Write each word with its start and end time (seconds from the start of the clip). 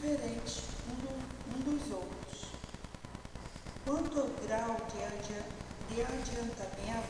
diferentes 0.00 0.62
um, 0.88 1.60
dos 1.60 1.92
outros. 1.92 2.46
Quanto 3.84 4.20
ao 4.20 4.28
grau 4.46 4.76
de, 4.88 5.94
de 5.94 6.00
adiantamento 6.00 7.08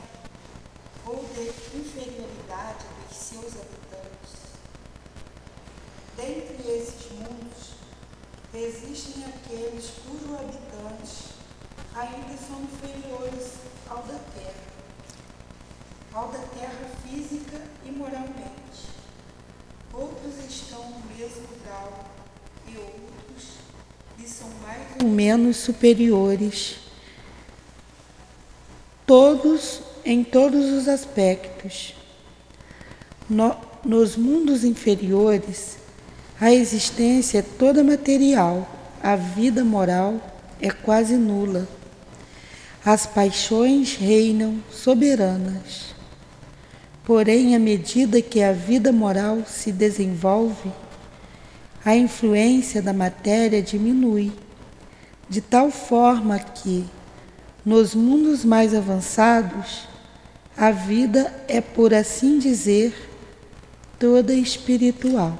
ou 1.06 1.16
de 1.16 1.48
inferioridade 1.78 2.84
dos 3.08 3.16
seus 3.16 3.54
habitantes, 3.54 4.40
dentre 6.16 6.68
esses 6.68 7.12
mundos 7.12 7.74
existem 8.52 9.24
aqueles 9.24 9.90
cujos 10.04 10.40
habitantes 10.40 11.30
ainda 11.94 12.36
são 12.36 12.60
inferiores 12.62 13.54
ao 13.88 14.02
da 14.02 14.18
Terra, 14.34 14.64
ao 16.12 16.28
da 16.28 16.38
Terra 16.38 16.90
física 17.04 17.60
e 17.84 17.92
moralmente. 17.92 18.90
Outros 19.92 20.38
estão 20.38 20.90
no 20.90 21.00
mesmo 21.14 21.46
grau 21.64 22.19
e 22.72 22.78
outros 22.78 23.48
lhe 24.18 24.26
são 24.26 24.48
mais 24.62 24.78
ou 25.02 25.08
menos 25.08 25.56
superiores. 25.56 26.76
Todos 29.06 29.82
em 30.04 30.22
todos 30.24 30.66
os 30.70 30.88
aspectos. 30.88 31.94
No, 33.28 33.56
nos 33.84 34.16
mundos 34.16 34.64
inferiores, 34.64 35.76
a 36.40 36.52
existência 36.52 37.38
é 37.38 37.42
toda 37.42 37.84
material, 37.84 38.68
a 39.02 39.14
vida 39.16 39.64
moral 39.64 40.20
é 40.60 40.70
quase 40.70 41.16
nula. 41.16 41.68
As 42.84 43.06
paixões 43.06 43.94
reinam 43.94 44.62
soberanas. 44.70 45.94
Porém, 47.04 47.54
à 47.54 47.58
medida 47.58 48.22
que 48.22 48.42
a 48.42 48.52
vida 48.52 48.92
moral 48.92 49.42
se 49.46 49.70
desenvolve, 49.70 50.70
a 51.84 51.96
influência 51.96 52.82
da 52.82 52.92
matéria 52.92 53.62
diminui, 53.62 54.32
de 55.28 55.40
tal 55.40 55.70
forma 55.70 56.38
que, 56.38 56.84
nos 57.64 57.94
mundos 57.94 58.44
mais 58.44 58.74
avançados, 58.74 59.88
a 60.56 60.70
vida 60.70 61.32
é, 61.48 61.60
por 61.60 61.94
assim 61.94 62.38
dizer, 62.38 62.94
toda 63.98 64.34
espiritual. 64.34 65.38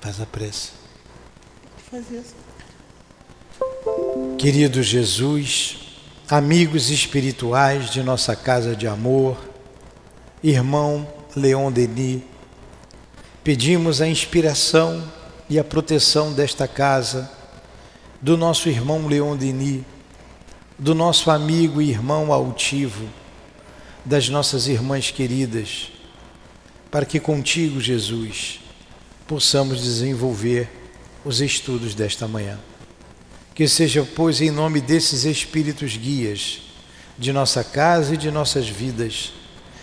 Faz 0.00 0.20
a 0.20 0.26
assim. 0.26 0.72
Querido 4.38 4.82
Jesus, 4.82 5.83
amigos 6.28 6.88
espirituais 6.90 7.90
de 7.90 8.02
nossa 8.02 8.34
casa 8.34 8.74
de 8.74 8.86
amor, 8.86 9.36
irmão 10.42 11.06
Leon 11.36 11.70
Denis, 11.70 12.22
pedimos 13.42 14.00
a 14.00 14.08
inspiração 14.08 15.04
e 15.50 15.58
a 15.58 15.64
proteção 15.64 16.32
desta 16.32 16.66
casa, 16.66 17.30
do 18.22 18.38
nosso 18.38 18.70
irmão 18.70 19.06
Leon 19.06 19.36
Denis, 19.36 19.82
do 20.78 20.94
nosso 20.94 21.30
amigo 21.30 21.82
e 21.82 21.90
irmão 21.90 22.32
altivo, 22.32 23.06
das 24.02 24.30
nossas 24.30 24.66
irmãs 24.66 25.10
queridas, 25.10 25.92
para 26.90 27.04
que 27.04 27.20
contigo, 27.20 27.80
Jesus, 27.80 28.60
possamos 29.26 29.82
desenvolver 29.82 30.70
os 31.22 31.40
estudos 31.42 31.94
desta 31.94 32.26
manhã. 32.26 32.58
Que 33.54 33.68
seja, 33.68 34.06
pois, 34.16 34.40
em 34.40 34.50
nome 34.50 34.80
desses 34.80 35.24
espíritos 35.24 35.96
guias 35.96 36.62
de 37.16 37.32
nossa 37.32 37.62
casa 37.62 38.14
e 38.14 38.16
de 38.16 38.30
nossas 38.30 38.68
vidas, 38.68 39.32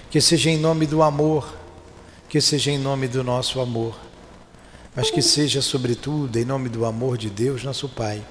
que 0.10 0.20
seja 0.20 0.50
em 0.50 0.58
nome 0.58 0.86
do 0.86 1.02
amor, 1.02 1.58
que 2.28 2.42
seja 2.42 2.72
em 2.72 2.78
nome 2.78 3.08
do 3.08 3.24
nosso 3.24 3.62
amor, 3.62 3.98
mas 4.96 5.10
que 5.10 5.22
seja, 5.22 5.62
sobretudo, 5.62 6.38
em 6.38 6.44
nome 6.44 6.68
do 6.68 6.86
amor 6.86 7.18
de 7.18 7.30
Deus, 7.30 7.64
nosso 7.64 7.88
Pai, 7.88 8.22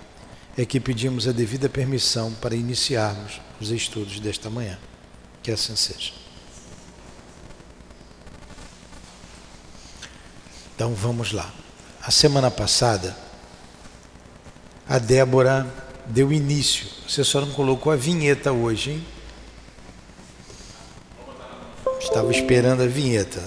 é 0.57 0.65
que 0.67 0.79
pedimos 0.79 1.27
a 1.27 1.33
devida 1.33 1.69
permissão 1.69 2.33
para 2.35 2.55
iniciarmos 2.55 3.41
os 3.59 3.71
estudos 3.71 4.21
desta 4.21 4.51
manhã. 4.51 4.79
Que 5.43 5.51
assim 5.51 5.75
seja. 5.75 6.13
Então 10.75 10.95
vamos 10.95 11.33
lá. 11.33 11.51
A 12.03 12.11
semana 12.11 12.51
passada, 12.51 13.17
a 14.91 14.99
Débora 14.99 15.65
deu 16.05 16.33
início. 16.33 16.85
Você 17.09 17.23
só 17.23 17.41
não 17.41 17.53
colocou 17.53 17.93
a 17.93 17.97
vinheta 17.97 18.51
hoje, 18.51 18.91
hein? 18.91 19.07
Estava 22.01 22.33
esperando 22.33 22.83
a 22.83 22.87
vinheta. 22.89 23.41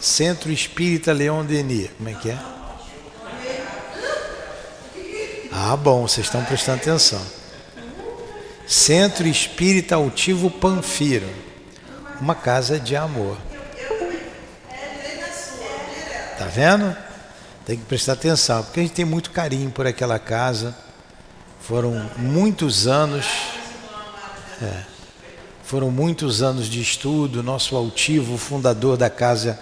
Centro 0.00 0.50
Espírita 0.50 1.12
Leão 1.12 1.44
Denis. 1.44 1.88
Como 1.96 2.08
é 2.08 2.14
que 2.14 2.30
é? 2.30 2.38
Ah, 5.52 5.76
bom, 5.76 6.02
vocês 6.02 6.26
estão 6.26 6.44
prestando 6.44 6.78
atenção. 6.78 7.22
Centro 8.66 9.28
Espírita 9.28 9.94
Altivo 9.94 10.50
Panfiro. 10.50 11.28
Uma 12.20 12.34
casa 12.34 12.80
de 12.80 12.96
amor. 12.96 13.38
Tá 16.36 16.46
vendo? 16.46 16.96
Tem 17.64 17.76
que 17.76 17.84
prestar 17.84 18.14
atenção, 18.14 18.62
porque 18.64 18.80
a 18.80 18.82
gente 18.82 18.92
tem 18.92 19.04
muito 19.04 19.30
carinho 19.30 19.70
por 19.70 19.86
aquela 19.86 20.18
casa. 20.18 20.76
Foram 21.60 22.10
muitos 22.18 22.88
anos. 22.88 23.24
É, 24.60 24.82
foram 25.62 25.90
muitos 25.90 26.42
anos 26.42 26.66
de 26.66 26.80
estudo. 26.80 27.42
Nosso 27.42 27.76
altivo, 27.76 28.36
fundador 28.36 28.96
da 28.96 29.08
casa, 29.08 29.58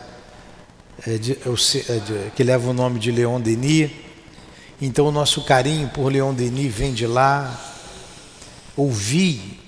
é 1.06 1.18
de, 1.18 1.32
é 1.32 1.98
de, 1.98 2.30
que 2.34 2.42
leva 2.42 2.70
o 2.70 2.72
nome 2.72 2.98
de 2.98 3.10
Leon 3.10 3.38
Denis. 3.38 3.90
Então, 4.80 5.06
o 5.06 5.12
nosso 5.12 5.44
carinho 5.44 5.88
por 5.88 6.10
Leon 6.10 6.32
Denis 6.32 6.74
vem 6.74 6.94
de 6.94 7.06
lá. 7.06 7.54
Ouvi 8.74 9.60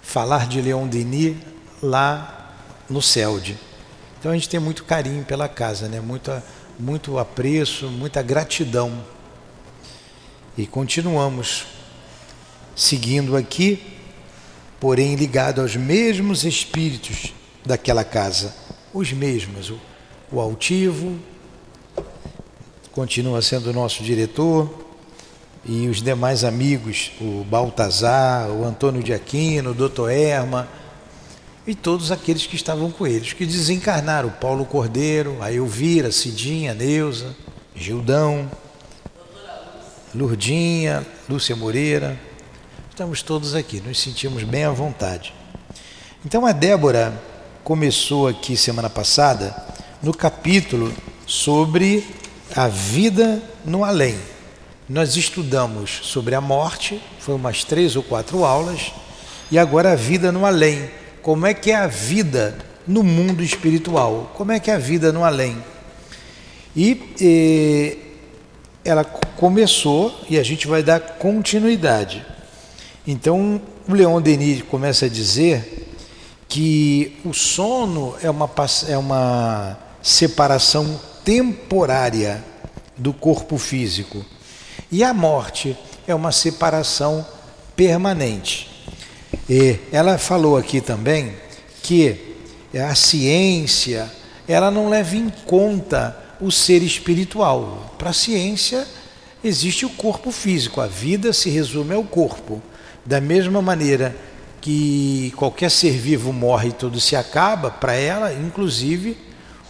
falar 0.00 0.46
de 0.46 0.60
Leon 0.60 0.86
Denis 0.86 1.36
lá 1.82 2.54
no 2.88 3.02
CELD. 3.02 3.58
Então 4.18 4.30
a 4.30 4.34
gente 4.34 4.48
tem 4.48 4.60
muito 4.60 4.84
carinho 4.84 5.24
pela 5.24 5.48
casa, 5.48 5.88
né? 5.88 6.00
Muita, 6.00 6.44
muito 6.82 7.16
apreço, 7.16 7.86
muita 7.86 8.20
gratidão. 8.22 9.04
E 10.58 10.66
continuamos 10.66 11.64
seguindo 12.74 13.36
aqui, 13.36 13.80
porém 14.80 15.14
ligado 15.14 15.60
aos 15.60 15.76
mesmos 15.76 16.44
espíritos 16.44 17.32
daquela 17.64 18.02
casa, 18.02 18.52
os 18.92 19.12
mesmos. 19.12 19.70
O, 19.70 19.78
o 20.32 20.40
altivo 20.40 21.16
continua 22.90 23.40
sendo 23.40 23.70
o 23.70 23.72
nosso 23.72 24.02
diretor 24.02 24.84
e 25.64 25.86
os 25.86 26.02
demais 26.02 26.42
amigos, 26.42 27.12
o 27.20 27.44
Baltazar, 27.44 28.50
o 28.50 28.64
Antônio 28.64 29.04
de 29.04 29.12
Aquino, 29.12 29.70
o 29.70 29.74
Doutor 29.74 30.10
Erma 30.10 30.68
e 31.66 31.74
todos 31.74 32.10
aqueles 32.10 32.46
que 32.46 32.56
estavam 32.56 32.90
com 32.90 33.06
eles, 33.06 33.32
que 33.32 33.46
desencarnaram, 33.46 34.30
Paulo 34.30 34.64
Cordeiro, 34.64 35.38
a 35.40 35.52
Elvira, 35.52 36.10
Cidinha, 36.10 36.74
Neuza, 36.74 37.34
Gildão, 37.74 38.50
Lurdinha, 40.14 41.06
Lúcia 41.28 41.54
Moreira, 41.54 42.18
estamos 42.90 43.22
todos 43.22 43.54
aqui, 43.54 43.80
nos 43.80 44.00
sentimos 44.00 44.42
bem 44.42 44.64
à 44.64 44.70
vontade. 44.70 45.32
Então 46.26 46.44
a 46.44 46.52
Débora 46.52 47.20
começou 47.62 48.26
aqui 48.26 48.56
semana 48.56 48.90
passada 48.90 49.54
no 50.02 50.12
capítulo 50.12 50.92
sobre 51.26 52.04
a 52.54 52.66
vida 52.66 53.40
no 53.64 53.84
além. 53.84 54.18
Nós 54.88 55.16
estudamos 55.16 56.00
sobre 56.02 56.34
a 56.34 56.40
morte, 56.40 57.00
foi 57.20 57.36
umas 57.36 57.62
três 57.62 57.94
ou 57.94 58.02
quatro 58.02 58.44
aulas, 58.44 58.92
e 59.50 59.58
agora 59.58 59.92
a 59.92 59.96
vida 59.96 60.32
no 60.32 60.44
além 60.44 60.90
como 61.22 61.46
é 61.46 61.54
que 61.54 61.70
é 61.70 61.76
a 61.76 61.86
vida 61.86 62.58
no 62.86 63.02
mundo 63.02 63.42
espiritual, 63.42 64.32
como 64.34 64.52
é 64.52 64.60
que 64.60 64.70
é 64.70 64.74
a 64.74 64.78
vida 64.78 65.12
no 65.12 65.24
além. 65.24 65.56
E, 66.76 67.98
ela 68.84 69.04
começou 69.04 70.12
e 70.28 70.38
a 70.38 70.42
gente 70.42 70.66
vai 70.66 70.82
dar 70.82 71.00
continuidade. 71.00 72.26
Então, 73.06 73.60
o 73.88 73.94
Leon 73.94 74.20
Denis 74.20 74.62
começa 74.62 75.06
a 75.06 75.08
dizer 75.08 75.88
que 76.48 77.18
o 77.24 77.32
sono 77.32 78.16
é 78.22 78.28
uma, 78.28 78.50
é 78.88 78.98
uma 78.98 79.78
separação 80.02 81.00
temporária 81.24 82.44
do 82.96 83.12
corpo 83.12 83.56
físico 83.56 84.24
e 84.90 85.02
a 85.02 85.14
morte 85.14 85.76
é 86.06 86.14
uma 86.14 86.32
separação 86.32 87.26
permanente. 87.76 88.71
E 89.48 89.78
ela 89.90 90.18
falou 90.18 90.56
aqui 90.56 90.80
também 90.80 91.34
que 91.82 92.16
a 92.74 92.94
ciência 92.94 94.10
ela 94.46 94.70
não 94.70 94.88
leva 94.88 95.16
em 95.16 95.30
conta 95.46 96.16
o 96.40 96.50
ser 96.50 96.82
espiritual. 96.82 97.94
Para 97.98 98.10
a 98.10 98.14
ciência 98.14 98.86
existe 99.42 99.84
o 99.84 99.90
corpo 99.90 100.30
físico, 100.30 100.80
a 100.80 100.86
vida 100.86 101.32
se 101.32 101.50
resume 101.50 101.94
ao 101.94 102.04
corpo. 102.04 102.62
Da 103.04 103.20
mesma 103.20 103.60
maneira 103.60 104.14
que 104.60 105.32
qualquer 105.36 105.70
ser 105.70 105.92
vivo 105.92 106.32
morre 106.32 106.68
e 106.68 106.72
tudo 106.72 107.00
se 107.00 107.16
acaba, 107.16 107.70
para 107.70 107.94
ela, 107.94 108.32
inclusive 108.32 109.16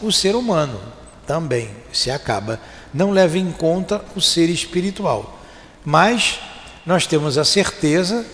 o 0.03 0.13
ser 0.13 0.35
humano 0.37 0.79
também 1.27 1.71
se 1.93 2.11
acaba. 2.11 2.61
Não 2.93 3.11
leva 3.11 3.39
em 3.39 3.51
conta 3.51 4.05
o 4.15 4.21
ser 4.21 4.51
espiritual. 4.51 5.39
Mas 5.85 6.39
nós 6.85 7.07
temos 7.07 7.39
a 7.39 7.45
certeza, 7.45 8.27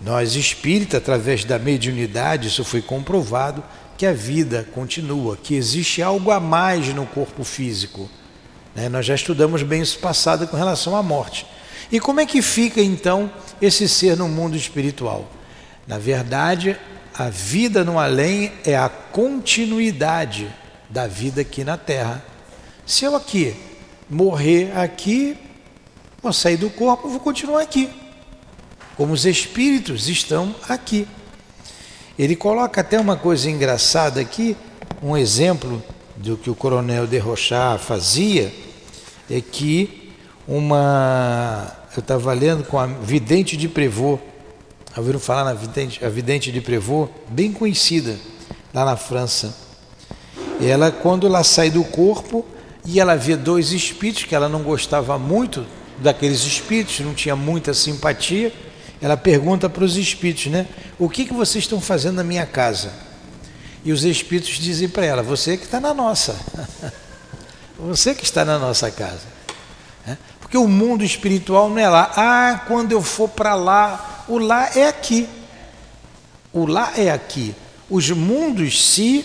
nós 0.00 0.36
espírita, 0.36 0.98
através 0.98 1.44
da 1.44 1.58
mediunidade, 1.58 2.48
isso 2.48 2.64
foi 2.64 2.82
comprovado, 2.82 3.62
que 3.96 4.04
a 4.04 4.12
vida 4.12 4.68
continua, 4.74 5.36
que 5.36 5.54
existe 5.54 6.02
algo 6.02 6.30
a 6.30 6.38
mais 6.38 6.88
no 6.94 7.06
corpo 7.06 7.42
físico. 7.44 8.10
Né? 8.74 8.88
Nós 8.88 9.06
já 9.06 9.14
estudamos 9.14 9.62
bem 9.62 9.80
isso 9.80 9.98
passado 9.98 10.46
com 10.46 10.56
relação 10.56 10.94
à 10.94 11.02
morte. 11.02 11.46
E 11.90 11.98
como 11.98 12.20
é 12.20 12.26
que 12.26 12.42
fica 12.42 12.80
então 12.80 13.30
esse 13.60 13.88
ser 13.88 14.16
no 14.16 14.28
mundo 14.28 14.56
espiritual? 14.56 15.26
Na 15.86 15.98
verdade, 15.98 16.76
a 17.14 17.30
vida 17.30 17.84
no 17.84 17.98
além 17.98 18.52
é 18.64 18.76
a 18.76 18.88
continuidade 18.88 20.52
da 20.90 21.06
vida 21.06 21.40
aqui 21.40 21.64
na 21.64 21.78
Terra. 21.78 22.22
Se 22.84 23.04
eu 23.04 23.16
aqui 23.16 23.56
morrer 24.10 24.76
aqui, 24.76 25.38
vou 26.22 26.32
sair 26.32 26.56
do 26.56 26.68
corpo, 26.68 27.08
vou 27.08 27.20
continuar 27.20 27.62
aqui. 27.62 28.05
Como 28.96 29.12
os 29.12 29.26
espíritos 29.26 30.08
estão 30.08 30.54
aqui. 30.68 31.06
Ele 32.18 32.34
coloca 32.34 32.80
até 32.80 32.98
uma 32.98 33.16
coisa 33.16 33.50
engraçada 33.50 34.20
aqui, 34.20 34.56
um 35.02 35.16
exemplo 35.16 35.82
do 36.16 36.36
que 36.36 36.48
o 36.48 36.54
coronel 36.54 37.06
de 37.06 37.18
Rochard 37.18 37.82
fazia, 37.82 38.52
é 39.30 39.40
que 39.40 40.12
uma. 40.48 41.72
Eu 41.94 42.00
estava 42.00 42.32
lendo 42.32 42.64
com 42.64 42.78
a 42.78 42.86
vidente 42.86 43.56
de 43.56 43.68
Prevot, 43.68 44.20
ouviram 44.96 45.18
falar 45.18 45.44
na 45.44 45.54
vidente, 45.54 46.04
a 46.04 46.08
vidente 46.08 46.52
de 46.52 46.60
Prevot, 46.60 47.10
bem 47.28 47.52
conhecida 47.52 48.18
lá 48.72 48.84
na 48.84 48.96
França. 48.96 49.54
Ela, 50.60 50.90
quando 50.90 51.26
ela 51.26 51.42
sai 51.44 51.70
do 51.70 51.84
corpo 51.84 52.46
e 52.84 53.00
ela 53.00 53.14
vê 53.14 53.36
dois 53.36 53.72
espíritos, 53.72 54.24
que 54.24 54.34
ela 54.34 54.48
não 54.48 54.62
gostava 54.62 55.18
muito 55.18 55.66
daqueles 55.98 56.44
espíritos, 56.44 57.00
não 57.00 57.14
tinha 57.14 57.34
muita 57.34 57.74
simpatia, 57.74 58.52
ela 59.00 59.16
pergunta 59.16 59.68
para 59.68 59.84
os 59.84 59.96
espíritos, 59.96 60.46
né? 60.46 60.66
O 60.98 61.08
que, 61.08 61.26
que 61.26 61.34
vocês 61.34 61.64
estão 61.64 61.80
fazendo 61.80 62.16
na 62.16 62.24
minha 62.24 62.46
casa? 62.46 62.92
E 63.84 63.92
os 63.92 64.04
espíritos 64.04 64.54
dizem 64.54 64.88
para 64.88 65.04
ela: 65.04 65.22
Você 65.22 65.56
que 65.56 65.64
está 65.64 65.80
na 65.80 65.92
nossa. 65.92 66.36
Você 67.78 68.14
que 68.14 68.24
está 68.24 68.44
na 68.44 68.58
nossa 68.58 68.90
casa. 68.90 69.26
Né? 70.06 70.16
Porque 70.40 70.56
o 70.56 70.66
mundo 70.66 71.04
espiritual 71.04 71.68
não 71.68 71.78
é 71.78 71.88
lá. 71.88 72.10
Ah, 72.16 72.64
quando 72.66 72.92
eu 72.92 73.02
for 73.02 73.28
para 73.28 73.54
lá, 73.54 74.24
o 74.26 74.38
lá 74.38 74.70
é 74.74 74.88
aqui. 74.88 75.28
O 76.52 76.64
lá 76.64 76.92
é 76.96 77.10
aqui. 77.10 77.54
Os 77.90 78.10
mundos 78.10 78.82
se 78.92 79.24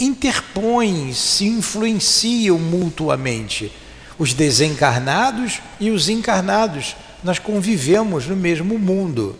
interpõem, 0.00 1.12
se 1.12 1.46
influenciam 1.46 2.58
mutuamente. 2.58 3.72
Os 4.18 4.34
desencarnados 4.34 5.60
e 5.78 5.90
os 5.90 6.08
encarnados 6.08 6.96
nós 7.22 7.38
convivemos 7.38 8.26
no 8.26 8.36
mesmo 8.36 8.78
mundo. 8.78 9.36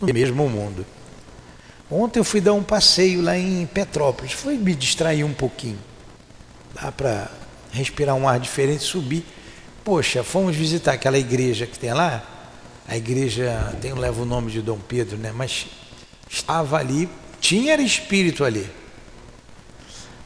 No 0.00 0.12
mesmo 0.12 0.48
mundo. 0.48 0.84
Ontem 1.90 2.18
eu 2.18 2.24
fui 2.24 2.40
dar 2.40 2.54
um 2.54 2.62
passeio 2.62 3.20
lá 3.22 3.36
em 3.36 3.66
Petrópolis, 3.66 4.32
fui 4.32 4.56
me 4.56 4.74
distrair 4.74 5.24
um 5.24 5.32
pouquinho. 5.32 5.78
Dá 6.74 6.90
para 6.90 7.30
respirar 7.70 8.14
um 8.14 8.26
ar 8.26 8.40
diferente, 8.40 8.82
subir. 8.82 9.24
Poxa, 9.84 10.22
fomos 10.22 10.56
visitar 10.56 10.92
aquela 10.92 11.18
igreja 11.18 11.66
que 11.66 11.78
tem 11.78 11.92
lá. 11.92 12.22
A 12.88 12.96
igreja 12.96 13.76
tem, 13.80 13.92
leva 13.92 14.22
o 14.22 14.24
nome 14.24 14.50
de 14.50 14.62
Dom 14.62 14.78
Pedro, 14.78 15.16
né? 15.16 15.32
Mas 15.34 15.66
estava 16.28 16.78
ali, 16.78 17.08
tinha 17.40 17.74
espírito 17.76 18.44
ali. 18.44 18.68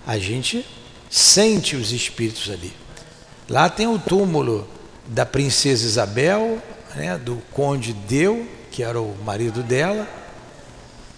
A 0.06 0.18
gente 0.18 0.64
sente 1.10 1.74
os 1.74 1.90
espíritos 1.92 2.48
ali. 2.50 2.72
Lá 3.48 3.68
tem 3.68 3.86
o 3.86 3.98
túmulo 3.98 4.68
da 5.08 5.24
princesa 5.24 5.84
Isabel, 5.84 6.62
né, 6.94 7.18
do 7.18 7.36
conde 7.52 7.92
Deu, 7.92 8.46
que 8.70 8.82
era 8.82 9.00
o 9.00 9.16
marido 9.24 9.62
dela. 9.62 10.06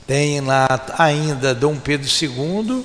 Tem 0.07 0.41
lá 0.41 0.67
ainda 0.97 1.55
Dom 1.55 1.77
Pedro 1.79 2.09
II 2.09 2.85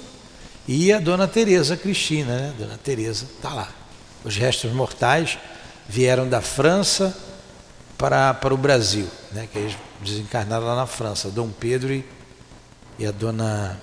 e 0.68 0.92
a 0.92 1.00
Dona 1.00 1.28
Teresa 1.28 1.78
Cristina, 1.78 2.36
né? 2.36 2.54
Dona 2.58 2.78
Teresa 2.78 3.26
está 3.26 3.54
lá. 3.54 3.70
Os 4.24 4.36
restos 4.36 4.72
mortais 4.72 5.38
vieram 5.88 6.28
da 6.28 6.42
França 6.42 7.16
para, 7.98 8.34
para 8.34 8.54
o 8.54 8.58
Brasil, 8.58 9.08
né? 9.32 9.48
Que 9.52 9.60
eles 9.60 9.78
desencarnaram 10.02 10.66
lá 10.66 10.76
na 10.76 10.86
França, 10.86 11.30
Dom 11.30 11.50
Pedro 11.50 11.94
e, 11.94 12.04
e 13.00 13.06
a 13.06 13.12
Dona 13.12 13.80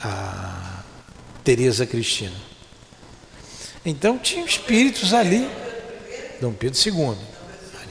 a 0.00 0.82
Teresa 1.44 1.86
Cristina. 1.86 2.36
Então 3.84 4.18
tinha 4.18 4.44
espíritos 4.44 5.12
ali 5.14 5.48
Dom 6.42 6.52
Pedro 6.52 6.76
II. 6.84 7.16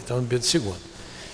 Então, 0.03 0.19
Dom 0.19 0.27
Pedro 0.27 0.45
II. 0.53 0.74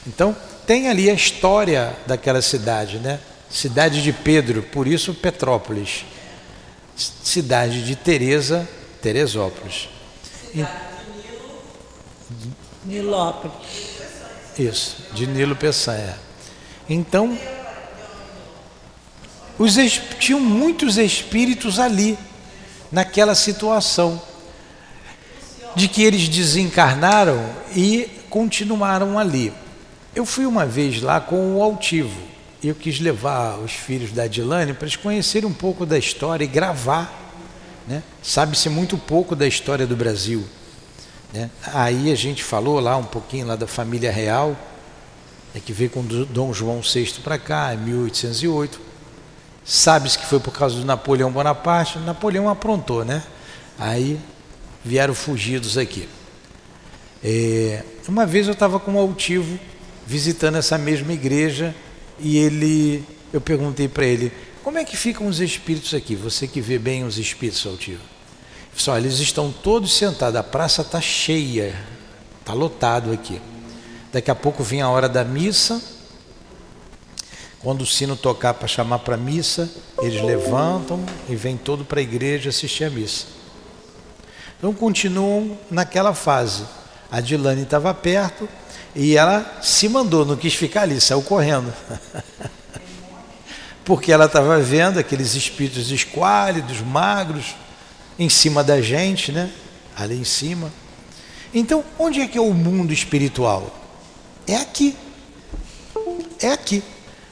Então, 0.05 0.37
tem 0.67 0.87
ali 0.87 1.09
a 1.09 1.13
história 1.13 1.97
daquela 2.05 2.43
cidade, 2.43 2.99
né? 2.99 3.19
Cidade 3.49 4.03
de 4.03 4.13
Pedro, 4.13 4.61
por 4.61 4.87
isso 4.87 5.15
Petrópolis. 5.15 6.05
Cidade 6.95 7.83
de 7.83 7.95
Teresa, 7.95 8.69
Teresópolis. 9.01 9.89
Cidade 10.51 10.71
de 11.15 11.27
Nilo. 11.27 11.63
Nilópolis. 12.85 13.97
Isso, 14.59 14.97
de 15.13 15.25
Nilo 15.25 15.55
Peçanha. 15.55 16.19
Então, 16.87 17.35
os, 19.57 19.75
tinham 20.19 20.39
muitos 20.39 20.97
espíritos 20.99 21.79
ali, 21.79 22.15
naquela 22.91 23.33
situação 23.33 24.21
de 25.77 25.87
que 25.87 26.01
eles 26.01 26.27
desencarnaram 26.27 27.39
e 27.75 28.09
continuaram 28.31 29.17
ali. 29.19 29.53
Eu 30.15 30.25
fui 30.25 30.47
uma 30.47 30.65
vez 30.65 31.03
lá 31.03 31.21
com 31.21 31.55
o 31.55 31.61
altivo. 31.61 32.19
Eu 32.63 32.73
quis 32.73 32.99
levar 32.99 33.59
os 33.59 33.73
filhos 33.73 34.11
da 34.11 34.23
Adilane 34.23 34.73
para 34.73 34.87
eles 34.87 34.95
conhecerem 34.95 35.47
um 35.47 35.53
pouco 35.53 35.85
da 35.85 35.95
história 35.95 36.43
e 36.43 36.47
gravar. 36.47 37.13
Né? 37.87 38.01
Sabe-se 38.23 38.67
muito 38.69 38.97
pouco 38.97 39.35
da 39.35 39.47
história 39.47 39.85
do 39.85 39.95
Brasil. 39.95 40.43
Né? 41.31 41.51
Aí 41.71 42.11
a 42.11 42.15
gente 42.15 42.43
falou 42.43 42.79
lá 42.79 42.97
um 42.97 43.03
pouquinho 43.03 43.45
lá 43.45 43.55
da 43.55 43.67
família 43.67 44.11
real, 44.11 44.57
né, 45.53 45.61
que 45.63 45.71
veio 45.71 45.91
com 45.91 46.03
Dom 46.03 46.51
João 46.53 46.81
VI 46.81 47.13
para 47.23 47.37
cá, 47.37 47.75
em 47.75 47.77
1808. 47.77 48.81
Sabe-se 49.63 50.17
que 50.17 50.25
foi 50.25 50.39
por 50.39 50.51
causa 50.51 50.79
do 50.79 50.85
Napoleão 50.85 51.31
Bonaparte. 51.31 51.99
Napoleão 51.99 52.49
aprontou, 52.49 53.05
né? 53.05 53.21
Aí 53.77 54.19
vieram 54.87 55.13
fugidos 55.13 55.77
aqui. 55.77 56.07
É, 57.23 57.83
uma 58.07 58.25
vez 58.25 58.47
eu 58.47 58.53
estava 58.53 58.79
com 58.79 58.93
um 58.93 58.97
altivo 58.97 59.59
visitando 60.05 60.57
essa 60.57 60.77
mesma 60.77 61.11
igreja 61.11 61.75
e 62.19 62.37
ele, 62.37 63.03
eu 63.33 63.41
perguntei 63.41 63.87
para 63.87 64.05
ele, 64.05 64.31
como 64.63 64.77
é 64.77 64.85
que 64.85 64.95
ficam 64.95 65.27
os 65.27 65.39
espíritos 65.39 65.93
aqui? 65.93 66.15
Você 66.15 66.47
que 66.47 66.61
vê 66.61 66.79
bem 66.79 67.03
os 67.03 67.17
espíritos 67.17 67.65
altivo. 67.65 68.01
Só 68.75 68.97
eles 68.97 69.19
estão 69.19 69.51
todos 69.51 69.93
sentados, 69.93 70.39
a 70.39 70.43
praça 70.43 70.83
está 70.83 71.01
cheia, 71.01 71.75
está 72.39 72.53
lotado 72.53 73.11
aqui. 73.11 73.41
Daqui 74.13 74.31
a 74.31 74.35
pouco 74.35 74.63
vem 74.63 74.81
a 74.81 74.89
hora 74.89 75.09
da 75.09 75.25
missa. 75.25 75.81
Quando 77.59 77.81
o 77.81 77.85
sino 77.85 78.15
tocar 78.15 78.53
para 78.53 78.67
chamar 78.67 78.99
para 78.99 79.15
a 79.15 79.17
missa, 79.17 79.69
eles 80.01 80.21
levantam 80.21 81.03
e 81.27 81.35
vêm 81.35 81.57
todo 81.57 81.83
para 81.83 81.99
a 81.99 82.03
igreja 82.03 82.49
assistir 82.49 82.85
a 82.85 82.89
missa. 82.89 83.36
Então 84.57 84.73
continuam 84.73 85.57
naquela 85.69 86.13
fase. 86.13 86.63
A 87.11 87.21
Dilane 87.21 87.61
estava 87.61 87.93
perto 87.93 88.49
e 88.95 89.15
ela 89.15 89.59
se 89.61 89.87
mandou, 89.87 90.25
não 90.25 90.35
quis 90.35 90.55
ficar 90.55 90.81
ali, 90.81 90.99
saiu 90.99 91.21
correndo. 91.21 91.73
Porque 93.85 94.11
ela 94.11 94.25
estava 94.25 94.59
vendo 94.59 94.99
aqueles 94.99 95.35
espíritos 95.35 95.91
esquálidos, 95.91 96.81
magros, 96.81 97.55
em 98.19 98.27
cima 98.27 98.63
da 98.63 98.81
gente, 98.81 99.31
né? 99.31 99.49
Ali 99.95 100.15
em 100.15 100.25
cima. 100.25 100.73
Então, 101.53 101.83
onde 101.97 102.19
é 102.19 102.27
que 102.27 102.37
é 102.37 102.41
o 102.41 102.53
mundo 102.53 102.91
espiritual? 102.91 103.73
É 104.45 104.55
aqui. 104.55 104.95
É 106.41 106.51
aqui. 106.51 106.83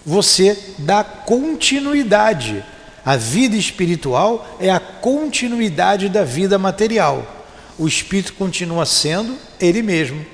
Você 0.06 0.58
dá 0.78 1.04
continuidade 1.04 2.64
a 3.06 3.16
vida 3.16 3.56
espiritual 3.56 4.58
é 4.60 4.72
a 4.72 4.80
continuidade 4.80 6.10
da 6.10 6.24
vida 6.24 6.58
material. 6.58 7.46
O 7.78 7.88
espírito 7.88 8.34
continua 8.34 8.86
sendo 8.86 9.38
ele 9.60 9.84
mesmo, 9.84 10.26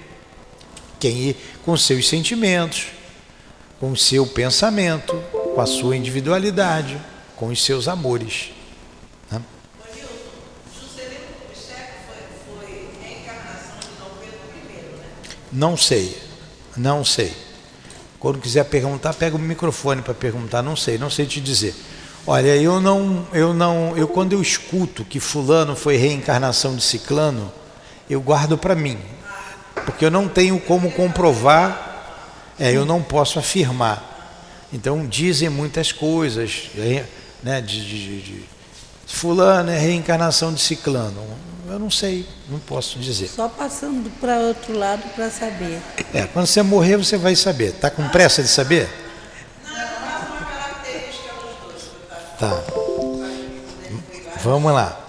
quem 0.98 1.36
com 1.66 1.76
seus 1.76 2.08
sentimentos, 2.08 2.88
com 3.80 3.94
seu 3.96 4.26
pensamento, 4.26 5.22
com 5.54 5.60
a 5.60 5.66
sua 5.66 5.98
individualidade, 5.98 6.98
com 7.36 7.48
os 7.48 7.62
seus 7.62 7.88
amores. 7.88 8.52
Não 15.52 15.76
sei, 15.76 16.18
não 16.78 17.04
sei. 17.04 17.34
Quando 18.18 18.40
quiser 18.40 18.64
perguntar, 18.66 19.14
pega 19.14 19.36
o 19.36 19.40
microfone 19.40 20.02
para 20.02 20.14
perguntar. 20.14 20.62
Não 20.62 20.78
sei, 20.78 20.98
não 20.98 21.10
sei 21.10 21.26
te 21.26 21.42
dizer. 21.42 21.76
Olha, 22.26 22.56
eu 22.56 22.80
não, 22.80 23.26
eu 23.34 23.54
não, 23.54 23.98
eu 23.98 24.08
quando 24.08 24.34
eu 24.34 24.42
escuto 24.42 25.04
que 25.04 25.20
fulano 25.20 25.76
foi 25.76 25.98
reencarnação 25.98 26.76
de 26.76 26.84
ciclano, 26.84 27.52
eu 28.10 28.22
guardo 28.22 28.58
para 28.58 28.76
mim, 28.76 28.98
porque 29.86 30.06
eu 30.06 30.12
não 30.12 30.28
tenho 30.28 30.60
como 30.60 30.92
comprovar, 30.92 32.54
é, 32.60 32.72
eu 32.72 32.86
não 32.86 33.02
posso 33.02 33.40
afirmar. 33.40 34.08
Então 34.72 35.06
dizem 35.06 35.50
muitas 35.50 35.92
coisas, 35.92 36.70
né, 37.44 37.60
de, 37.60 37.86
de, 37.86 38.22
de 38.22 38.46
fulano 39.08 39.72
é 39.72 39.78
reencarnação 39.78 40.54
de 40.54 40.62
ciclano. 40.62 41.22
Eu 41.68 41.80
não 41.80 41.90
sei, 41.90 42.28
não 42.50 42.60
posso 42.60 43.00
dizer. 43.00 43.30
Só 43.30 43.48
passando 43.48 44.12
para 44.20 44.38
outro 44.40 44.78
lado 44.78 45.04
para 45.16 45.30
saber. 45.30 45.80
É, 46.14 46.28
quando 46.28 46.46
você 46.46 46.62
morrer 46.62 46.98
você 46.98 47.18
vai 47.18 47.36
saber. 47.36 47.72
Tá 47.74 47.90
com 47.90 48.08
pressa 48.10 48.44
de 48.44 48.50
saber? 48.50 48.90
Tá. 52.42 52.60
Vamos 54.44 54.74
lá. 54.74 55.00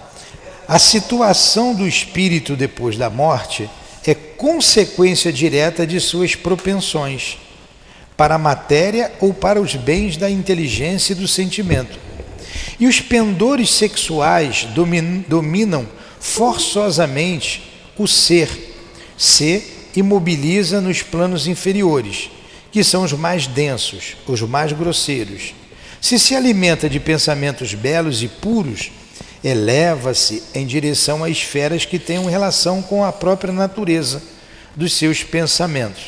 A 0.67 0.77
situação 0.77 1.73
do 1.73 1.87
espírito 1.87 2.55
depois 2.55 2.95
da 2.95 3.09
morte 3.09 3.67
é 4.05 4.13
consequência 4.13 5.33
direta 5.33 5.87
de 5.87 5.99
suas 5.99 6.35
propensões 6.35 7.39
para 8.15 8.35
a 8.35 8.37
matéria 8.37 9.11
ou 9.19 9.33
para 9.33 9.59
os 9.59 9.73
bens 9.73 10.15
da 10.15 10.29
inteligência 10.29 11.13
e 11.13 11.15
do 11.15 11.27
sentimento. 11.27 11.97
E 12.79 12.85
os 12.85 13.01
pendores 13.01 13.71
sexuais 13.71 14.67
dominam 15.27 15.87
forçosamente 16.19 17.63
o 17.97 18.07
ser, 18.07 18.75
se 19.17 19.89
imobiliza 19.95 20.79
nos 20.79 21.01
planos 21.01 21.47
inferiores, 21.47 22.29
que 22.71 22.83
são 22.83 23.01
os 23.01 23.13
mais 23.13 23.47
densos, 23.47 24.15
os 24.27 24.41
mais 24.41 24.71
grosseiros 24.71 25.55
se 26.03 26.19
se 26.19 26.35
alimenta 26.35 26.89
de 26.89 26.99
pensamentos 26.99 27.73
belos 27.73 28.21
e 28.21 28.27
puros, 28.27 28.91
eleva-se 29.41 30.43
em 30.53 30.67
direção 30.67 31.23
a 31.23 31.29
esferas 31.29 31.85
que 31.85 31.97
tenham 31.97 32.25
relação 32.25 32.81
com 32.81 33.05
a 33.05 33.11
própria 33.13 33.53
natureza 33.53 34.21
dos 34.75 34.91
seus 34.97 35.23
pensamentos. 35.23 36.07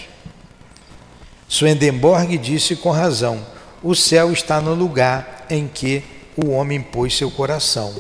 Swedenborg 1.47 2.37
disse 2.37 2.75
com 2.75 2.91
razão: 2.91 3.39
o 3.81 3.95
céu 3.95 4.33
está 4.33 4.59
no 4.59 4.73
lugar 4.73 5.45
em 5.49 5.65
que 5.65 6.03
o 6.35 6.49
homem 6.49 6.81
pôs 6.81 7.15
seu 7.15 7.31
coração. 7.31 7.95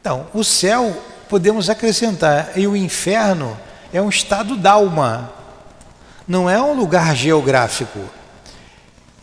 Então, 0.00 0.26
o 0.32 0.42
céu, 0.42 1.04
podemos 1.28 1.68
acrescentar, 1.68 2.52
e 2.56 2.66
o 2.66 2.74
inferno 2.74 3.60
é 3.92 4.00
um 4.00 4.08
estado 4.08 4.56
d'alma, 4.56 5.30
não 6.26 6.48
é 6.48 6.58
um 6.62 6.72
lugar 6.72 7.14
geográfico 7.14 8.00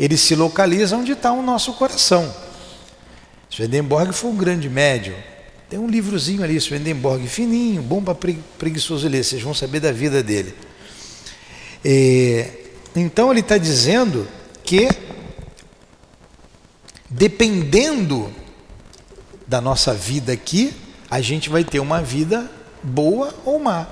ele 0.01 0.17
se 0.17 0.33
localiza 0.33 0.97
onde 0.97 1.11
está 1.11 1.31
o 1.31 1.43
nosso 1.43 1.73
coração. 1.73 2.33
Swedenborg 3.51 4.11
foi 4.11 4.31
um 4.31 4.35
grande 4.35 4.67
médium. 4.67 5.13
Tem 5.69 5.77
um 5.77 5.87
livrozinho 5.87 6.43
ali, 6.43 6.55
Swedenborg, 6.59 7.27
fininho, 7.27 7.83
bom 7.83 8.03
para 8.03 8.15
preguiçoso 8.57 9.07
ler, 9.07 9.23
vocês 9.23 9.43
vão 9.43 9.53
saber 9.53 9.79
da 9.79 9.91
vida 9.91 10.23
dele. 10.23 10.55
É, 11.85 12.49
então 12.95 13.29
ele 13.29 13.41
está 13.41 13.59
dizendo 13.59 14.27
que, 14.63 14.89
dependendo 17.07 18.33
da 19.45 19.61
nossa 19.61 19.93
vida 19.93 20.33
aqui, 20.33 20.73
a 21.11 21.21
gente 21.21 21.47
vai 21.47 21.63
ter 21.63 21.79
uma 21.79 22.01
vida 22.01 22.49
boa 22.81 23.35
ou 23.45 23.59
má. 23.59 23.85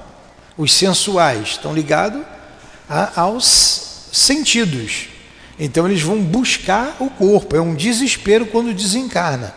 Os 0.57 0.73
sensuais 0.73 1.49
estão 1.49 1.71
ligados 1.71 2.23
aos 3.15 4.09
sentidos. 4.11 5.18
Então 5.59 5.85
eles 5.85 6.01
vão 6.01 6.21
buscar 6.21 6.95
o 6.99 7.09
corpo, 7.09 7.55
é 7.55 7.61
um 7.61 7.75
desespero 7.75 8.45
quando 8.45 8.73
desencarna. 8.73 9.53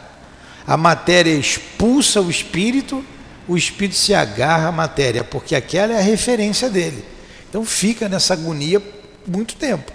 A 0.67 0.77
matéria 0.77 1.31
expulsa 1.31 2.21
o 2.21 2.29
espírito, 2.29 3.05
o 3.47 3.57
espírito 3.57 3.95
se 3.95 4.13
agarra 4.13 4.69
à 4.69 4.73
matéria, 4.73 5.23
porque 5.23 5.55
aquela 5.55 5.93
é 5.93 5.99
a 5.99 6.03
referência 6.03 6.69
dele. 6.69 7.05
Então 7.49 7.65
fica 7.65 8.09
nessa 8.09 8.33
agonia 8.35 8.83
muito 9.27 9.55
tempo. 9.55 9.93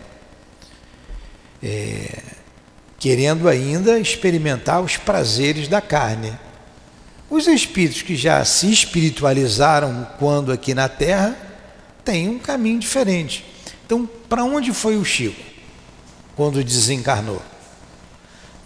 É, 1.62 2.22
querendo 2.98 3.50
ainda 3.50 4.00
experimentar 4.00 4.82
os 4.82 4.96
prazeres 4.96 5.68
da 5.68 5.82
carne. 5.82 6.32
Os 7.30 7.48
espíritos 7.48 8.02
que 8.02 8.16
já 8.16 8.44
se 8.46 8.72
espiritualizaram 8.72 10.08
quando 10.18 10.52
aqui 10.52 10.74
na 10.74 10.88
Terra 10.88 11.36
têm 12.06 12.30
um 12.30 12.40
caminho 12.40 12.80
diferente. 12.80 13.44
Então, 13.86 14.08
para 14.30 14.46
onde 14.46 14.72
foi 14.72 14.96
o 14.96 15.04
Chico? 15.04 15.57
Quando 16.38 16.64
desencarnou. 16.64 17.42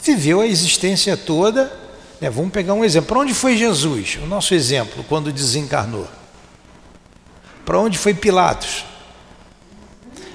Viveu 0.03 0.41
a 0.41 0.45
existência 0.45 1.15
toda. 1.15 1.71
Né? 2.19 2.29
Vamos 2.29 2.51
pegar 2.51 2.73
um 2.73 2.83
exemplo. 2.83 3.07
Para 3.07 3.19
onde 3.19 3.33
foi 3.33 3.55
Jesus? 3.55 4.19
O 4.21 4.27
nosso 4.27 4.53
exemplo, 4.53 5.05
quando 5.07 5.31
desencarnou. 5.31 6.05
Para 7.65 7.79
onde 7.79 7.97
foi 7.97 8.13
Pilatos? 8.13 8.83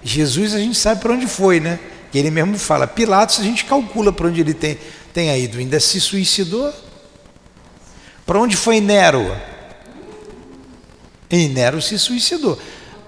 Jesus 0.02 0.54
a 0.54 0.58
gente 0.58 0.78
sabe 0.78 1.02
para 1.02 1.12
onde 1.12 1.26
foi, 1.26 1.60
né? 1.60 1.78
Que 2.10 2.18
ele 2.18 2.30
mesmo 2.30 2.58
fala. 2.58 2.86
Pilatos 2.86 3.40
a 3.40 3.42
gente 3.42 3.66
calcula 3.66 4.12
para 4.12 4.28
onde 4.28 4.40
ele 4.40 4.54
tem, 4.54 4.78
tenha 5.12 5.36
ido. 5.36 5.58
Ainda 5.58 5.78
se 5.78 6.00
suicidou. 6.00 6.72
Para 8.24 8.40
onde 8.40 8.56
foi 8.56 8.80
Nero? 8.80 9.36
E 11.28 11.48
Nero 11.48 11.82
se 11.82 11.98
suicidou. 11.98 12.58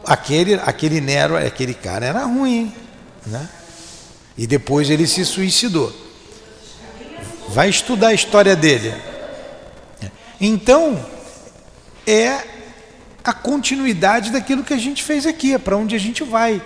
Aquele, 0.04 0.54
aquele 0.54 1.00
Nero, 1.00 1.36
aquele 1.36 1.72
cara 1.72 2.04
era 2.04 2.24
ruim, 2.24 2.74
né? 3.26 3.48
E 4.38 4.46
depois 4.46 4.88
ele 4.88 5.06
se 5.06 5.24
suicidou. 5.24 5.92
Vai 7.48 7.68
estudar 7.68 8.08
a 8.08 8.14
história 8.14 8.54
dele. 8.54 8.94
Então, 10.40 11.04
é 12.06 12.44
a 13.24 13.32
continuidade 13.32 14.30
daquilo 14.30 14.62
que 14.62 14.72
a 14.72 14.78
gente 14.78 15.02
fez 15.02 15.26
aqui, 15.26 15.52
é 15.52 15.58
para 15.58 15.76
onde 15.76 15.96
a 15.96 15.98
gente 15.98 16.22
vai. 16.22 16.62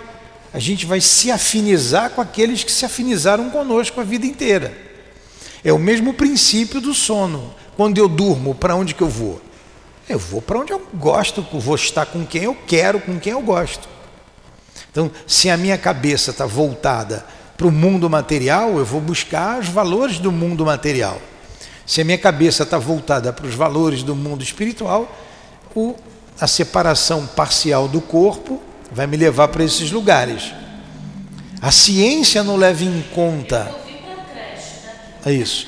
A 0.53 0.59
gente 0.59 0.85
vai 0.85 1.01
se 1.01 1.31
afinizar 1.31 2.11
com 2.11 2.21
aqueles 2.21 2.63
que 2.63 2.71
se 2.71 2.85
afinizaram 2.85 3.49
conosco 3.49 3.99
a 3.99 4.03
vida 4.03 4.27
inteira. 4.27 4.77
É 5.63 5.73
o 5.73 5.79
mesmo 5.79 6.13
princípio 6.13 6.79
do 6.79 6.93
sono. 6.93 7.55
Quando 7.75 7.97
eu 7.97 8.07
durmo, 8.07 8.53
para 8.53 8.75
onde 8.75 8.93
que 8.93 9.01
eu 9.01 9.09
vou? 9.09 9.41
Eu 10.07 10.19
vou 10.19 10.41
para 10.41 10.59
onde 10.59 10.71
eu 10.71 10.85
gosto, 10.93 11.41
vou 11.53 11.75
estar 11.75 12.05
com 12.05 12.23
quem 12.23 12.43
eu 12.43 12.55
quero, 12.67 12.99
com 12.99 13.19
quem 13.19 13.33
eu 13.33 13.41
gosto. 13.41 13.89
Então, 14.91 15.09
se 15.25 15.49
a 15.49 15.57
minha 15.57 15.77
cabeça 15.77 16.29
está 16.29 16.45
voltada 16.45 17.25
para 17.57 17.67
o 17.67 17.71
mundo 17.71 18.09
material, 18.09 18.77
eu 18.77 18.85
vou 18.85 18.99
buscar 18.99 19.59
os 19.59 19.67
valores 19.67 20.19
do 20.19 20.31
mundo 20.31 20.65
material. 20.65 21.21
Se 21.85 22.01
a 22.01 22.05
minha 22.05 22.17
cabeça 22.17 22.63
está 22.63 22.77
voltada 22.77 23.31
para 23.33 23.45
os 23.45 23.55
valores 23.55 24.03
do 24.03 24.15
mundo 24.15 24.43
espiritual, 24.43 25.11
o, 25.75 25.95
a 26.39 26.47
separação 26.47 27.27
parcial 27.27 27.87
do 27.87 28.01
corpo 28.01 28.61
vai 28.91 29.05
me 29.07 29.17
levar 29.17 29.49
para 29.49 29.63
esses 29.63 29.91
lugares. 29.91 30.53
A 31.61 31.71
ciência 31.71 32.43
não 32.43 32.55
leva 32.55 32.83
em 32.83 33.01
conta. 33.13 33.73
É 35.25 35.31
isso. 35.31 35.67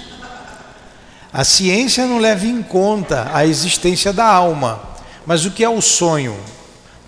A 1.32 1.44
ciência 1.44 2.06
não 2.06 2.18
leva 2.18 2.46
em 2.46 2.62
conta 2.63 3.30
a 3.34 3.46
existência 3.46 4.13
da 4.13 4.25
alma. 4.25 4.82
Mas 5.25 5.46
o 5.46 5.51
que 5.51 5.63
é 5.63 5.70
o 5.70 5.82
sonho? 5.82 6.38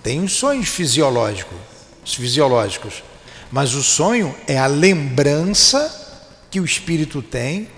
Tem 0.01 0.21
os 0.21 0.33
sonhos 0.33 0.67
fisiológicos, 0.67 1.57
fisiológicos. 2.05 3.03
Mas 3.51 3.73
o 3.73 3.83
sonho 3.83 4.35
é 4.47 4.57
a 4.57 4.67
lembrança 4.67 6.05
que 6.51 6.59
o 6.59 6.65
espírito 6.65 7.21
tem 7.21 7.69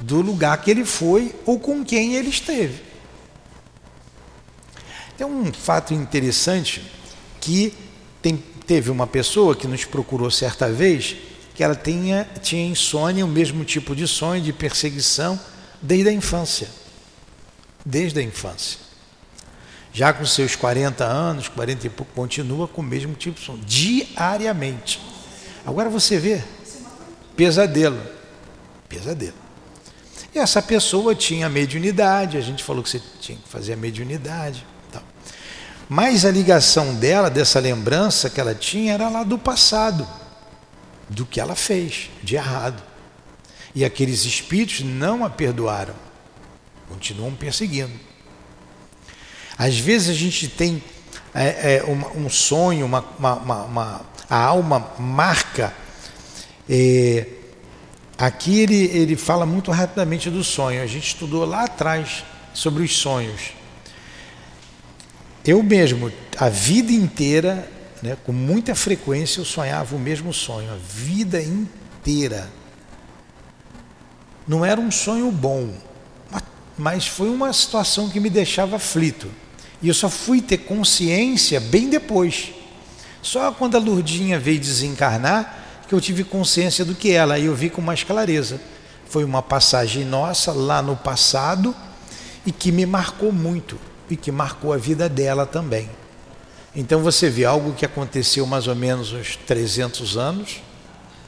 do 0.00 0.20
lugar 0.20 0.60
que 0.60 0.70
ele 0.70 0.84
foi 0.84 1.34
ou 1.44 1.58
com 1.58 1.84
quem 1.84 2.14
ele 2.14 2.28
esteve. 2.28 2.82
Tem 5.16 5.26
um 5.26 5.52
fato 5.52 5.94
interessante 5.94 6.82
que 7.40 7.72
tem, 8.20 8.36
teve 8.66 8.90
uma 8.90 9.06
pessoa 9.06 9.56
que 9.56 9.66
nos 9.66 9.84
procurou 9.84 10.30
certa 10.30 10.70
vez 10.70 11.16
que 11.54 11.64
ela 11.64 11.74
tinha, 11.74 12.28
tinha 12.42 12.66
insônia, 12.66 13.24
o 13.24 13.28
mesmo 13.28 13.64
tipo 13.64 13.96
de 13.96 14.06
sonho, 14.06 14.42
de 14.42 14.52
perseguição, 14.52 15.40
desde 15.80 16.10
a 16.10 16.12
infância. 16.12 16.68
Desde 17.84 18.18
a 18.18 18.22
infância 18.22 18.85
já 19.96 20.12
com 20.12 20.26
seus 20.26 20.54
40 20.54 21.02
anos, 21.02 21.48
40 21.48 21.86
e 21.86 21.88
pouco, 21.88 22.12
continua 22.12 22.68
com 22.68 22.82
o 22.82 22.84
mesmo 22.84 23.14
tipo 23.14 23.40
de 23.40 23.46
som, 23.46 23.56
diariamente. 23.56 25.00
Agora 25.64 25.88
você 25.88 26.18
vê, 26.18 26.44
pesadelo, 27.34 27.98
pesadelo. 28.90 29.32
E 30.34 30.38
essa 30.38 30.60
pessoa 30.60 31.14
tinha 31.14 31.48
mediunidade, 31.48 32.36
a 32.36 32.42
gente 32.42 32.62
falou 32.62 32.82
que 32.82 32.90
você 32.90 33.00
tinha 33.22 33.38
que 33.38 33.48
fazer 33.48 33.72
a 33.72 33.76
mediunidade. 33.76 34.66
Tal. 34.92 35.02
Mas 35.88 36.26
a 36.26 36.30
ligação 36.30 36.94
dela, 36.94 37.30
dessa 37.30 37.58
lembrança 37.58 38.28
que 38.28 38.38
ela 38.38 38.54
tinha, 38.54 38.92
era 38.92 39.08
lá 39.08 39.24
do 39.24 39.38
passado, 39.38 40.06
do 41.08 41.24
que 41.24 41.40
ela 41.40 41.56
fez 41.56 42.10
de 42.22 42.36
errado. 42.36 42.82
E 43.74 43.82
aqueles 43.82 44.26
espíritos 44.26 44.82
não 44.82 45.24
a 45.24 45.30
perdoaram, 45.30 45.94
continuam 46.86 47.34
perseguindo. 47.34 47.98
Às 49.58 49.78
vezes 49.78 50.10
a 50.10 50.14
gente 50.14 50.48
tem 50.48 50.82
é, 51.34 51.76
é, 51.76 51.84
um, 51.84 52.24
um, 52.24 52.30
sonho, 52.30 52.86
uma, 52.86 53.04
uma, 53.18 53.34
uma, 53.64 54.00
A 54.28 54.36
alma 54.36 54.92
marca. 54.98 55.74
É, 56.68 57.26
aqui 58.18 58.60
ele, 58.60 58.84
ele 58.86 59.16
fala 59.16 59.46
muito 59.46 59.70
rapidamente 59.70 60.30
do 60.30 60.42
sonho. 60.42 60.82
A 60.82 60.86
gente 60.86 61.08
estudou 61.08 61.44
lá 61.44 61.64
atrás 61.64 62.24
sobre 62.52 62.82
os 62.82 62.96
sonhos. 62.96 63.52
Eu 65.44 65.62
mesmo, 65.62 66.10
a 66.36 66.48
vida 66.48 66.90
inteira, 66.90 67.70
né, 68.02 68.16
com 68.24 68.32
muita 68.32 68.74
frequência, 68.74 69.40
eu 69.40 69.44
sonhava 69.44 69.94
o 69.94 69.98
mesmo 69.98 70.32
sonho, 70.32 70.72
a 70.72 70.76
vida 70.76 71.40
inteira. 71.40 72.50
Não 74.46 74.64
era 74.64 74.80
um 74.80 74.90
sonho 74.90 75.30
bom, 75.30 75.72
mas 76.76 77.06
foi 77.06 77.28
uma 77.28 77.52
situação 77.52 78.08
que 78.08 78.20
me 78.20 78.28
deixava 78.28 78.76
aflito. 78.76 79.30
E 79.86 79.88
eu 79.88 79.94
só 79.94 80.10
fui 80.10 80.42
ter 80.42 80.58
consciência 80.58 81.60
bem 81.60 81.88
depois. 81.88 82.50
Só 83.22 83.52
quando 83.52 83.76
a 83.76 83.78
Lurdinha 83.78 84.36
veio 84.36 84.58
desencarnar 84.58 85.64
que 85.86 85.94
eu 85.94 86.00
tive 86.00 86.24
consciência 86.24 86.84
do 86.84 86.92
que 86.92 87.12
ela, 87.12 87.38
e 87.38 87.44
eu 87.44 87.54
vi 87.54 87.70
com 87.70 87.80
mais 87.80 88.02
clareza. 88.02 88.60
Foi 89.08 89.22
uma 89.22 89.40
passagem 89.42 90.04
nossa 90.04 90.50
lá 90.50 90.82
no 90.82 90.96
passado 90.96 91.72
e 92.44 92.50
que 92.50 92.72
me 92.72 92.84
marcou 92.84 93.30
muito 93.30 93.78
e 94.10 94.16
que 94.16 94.32
marcou 94.32 94.72
a 94.72 94.76
vida 94.76 95.08
dela 95.08 95.46
também. 95.46 95.88
Então 96.74 97.00
você 97.00 97.30
vê 97.30 97.44
algo 97.44 97.72
que 97.72 97.86
aconteceu 97.86 98.44
mais 98.44 98.66
ou 98.66 98.74
menos 98.74 99.12
uns 99.12 99.36
300 99.36 100.16
anos 100.16 100.62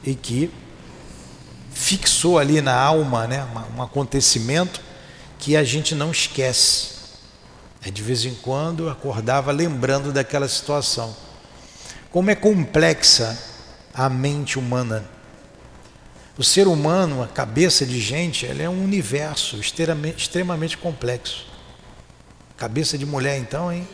e 0.03 0.13
que 0.13 0.51
fixou 1.71 2.37
ali 2.37 2.59
na 2.59 2.75
alma 2.75 3.25
né, 3.25 3.47
um 3.73 3.81
acontecimento 3.81 4.81
que 5.37 5.55
a 5.55 5.63
gente 5.63 5.95
não 5.95 6.11
esquece. 6.11 6.98
É, 7.85 7.89
de 7.89 8.01
vez 8.01 8.25
em 8.25 8.35
quando 8.35 8.89
acordava 8.89 9.51
lembrando 9.51 10.11
daquela 10.11 10.47
situação. 10.47 11.15
Como 12.11 12.29
é 12.29 12.35
complexa 12.35 13.37
a 13.93 14.09
mente 14.09 14.57
humana. 14.59 15.05
O 16.37 16.43
ser 16.43 16.67
humano, 16.67 17.21
a 17.21 17.27
cabeça 17.27 17.85
de 17.85 17.99
gente, 17.99 18.45
ela 18.45 18.61
é 18.61 18.69
um 18.69 18.83
universo 18.83 19.57
extremamente, 19.57 20.21
extremamente 20.21 20.77
complexo. 20.77 21.45
Cabeça 22.57 22.97
de 22.97 23.05
mulher, 23.05 23.37
então, 23.37 23.71
hein? 23.71 23.87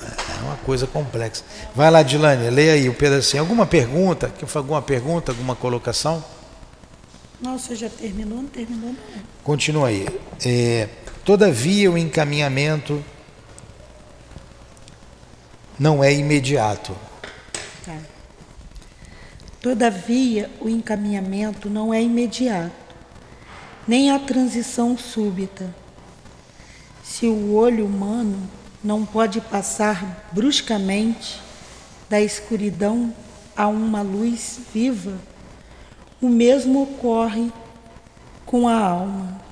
É 0.00 0.42
uma 0.42 0.56
coisa 0.58 0.86
complexa. 0.86 1.44
Vai 1.74 1.90
lá, 1.90 2.02
Dilane, 2.02 2.50
leia 2.50 2.74
aí 2.74 2.88
o 2.88 2.94
pedacinho. 2.94 3.42
Alguma 3.42 3.66
pergunta? 3.66 4.32
Alguma 4.54 4.82
pergunta, 4.82 5.32
alguma 5.32 5.56
colocação? 5.56 6.24
Nossa, 7.40 7.74
já 7.74 7.88
terminou? 7.88 8.42
Não 8.42 8.48
terminou, 8.48 8.90
não. 8.92 9.22
Continua 9.42 9.88
aí. 9.88 10.06
É, 10.44 10.88
todavia, 11.24 11.90
o 11.90 11.98
encaminhamento 11.98 13.04
não 15.78 16.02
é 16.02 16.12
imediato. 16.12 16.96
Tá. 17.84 17.98
Todavia, 19.60 20.50
o 20.60 20.68
encaminhamento 20.68 21.68
não 21.68 21.92
é 21.92 22.02
imediato, 22.02 22.72
nem 23.86 24.10
a 24.10 24.18
transição 24.18 24.96
súbita. 24.96 25.74
Se 27.02 27.26
o 27.26 27.54
olho 27.54 27.86
humano 27.86 28.48
não 28.82 29.04
pode 29.04 29.40
passar 29.40 30.28
bruscamente 30.32 31.40
da 32.08 32.20
escuridão 32.20 33.14
a 33.56 33.66
uma 33.66 34.02
luz 34.02 34.60
viva, 34.72 35.18
o 36.24 36.28
mesmo 36.28 36.84
ocorre 36.84 37.52
com 38.46 38.66
a 38.66 38.78
alma. 38.78 39.42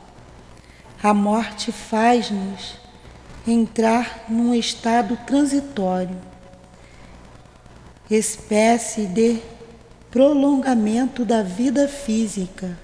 A 1.03 1.13
morte 1.13 1.71
faz-nos 1.71 2.77
entrar 3.47 4.25
num 4.27 4.55
estado 4.55 5.19
transitório, 5.27 6.17
espécie 8.09 9.05
de 9.05 9.43
prolongamento 10.11 11.27
da 11.27 11.43
vida 11.43 11.87
física 11.89 12.79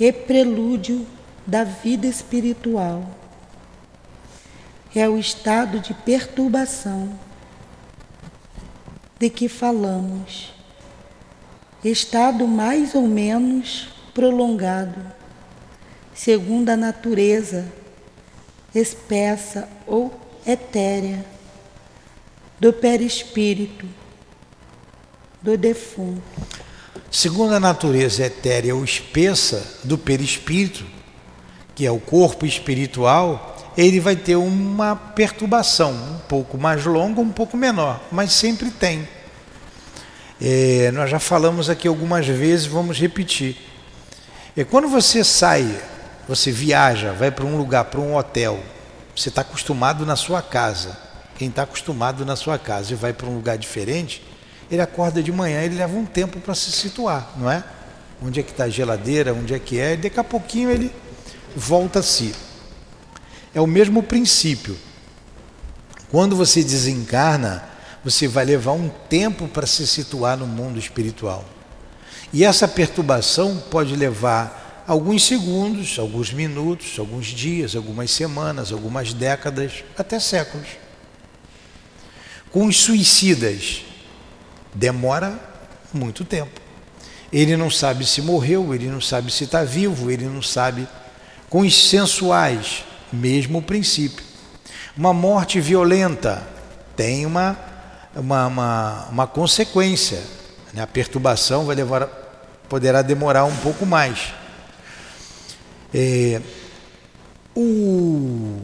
e 0.00 0.10
prelúdio 0.10 1.06
da 1.46 1.62
vida 1.62 2.06
espiritual. 2.06 3.04
É 4.94 5.06
o 5.06 5.18
estado 5.18 5.78
de 5.78 5.92
perturbação 5.92 7.10
de 9.18 9.28
que 9.28 9.46
falamos 9.46 10.55
estado 11.90 12.46
mais 12.46 12.94
ou 12.94 13.06
menos 13.06 13.88
prolongado, 14.14 15.00
segundo 16.14 16.70
a 16.70 16.76
natureza 16.76 17.66
espessa 18.74 19.68
ou 19.86 20.18
etérea 20.46 21.24
do 22.58 22.72
perispírito 22.72 23.86
do 25.42 25.56
defunto. 25.56 26.22
Segundo 27.10 27.54
a 27.54 27.60
natureza 27.60 28.24
etérea 28.24 28.74
ou 28.74 28.84
espessa 28.84 29.78
do 29.84 29.96
perispírito, 29.96 30.84
que 31.74 31.86
é 31.86 31.90
o 31.90 32.00
corpo 32.00 32.46
espiritual, 32.46 33.56
ele 33.76 34.00
vai 34.00 34.16
ter 34.16 34.36
uma 34.36 34.96
perturbação 34.96 35.92
um 35.92 36.18
pouco 36.28 36.56
mais 36.56 36.84
longa, 36.84 37.20
um 37.20 37.30
pouco 37.30 37.56
menor, 37.56 38.02
mas 38.10 38.32
sempre 38.32 38.70
tem. 38.70 39.06
É, 40.40 40.90
nós 40.92 41.10
já 41.10 41.18
falamos 41.18 41.70
aqui 41.70 41.88
algumas 41.88 42.26
vezes, 42.26 42.66
vamos 42.66 42.98
repetir. 42.98 43.56
É 44.56 44.64
quando 44.64 44.88
você 44.88 45.24
sai, 45.24 45.80
você 46.28 46.52
viaja, 46.52 47.12
vai 47.12 47.30
para 47.30 47.44
um 47.44 47.56
lugar, 47.56 47.84
para 47.84 48.00
um 48.00 48.16
hotel, 48.16 48.60
você 49.14 49.28
está 49.28 49.40
acostumado 49.40 50.04
na 50.04 50.16
sua 50.16 50.42
casa. 50.42 50.96
Quem 51.38 51.48
está 51.48 51.62
acostumado 51.62 52.24
na 52.24 52.36
sua 52.36 52.58
casa 52.58 52.92
e 52.92 52.96
vai 52.96 53.12
para 53.12 53.26
um 53.26 53.34
lugar 53.34 53.58
diferente, 53.58 54.22
ele 54.70 54.80
acorda 54.80 55.22
de 55.22 55.30
manhã, 55.30 55.62
ele 55.62 55.76
leva 55.76 55.96
um 55.96 56.04
tempo 56.04 56.40
para 56.40 56.54
se 56.54 56.72
situar, 56.72 57.32
não 57.36 57.50
é? 57.50 57.62
Onde 58.22 58.40
é 58.40 58.42
que 58.42 58.50
está 58.50 58.64
a 58.64 58.68
geladeira, 58.68 59.34
onde 59.34 59.54
é 59.54 59.58
que 59.58 59.78
é, 59.78 59.92
e 59.92 59.96
daqui 59.96 60.18
a 60.18 60.24
pouquinho 60.24 60.70
ele 60.70 60.90
volta 61.54 62.00
a 62.00 62.02
si. 62.02 62.34
É 63.54 63.60
o 63.60 63.66
mesmo 63.66 64.02
princípio. 64.02 64.76
Quando 66.10 66.36
você 66.36 66.62
desencarna, 66.62 67.62
você 68.06 68.28
vai 68.28 68.44
levar 68.44 68.70
um 68.70 68.88
tempo 68.88 69.48
para 69.48 69.66
se 69.66 69.84
situar 69.84 70.36
no 70.36 70.46
mundo 70.46 70.78
espiritual. 70.78 71.44
E 72.32 72.44
essa 72.44 72.68
perturbação 72.68 73.60
pode 73.68 73.96
levar 73.96 74.84
alguns 74.86 75.24
segundos, 75.24 75.98
alguns 75.98 76.32
minutos, 76.32 77.00
alguns 77.00 77.26
dias, 77.26 77.74
algumas 77.74 78.12
semanas, 78.12 78.70
algumas 78.70 79.12
décadas, 79.12 79.82
até 79.98 80.20
séculos. 80.20 80.68
Com 82.52 82.66
os 82.66 82.76
suicidas, 82.76 83.82
demora 84.72 85.36
muito 85.92 86.24
tempo. 86.24 86.60
Ele 87.32 87.56
não 87.56 87.68
sabe 87.68 88.06
se 88.06 88.22
morreu, 88.22 88.72
ele 88.72 88.86
não 88.86 89.00
sabe 89.00 89.32
se 89.32 89.42
está 89.42 89.64
vivo, 89.64 90.12
ele 90.12 90.26
não 90.26 90.42
sabe. 90.42 90.86
Com 91.50 91.62
os 91.62 91.88
sensuais, 91.88 92.84
mesmo 93.12 93.60
princípio. 93.60 94.24
Uma 94.96 95.12
morte 95.12 95.60
violenta 95.60 96.46
tem 96.94 97.26
uma 97.26 97.74
uma, 98.16 98.46
uma, 98.46 99.06
uma 99.10 99.26
consequência. 99.26 100.22
Né? 100.72 100.82
A 100.82 100.86
perturbação 100.86 101.64
vai 101.64 101.76
levar, 101.76 102.06
poderá 102.68 103.02
demorar 103.02 103.44
um 103.44 103.56
pouco 103.56 103.84
mais. 103.84 104.32
É, 105.94 106.40
o, 107.54 108.58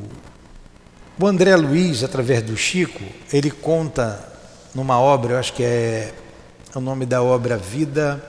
o 1.19 1.27
André 1.27 1.55
Luiz, 1.57 2.03
através 2.03 2.43
do 2.43 2.57
Chico, 2.57 3.03
ele 3.33 3.51
conta 3.51 4.29
numa 4.75 4.99
obra, 4.99 5.35
eu 5.35 5.39
acho 5.39 5.53
que 5.53 5.63
é 5.63 6.13
o 6.75 6.81
nome 6.81 7.05
da 7.05 7.23
obra 7.23 7.57
Vida, 7.57 8.23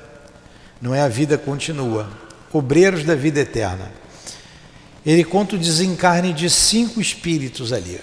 não 0.82 0.94
é 0.94 1.02
a 1.02 1.08
vida 1.08 1.38
continua, 1.38 2.10
Obreiros 2.52 3.04
da 3.04 3.16
Vida 3.16 3.40
Eterna. 3.40 3.92
Ele 5.06 5.24
conta 5.24 5.56
o 5.56 5.60
desencarne 5.60 6.34
de 6.34 6.50
cinco 6.50 7.02
espíritos 7.02 7.74
ali. 7.74 8.00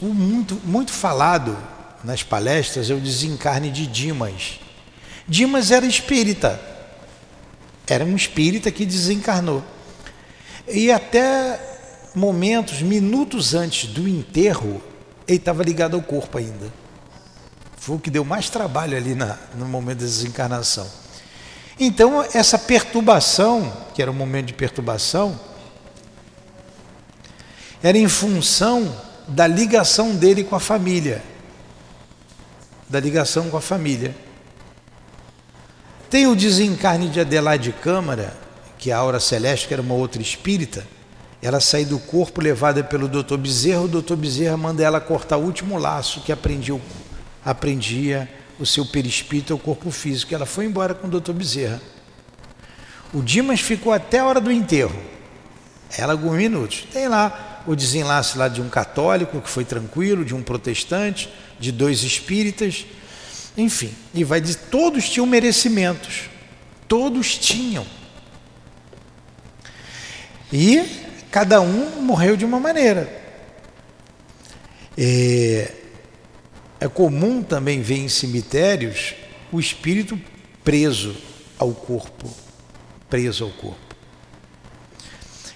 Muito, 0.00 0.60
muito 0.64 0.92
falado 0.92 1.56
nas 2.04 2.22
palestras 2.22 2.90
é 2.90 2.94
o 2.94 3.00
desencarne 3.00 3.70
de 3.70 3.86
Dimas. 3.86 4.60
Dimas 5.26 5.70
era 5.70 5.86
espírita, 5.86 6.60
era 7.86 8.04
um 8.04 8.14
espírita 8.14 8.70
que 8.70 8.84
desencarnou. 8.84 9.64
E 10.68 10.92
até 10.92 11.58
momentos, 12.14 12.82
minutos 12.82 13.54
antes 13.54 13.88
do 13.88 14.06
enterro, 14.06 14.82
ele 15.26 15.38
estava 15.38 15.62
ligado 15.62 15.96
ao 15.96 16.02
corpo 16.02 16.36
ainda. 16.36 16.70
Foi 17.78 17.96
o 17.96 17.98
que 17.98 18.10
deu 18.10 18.24
mais 18.24 18.50
trabalho 18.50 18.96
ali 18.96 19.14
na, 19.14 19.38
no 19.54 19.66
momento 19.66 20.00
da 20.00 20.04
desencarnação. 20.04 20.86
Então, 21.80 22.24
essa 22.34 22.58
perturbação, 22.58 23.72
que 23.94 24.00
era 24.00 24.10
um 24.10 24.14
momento 24.14 24.46
de 24.46 24.54
perturbação, 24.54 25.38
era 27.82 27.98
em 27.98 28.08
função 28.08 28.94
da 29.26 29.46
ligação 29.46 30.14
dele 30.14 30.44
com 30.44 30.54
a 30.54 30.60
família 30.60 31.22
da 32.88 33.00
ligação 33.00 33.50
com 33.50 33.56
a 33.56 33.60
família. 33.60 34.14
Tem 36.10 36.26
o 36.26 36.36
desencarne 36.36 37.08
de 37.08 37.20
Adelaide 37.20 37.72
Câmara, 37.72 38.36
que 38.78 38.92
a 38.92 38.98
Aura 38.98 39.18
Celeste, 39.18 39.66
que 39.66 39.74
era 39.74 39.82
uma 39.82 39.94
outra 39.94 40.22
espírita, 40.22 40.86
ela 41.42 41.60
sai 41.60 41.84
do 41.84 41.98
corpo 41.98 42.40
levada 42.40 42.82
pelo 42.82 43.06
doutor 43.06 43.36
Bezerra, 43.36 43.82
o 43.82 43.88
doutor 43.88 44.16
Bezerra 44.16 44.56
manda 44.56 44.82
ela 44.82 45.00
cortar 45.00 45.36
o 45.36 45.42
último 45.42 45.76
laço 45.76 46.20
que 46.22 46.32
aprendia, 46.32 46.80
aprendia 47.44 48.28
o 48.58 48.64
seu 48.64 48.86
perispírito 48.86 49.52
ao 49.52 49.58
corpo 49.58 49.90
físico. 49.90 50.34
Ela 50.34 50.46
foi 50.46 50.64
embora 50.64 50.94
com 50.94 51.06
o 51.06 51.10
doutor 51.10 51.34
Bezerra. 51.34 51.82
O 53.12 53.20
Dimas 53.20 53.60
ficou 53.60 53.92
até 53.92 54.20
a 54.20 54.24
hora 54.24 54.40
do 54.40 54.50
enterro. 54.50 54.98
Ela 55.96 56.14
alguns 56.14 56.36
minutos. 56.36 56.86
Tem 56.92 57.08
lá 57.08 57.62
o 57.66 57.74
desenlace 57.74 58.38
lá 58.38 58.48
de 58.48 58.60
um 58.60 58.68
católico 58.68 59.40
que 59.40 59.48
foi 59.48 59.64
tranquilo, 59.64 60.24
de 60.24 60.34
um 60.34 60.42
protestante, 60.42 61.32
de 61.58 61.72
dois 61.72 62.02
espíritas, 62.02 62.86
enfim. 63.56 63.94
E 64.12 64.24
vai 64.24 64.40
dizer, 64.40 64.58
todos 64.70 65.08
tinham 65.08 65.26
merecimentos. 65.26 66.30
Todos 66.88 67.38
tinham. 67.38 67.86
E 70.52 70.84
cada 71.30 71.60
um 71.60 72.02
morreu 72.02 72.36
de 72.36 72.44
uma 72.44 72.60
maneira. 72.60 73.22
É, 74.96 75.72
é 76.80 76.88
comum 76.88 77.42
também 77.42 77.80
ver 77.80 77.98
em 77.98 78.08
cemitérios 78.08 79.14
o 79.50 79.58
espírito 79.58 80.20
preso 80.62 81.16
ao 81.58 81.72
corpo, 81.72 82.32
preso 83.08 83.44
ao 83.44 83.50
corpo. 83.50 83.78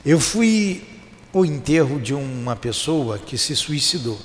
Eu 0.04 0.18
fui 0.18 0.84
ao 1.34 1.44
enterro 1.44 2.00
de 2.00 2.14
uma 2.14 2.56
pessoa 2.56 3.18
que 3.18 3.36
se 3.36 3.54
suicidou. 3.54 4.18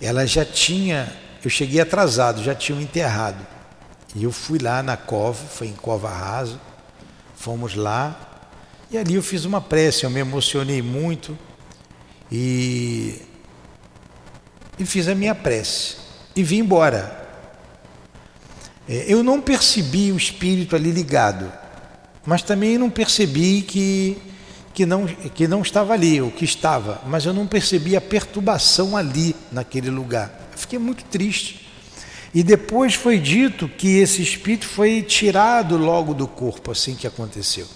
Ela 0.00 0.26
já 0.26 0.44
tinha, 0.44 1.12
eu 1.44 1.50
cheguei 1.50 1.80
atrasado, 1.80 2.42
já 2.42 2.54
tinham 2.54 2.80
enterrado. 2.80 3.44
E 4.14 4.24
eu 4.24 4.32
fui 4.32 4.58
lá 4.58 4.82
na 4.82 4.96
cova, 4.96 5.44
foi 5.46 5.68
em 5.68 5.74
cova 5.74 6.08
rasa, 6.08 6.60
fomos 7.36 7.74
lá, 7.74 8.28
e 8.90 8.96
ali 8.96 9.14
eu 9.14 9.22
fiz 9.22 9.44
uma 9.44 9.60
prece, 9.60 10.04
eu 10.04 10.10
me 10.10 10.20
emocionei 10.20 10.80
muito 10.80 11.36
e, 12.32 13.20
e 14.78 14.86
fiz 14.86 15.08
a 15.08 15.14
minha 15.14 15.34
prece 15.34 15.96
e 16.34 16.42
vim 16.42 16.58
embora. 16.60 17.28
É, 18.88 19.04
eu 19.06 19.22
não 19.22 19.40
percebi 19.40 20.10
o 20.10 20.16
espírito 20.16 20.74
ali 20.74 20.90
ligado, 20.90 21.52
mas 22.24 22.42
também 22.42 22.78
não 22.78 22.88
percebi 22.88 23.60
que, 23.60 24.16
que, 24.78 24.86
não, 24.86 25.06
que 25.06 25.46
não 25.46 25.62
estava 25.62 25.92
ali, 25.92 26.20
o 26.20 26.30
que 26.30 26.44
estava, 26.44 27.02
mas 27.06 27.24
eu 27.24 27.32
não 27.32 27.46
percebi 27.46 27.96
a 27.96 28.00
perturbação 28.00 28.96
ali 28.96 29.34
naquele 29.52 29.90
lugar. 29.90 30.48
Eu 30.52 30.58
fiquei 30.58 30.78
muito 30.78 31.04
triste. 31.04 31.68
E 32.34 32.42
depois 32.42 32.94
foi 32.94 33.18
dito 33.18 33.68
que 33.68 33.98
esse 33.98 34.22
espírito 34.22 34.66
foi 34.66 35.02
tirado 35.02 35.76
logo 35.76 36.12
do 36.14 36.26
corpo, 36.26 36.70
assim 36.70 36.94
que 36.94 37.06
aconteceu 37.06 37.66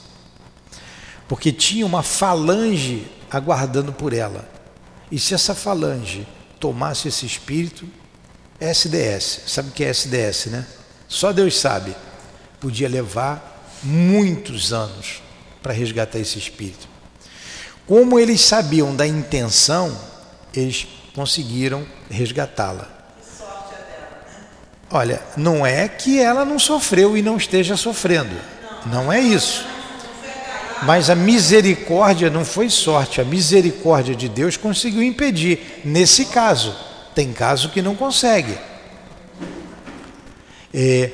porque 1.32 1.50
tinha 1.50 1.86
uma 1.86 2.02
falange 2.02 3.06
aguardando 3.30 3.90
por 3.90 4.12
ela. 4.12 4.46
E 5.10 5.18
se 5.18 5.32
essa 5.32 5.54
falange 5.54 6.28
tomasse 6.60 7.08
esse 7.08 7.24
espírito, 7.24 7.88
SDS, 8.60 9.44
sabe 9.46 9.70
o 9.70 9.72
que 9.72 9.82
é 9.82 9.88
SDS, 9.88 10.50
né? 10.50 10.66
Só 11.08 11.32
Deus 11.32 11.58
sabe. 11.58 11.96
Podia 12.60 12.86
levar 12.86 13.66
muitos 13.82 14.74
anos 14.74 15.22
para 15.62 15.72
resgatar 15.72 16.18
esse 16.18 16.38
espírito. 16.38 16.86
Como 17.86 18.18
eles 18.18 18.40
sabiam 18.40 18.94
da 18.94 19.06
intenção, 19.06 19.96
eles 20.54 20.86
conseguiram 21.14 21.86
resgatá-la. 22.10 22.88
Olha, 24.90 25.22
não 25.36 25.64
é 25.64 25.88
que 25.88 26.20
ela 26.20 26.44
não 26.44 26.58
sofreu 26.58 27.16
e 27.16 27.22
não 27.22 27.36
esteja 27.36 27.76
sofrendo. 27.76 28.34
Não 28.86 29.12
é 29.12 29.20
isso. 29.20 29.66
Mas 30.82 31.08
a 31.08 31.14
misericórdia 31.14 32.28
não 32.28 32.44
foi 32.44 32.68
sorte, 32.68 33.20
a 33.20 33.24
misericórdia 33.24 34.14
de 34.14 34.28
Deus 34.28 34.56
conseguiu 34.56 35.02
impedir. 35.02 35.80
Nesse 35.84 36.26
caso, 36.26 36.76
tem 37.14 37.32
caso 37.32 37.70
que 37.70 37.80
não 37.80 37.94
consegue. 37.94 38.58
É, 40.74 41.10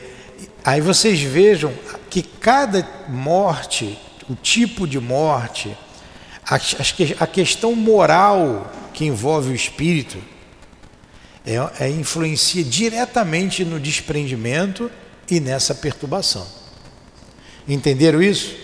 aí 0.65 0.81
vocês 0.81 1.21
vejam 1.21 1.73
que 2.09 2.23
cada 2.23 2.87
morte, 3.09 3.99
o 4.29 4.35
tipo 4.35 4.87
de 4.87 4.99
morte, 4.99 5.77
a, 6.49 7.27
questão 7.27 7.75
moral 7.75 8.73
que 8.95 9.05
envolve 9.05 9.51
o 9.51 9.55
espírito, 9.55 10.17
é, 11.45 11.85
é, 11.85 11.91
influencia 11.91 12.65
diretamente 12.65 13.65
no 13.65 13.79
desprendimento 13.79 14.91
e 15.31 15.41
nessa 15.41 15.75
perturbação. 15.75 16.47
Entenderam 17.69 18.23
isso? 18.23 18.57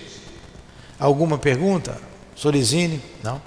Alguma 0.99 1.37
pergunta? 1.37 2.01
Sorizine? 2.35 3.03
Não? 3.23 3.41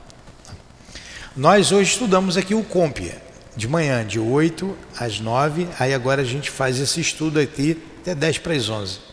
Nós 1.35 1.71
hoje 1.71 1.91
estudamos 1.91 2.37
aqui 2.37 2.53
o 2.53 2.63
COMPIA, 2.63 3.21
de 3.55 3.67
manhã, 3.67 4.05
de 4.05 4.19
8 4.19 4.77
às 4.99 5.19
9, 5.19 5.67
aí 5.79 5.93
agora 5.95 6.21
a 6.21 6.25
gente 6.25 6.51
faz 6.51 6.79
esse 6.79 7.01
estudo 7.01 7.39
aqui 7.39 7.81
até 8.01 8.13
10 8.13 8.37
para 8.37 8.53
as 8.53 8.69
11. 8.69 9.06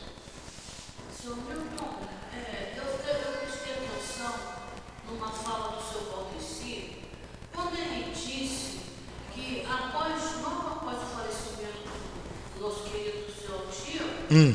Hum. 14.31 14.55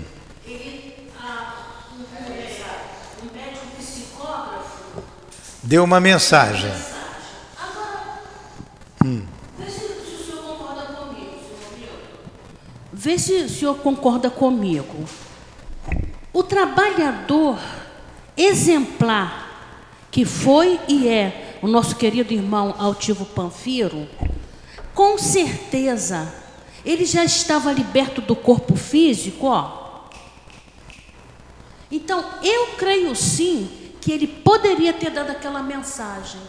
Deu 5.64 5.84
uma 5.84 6.00
mensagem. 6.00 6.72
Hum. 9.06 9.26
Vê 12.92 13.18
se 13.18 13.34
o 13.34 13.50
senhor 13.50 13.76
concorda 13.78 14.30
comigo. 14.30 15.06
O 16.34 16.44
trabalhador 16.44 17.60
exemplar 18.36 19.48
que 20.12 20.26
foi 20.26 20.80
e 20.88 21.08
é 21.08 21.58
o 21.62 21.68
nosso 21.68 21.96
querido 21.96 22.34
irmão 22.34 22.74
Altivo 22.78 23.26
Panfiro, 23.26 24.08
com 24.94 25.18
certeza 25.18 26.34
ele 26.86 27.06
já 27.06 27.24
estava 27.24 27.72
liberto 27.72 28.22
do 28.22 28.36
corpo 28.36 28.76
físico, 28.76 29.48
ó. 29.48 29.80
Então, 31.92 32.24
eu 32.44 32.68
creio 32.78 33.15
sim 33.15 33.70
que 34.00 34.12
ele 34.12 34.28
poderia 34.28 34.94
ter 34.94 35.10
dado 35.10 35.32
aquela 35.32 35.62
mensagem. 35.63 36.39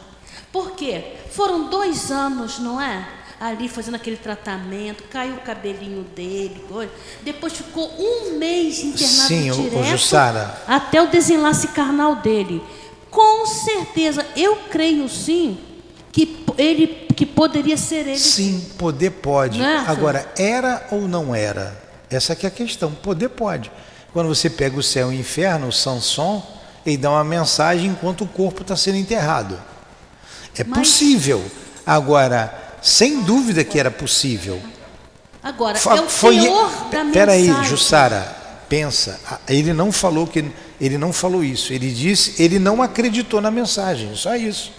Por 0.53 0.73
quê? 0.73 1.17
Foram 1.31 1.69
dois 1.69 2.11
anos, 2.11 2.59
não 2.59 2.81
é? 2.81 3.09
Ali 3.41 3.69
fazendo 3.69 3.95
aquele 3.95 4.19
tratamento, 4.19 5.05
caiu 5.05 5.37
o 5.37 5.41
cabelinho 5.41 6.03
dele, 6.03 6.63
depois 7.23 7.55
ficou 7.55 7.91
um 7.99 8.37
mês 8.37 8.81
internado 8.81 9.29
Sim, 9.29 9.51
direto 9.51 10.63
até 10.67 11.01
o 11.01 11.07
desenlace 11.07 11.69
carnal 11.69 12.17
dele. 12.17 12.63
Com 13.11 13.47
certeza, 13.47 14.27
eu 14.37 14.57
creio 14.69 15.09
sim 15.09 15.59
que 16.13 16.45
ele 16.59 16.87
que 17.21 17.27
poderia 17.27 17.77
ser 17.77 18.07
ele. 18.07 18.19
Sim, 18.19 18.67
poder 18.79 19.11
pode. 19.11 19.61
É? 19.61 19.77
Agora, 19.87 20.27
era 20.39 20.87
ou 20.91 21.07
não 21.07 21.35
era? 21.35 21.79
Essa 22.09 22.33
é 22.33 22.47
a 22.47 22.51
questão. 22.51 22.93
Poder 22.93 23.29
pode. 23.29 23.71
Quando 24.11 24.29
você 24.29 24.49
pega 24.49 24.79
o 24.79 24.83
céu 24.83 25.13
e 25.13 25.17
o 25.17 25.21
inferno, 25.21 25.69
o 25.69 25.73
Sanson, 25.73 26.43
ele 26.85 26.97
dá 26.97 27.11
uma 27.11 27.23
mensagem 27.23 27.91
enquanto 27.91 28.25
o 28.25 28.27
corpo 28.27 28.63
está 28.63 28.75
sendo 28.75 28.97
enterrado. 28.97 29.61
É 30.57 30.65
Mas... 30.65 30.79
possível. 30.79 31.45
Agora, 31.85 32.79
sem 32.81 33.23
dúvida 33.23 33.63
que 33.65 33.79
era 33.79 33.91
possível. 33.91 34.59
Agora, 35.43 35.77
Fa 35.77 35.97
é 35.97 36.01
o 36.01 36.09
foi, 36.09 36.41
teor 36.41 36.71
da 36.91 37.05
Peraí, 37.13 37.53
Jussara, 37.65 38.35
pensa. 38.67 39.21
Ele 39.47 39.75
não 39.75 39.93
falou 39.93 40.27
que 40.27 40.51
ele 40.81 40.97
não 40.97 41.13
falou 41.13 41.45
isso. 41.45 41.71
Ele 41.71 41.93
disse, 41.93 42.43
ele 42.43 42.59
não 42.59 42.81
acreditou 42.81 43.43
na 43.43 43.51
mensagem. 43.51 44.17
Só 44.17 44.35
isso. 44.37 44.73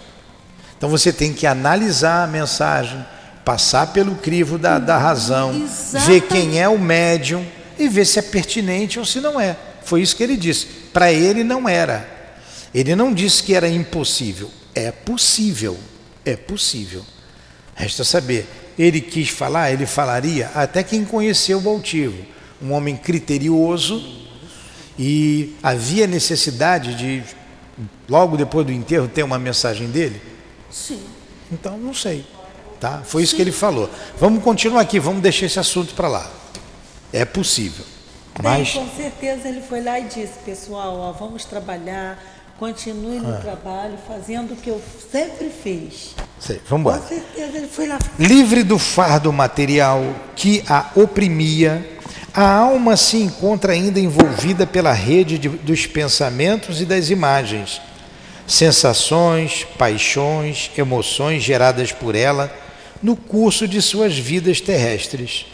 Então 0.81 0.89
você 0.89 1.13
tem 1.13 1.31
que 1.31 1.45
analisar 1.45 2.23
a 2.23 2.27
mensagem, 2.27 3.05
passar 3.45 3.93
pelo 3.93 4.15
crivo 4.15 4.57
da, 4.57 4.79
da 4.79 4.97
razão, 4.97 5.53
Exatamente. 5.53 6.07
ver 6.07 6.21
quem 6.21 6.59
é 6.59 6.67
o 6.67 6.79
médium 6.79 7.45
e 7.77 7.87
ver 7.87 8.03
se 8.03 8.17
é 8.17 8.21
pertinente 8.23 8.97
ou 8.97 9.05
se 9.05 9.21
não 9.21 9.39
é. 9.39 9.55
Foi 9.83 10.01
isso 10.01 10.15
que 10.15 10.23
ele 10.23 10.35
disse. 10.35 10.65
Para 10.91 11.13
ele 11.13 11.43
não 11.43 11.69
era. 11.69 12.09
Ele 12.73 12.95
não 12.95 13.13
disse 13.13 13.43
que 13.43 13.53
era 13.53 13.69
impossível. 13.69 14.49
É 14.73 14.91
possível. 14.91 15.77
É 16.25 16.35
possível. 16.35 17.05
Resta 17.75 18.03
saber. 18.03 18.49
Ele 18.75 19.01
quis 19.01 19.29
falar, 19.29 19.71
ele 19.71 19.85
falaria 19.85 20.49
até 20.55 20.81
quem 20.81 21.05
conheceu 21.05 21.61
o 21.61 21.69
altivo. 21.69 22.25
Um 22.59 22.71
homem 22.71 22.97
criterioso 22.97 24.03
e 24.97 25.55
havia 25.61 26.07
necessidade 26.07 26.95
de, 26.95 27.21
logo 28.09 28.35
depois 28.35 28.65
do 28.65 28.71
enterro, 28.71 29.07
ter 29.07 29.21
uma 29.21 29.37
mensagem 29.37 29.87
dele? 29.87 30.30
Sim. 30.71 31.01
Então, 31.51 31.77
não 31.77 31.93
sei. 31.93 32.25
Tá? 32.79 33.01
Foi 33.05 33.21
isso 33.23 33.31
Sim. 33.31 33.35
que 33.37 33.41
ele 33.43 33.51
falou. 33.51 33.89
Vamos 34.19 34.43
continuar 34.43 34.81
aqui, 34.81 34.99
vamos 34.99 35.21
deixar 35.21 35.45
esse 35.45 35.59
assunto 35.59 35.93
para 35.93 36.07
lá. 36.07 36.29
É 37.13 37.25
possível. 37.25 37.85
Mas... 38.41 38.71
com 38.73 38.87
certeza 38.95 39.47
ele 39.49 39.61
foi 39.61 39.83
lá 39.83 39.99
e 39.99 40.05
disse, 40.05 40.33
pessoal, 40.45 40.97
ó, 40.97 41.11
vamos 41.11 41.45
trabalhar 41.45 42.17
Continue 42.57 43.19
no 43.19 43.33
Ah. 43.33 43.37
trabalho, 43.39 43.97
fazendo 44.07 44.53
o 44.53 44.55
que 44.55 44.69
eu 44.69 44.79
sempre 45.11 45.49
fiz. 45.49 46.13
Sei, 46.39 46.61
vamos 46.69 46.91
Com 46.93 46.95
embora. 46.95 47.01
certeza 47.01 47.57
ele 47.57 47.67
foi 47.67 47.87
lá. 47.87 47.97
Livre 48.19 48.61
do 48.61 48.77
fardo 48.77 49.33
material 49.33 49.99
que 50.35 50.63
a 50.69 50.91
oprimia, 50.95 51.83
a 52.31 52.47
alma 52.57 52.95
se 52.95 53.17
encontra 53.17 53.73
ainda 53.73 53.99
envolvida 53.99 54.67
pela 54.67 54.93
rede 54.93 55.39
de- 55.39 55.49
dos 55.49 55.87
pensamentos 55.87 56.79
e 56.81 56.85
das 56.85 57.09
imagens, 57.09 57.81
sensações, 58.47 59.65
paixões, 59.77 60.71
emoções 60.77 61.43
geradas 61.43 61.91
por 61.91 62.15
ela 62.15 62.53
no 63.01 63.15
curso 63.15 63.67
de 63.67 63.81
suas 63.81 64.17
vidas 64.17 64.61
terrestres. 64.61 65.45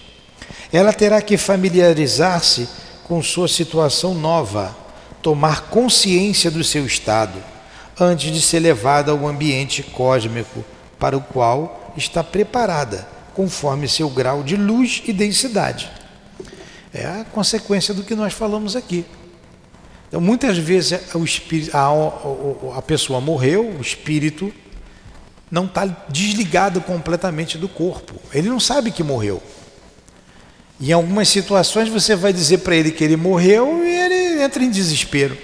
Ela 0.71 0.91
terá 0.91 1.21
que 1.21 1.37
familiarizar-se 1.37 2.67
com 3.05 3.23
sua 3.23 3.47
situação 3.47 4.13
nova, 4.13 4.75
tomar 5.21 5.69
consciência 5.69 6.51
do 6.51 6.63
seu 6.63 6.85
estado, 6.85 7.41
antes 7.99 8.31
de 8.31 8.41
ser 8.41 8.59
levada 8.59 9.11
ao 9.11 9.27
ambiente 9.27 9.81
cósmico 9.81 10.63
para 10.99 11.17
o 11.17 11.21
qual 11.21 11.93
está 11.95 12.23
preparada, 12.23 13.07
conforme 13.33 13.87
seu 13.87 14.09
grau 14.09 14.43
de 14.43 14.55
luz 14.55 15.01
e 15.05 15.13
densidade. 15.13 15.89
É 16.93 17.05
a 17.05 17.25
consequência 17.31 17.93
do 17.93 18.03
que 18.03 18.15
nós 18.15 18.33
falamos 18.33 18.75
aqui. 18.75 19.05
Então, 20.07 20.21
muitas 20.21 20.57
vezes 20.57 20.99
o 21.13 21.23
espírito, 21.23 21.75
a, 21.75 21.81
a- 21.87 22.77
a 22.77 22.81
pessoa 22.81 23.19
morreu, 23.19 23.69
o 23.77 23.81
espírito 23.81 24.53
não 25.51 25.65
está 25.65 25.85
desligado 26.09 26.79
completamente 26.81 27.57
do 27.57 27.67
corpo. 27.67 28.15
Ele 28.33 28.49
não 28.49 28.59
sabe 28.59 28.91
que 28.91 29.03
morreu. 29.03 29.41
Em 30.79 30.91
algumas 30.91 31.27
situações 31.27 31.89
você 31.89 32.15
vai 32.15 32.31
dizer 32.31 32.59
para 32.59 32.75
ele 32.75 32.91
que 32.91 33.03
ele 33.03 33.17
morreu 33.17 33.83
e 33.83 33.89
ele 33.89 34.43
entra 34.43 34.63
em 34.63 34.69
desespero. 34.69 35.37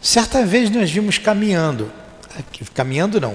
Certa 0.00 0.44
vez 0.44 0.70
nós 0.70 0.90
vimos 0.90 1.18
caminhando, 1.18 1.90
caminhando 2.74 3.20
não, 3.20 3.34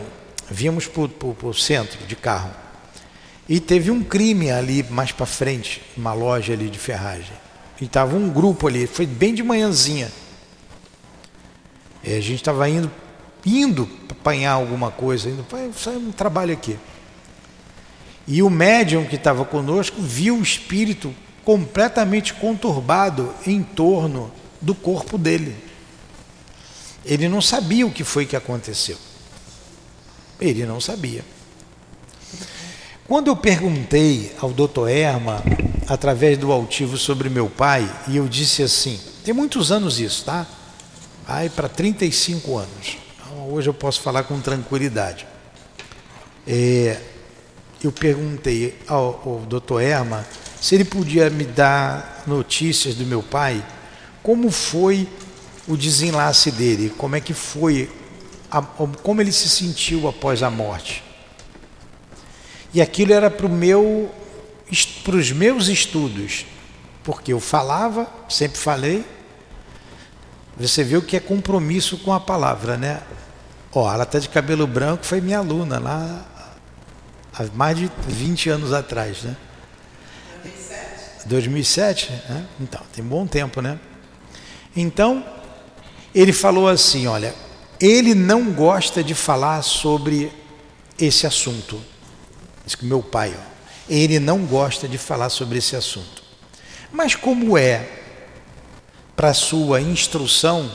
vimos 0.50 0.88
para 0.88 1.48
o 1.48 1.54
centro 1.54 1.98
de 2.06 2.16
carro. 2.16 2.52
E 3.50 3.60
teve 3.60 3.92
um 3.92 4.04
crime 4.04 4.52
ali 4.52 4.84
mais 4.84 5.12
para 5.12 5.26
frente, 5.26 5.82
uma 5.98 6.14
loja 6.14 6.54
ali 6.54 6.70
de 6.70 6.80
ferragem. 6.80 7.34
E 7.82 7.86
estava 7.86 8.16
um 8.16 8.30
grupo 8.30 8.68
ali, 8.68 8.86
foi 8.86 9.08
bem 9.08 9.34
de 9.34 9.42
manhãzinha. 9.42 10.12
E 12.04 12.14
a 12.14 12.22
gente 12.22 12.36
estava 12.36 12.70
indo, 12.70 12.92
indo 13.44 13.90
apanhar 14.08 14.52
alguma 14.52 14.92
coisa, 14.92 15.30
indo 15.30 15.44
sair 15.76 15.98
um 15.98 16.12
trabalho 16.12 16.54
aqui. 16.54 16.78
E 18.28 18.44
o 18.44 18.50
médium 18.52 19.06
que 19.06 19.16
estava 19.16 19.44
conosco 19.44 20.00
viu 20.00 20.38
o 20.38 20.44
espírito 20.44 21.14
completamente 21.44 22.36
conturbado 22.36 23.34
em 23.48 23.64
torno 23.64 24.32
do 24.62 24.76
corpo 24.76 25.18
dele. 25.18 25.56
Ele 27.04 27.28
não 27.28 27.42
sabia 27.42 27.86
o 27.86 27.92
que 27.92 28.04
foi 28.04 28.28
que 28.28 28.36
aconteceu. 28.36 28.98
Ele 30.40 30.68
não 30.68 30.80
sabia. 30.80 31.26
Quando 33.12 33.28
eu 33.28 33.36
perguntei 33.36 34.34
ao 34.40 34.54
doutor 34.54 34.90
Erma, 34.90 35.44
através 35.86 36.38
do 36.38 36.50
altivo, 36.50 36.96
sobre 36.96 37.28
meu 37.28 37.50
pai, 37.50 37.94
e 38.08 38.16
eu 38.16 38.26
disse 38.26 38.64
assim: 38.64 38.98
tem 39.22 39.34
muitos 39.34 39.70
anos 39.70 40.00
isso, 40.00 40.24
tá? 40.24 40.48
Vai 41.28 41.50
para 41.50 41.68
35 41.68 42.58
anos. 42.58 42.98
Então, 43.18 43.52
hoje 43.52 43.68
eu 43.68 43.74
posso 43.74 44.00
falar 44.00 44.24
com 44.24 44.40
tranquilidade. 44.40 45.28
É, 46.48 47.02
eu 47.84 47.92
perguntei 47.92 48.80
ao, 48.88 49.22
ao 49.26 49.40
doutor 49.46 49.82
Erma 49.82 50.26
se 50.62 50.76
ele 50.76 50.86
podia 50.86 51.30
me 51.30 51.44
dar 51.44 52.24
notícias 52.26 52.96
do 52.96 53.06
meu 53.06 53.22
pai, 53.22 53.62
como 54.24 54.50
foi 54.50 55.06
o 55.68 55.76
desenlace 55.76 56.50
dele, 56.50 56.94
como 56.98 57.18
é 57.18 57.20
que 57.20 57.34
foi, 57.34 57.90
a, 58.50 58.62
como 58.62 59.20
ele 59.20 59.34
se 59.34 59.50
sentiu 59.50 60.08
após 60.08 60.42
a 60.42 60.50
morte. 60.50 61.11
E 62.74 62.82
aquilo 62.82 63.14
era 63.14 63.30
para 63.30 63.50
meu, 63.50 64.10
os 64.72 65.32
meus 65.32 65.68
estudos, 65.68 66.46
porque 67.04 67.34
eu 67.34 67.40
falava, 67.40 68.08
sempre 68.30 68.58
falei. 68.58 69.04
Você 70.58 70.84
viu 70.84 71.02
que 71.02 71.18
é 71.18 71.20
compromisso 71.20 71.98
com 71.98 72.14
a 72.14 72.20
palavra, 72.20 72.78
né? 72.78 73.02
Ó, 73.74 73.92
ela 73.92 74.04
está 74.04 74.20
de 74.20 74.30
cabelo 74.30 74.68
branco, 74.68 75.06
foi 75.06 75.22
minha 75.22 75.40
aluna 75.40 75.80
lá 75.80 76.26
há 77.34 77.46
mais 77.54 77.78
de 77.78 77.90
20 78.08 78.50
anos 78.50 78.74
atrás, 78.74 79.24
né? 79.24 79.36
2007. 80.44 81.28
2007? 81.28 82.12
Né? 82.30 82.46
Então, 82.60 82.82
tem 82.94 83.04
bom 83.04 83.26
tempo, 83.26 83.62
né? 83.62 83.80
Então, 84.76 85.26
ele 86.14 86.34
falou 86.34 86.68
assim: 86.68 87.08
olha, 87.08 87.34
ele 87.80 88.14
não 88.14 88.52
gosta 88.52 89.04
de 89.04 89.16
falar 89.16 89.62
sobre 89.62 90.32
esse 91.00 91.26
assunto. 91.26 91.82
Diz 92.72 92.76
que 92.76 92.86
meu 92.86 93.04
pai, 93.04 93.36
ó, 93.38 93.52
ele 93.90 94.18
não 94.18 94.46
gosta 94.46 94.88
de 94.88 94.98
falar 94.98 95.30
sobre 95.30 95.58
esse 95.58 95.76
assunto. 95.76 96.24
Mas 96.90 97.16
como 97.16 97.58
é 97.58 97.86
para 99.14 99.34
sua 99.34 99.82
instrução, 99.82 100.72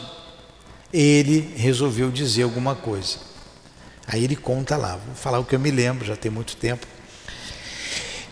ele 0.92 1.54
resolveu 1.56 2.10
dizer 2.10 2.42
alguma 2.42 2.74
coisa. 2.74 3.16
Aí 4.06 4.22
ele 4.22 4.36
conta 4.36 4.76
lá, 4.76 4.96
vou 4.96 5.14
falar 5.14 5.38
o 5.38 5.44
que 5.44 5.54
eu 5.54 5.58
me 5.58 5.70
lembro, 5.70 6.04
já 6.04 6.14
tem 6.14 6.30
muito 6.30 6.56
tempo. 6.56 6.86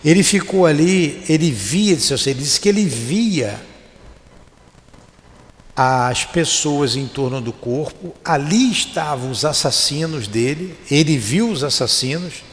Ele 0.03 0.21
ficou 0.21 0.67
ali, 0.67 1.23
ele 1.27 1.49
via, 1.49 1.97
ele 2.27 2.33
disse 2.35 2.61
que 2.61 2.69
ele 2.69 2.85
via 2.85 3.59
as 5.75 6.23
pessoas 6.23 6.95
em 6.95 7.07
torno 7.07 7.41
do 7.41 7.51
corpo, 7.51 8.13
ali 8.23 8.71
estavam 8.71 9.31
os 9.31 9.43
assassinos 9.43 10.27
dele, 10.27 10.77
ele 10.91 11.17
viu 11.17 11.49
os 11.49 11.63
assassinos. 11.63 12.43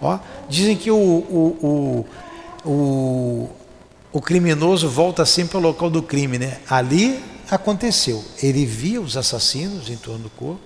Ó, 0.00 0.18
dizem 0.48 0.76
que 0.76 0.90
o, 0.90 0.96
o, 0.96 2.06
o, 2.64 2.70
o, 2.70 3.50
o 4.12 4.20
criminoso 4.20 4.88
volta 4.88 5.26
sempre 5.26 5.56
ao 5.56 5.62
local 5.62 5.90
do 5.90 6.02
crime, 6.02 6.38
né? 6.38 6.58
Ali 6.68 7.22
aconteceu. 7.50 8.24
Ele 8.42 8.64
via 8.64 9.00
os 9.00 9.16
assassinos 9.16 9.90
em 9.90 9.96
torno 9.96 10.24
do 10.24 10.30
corpo, 10.30 10.60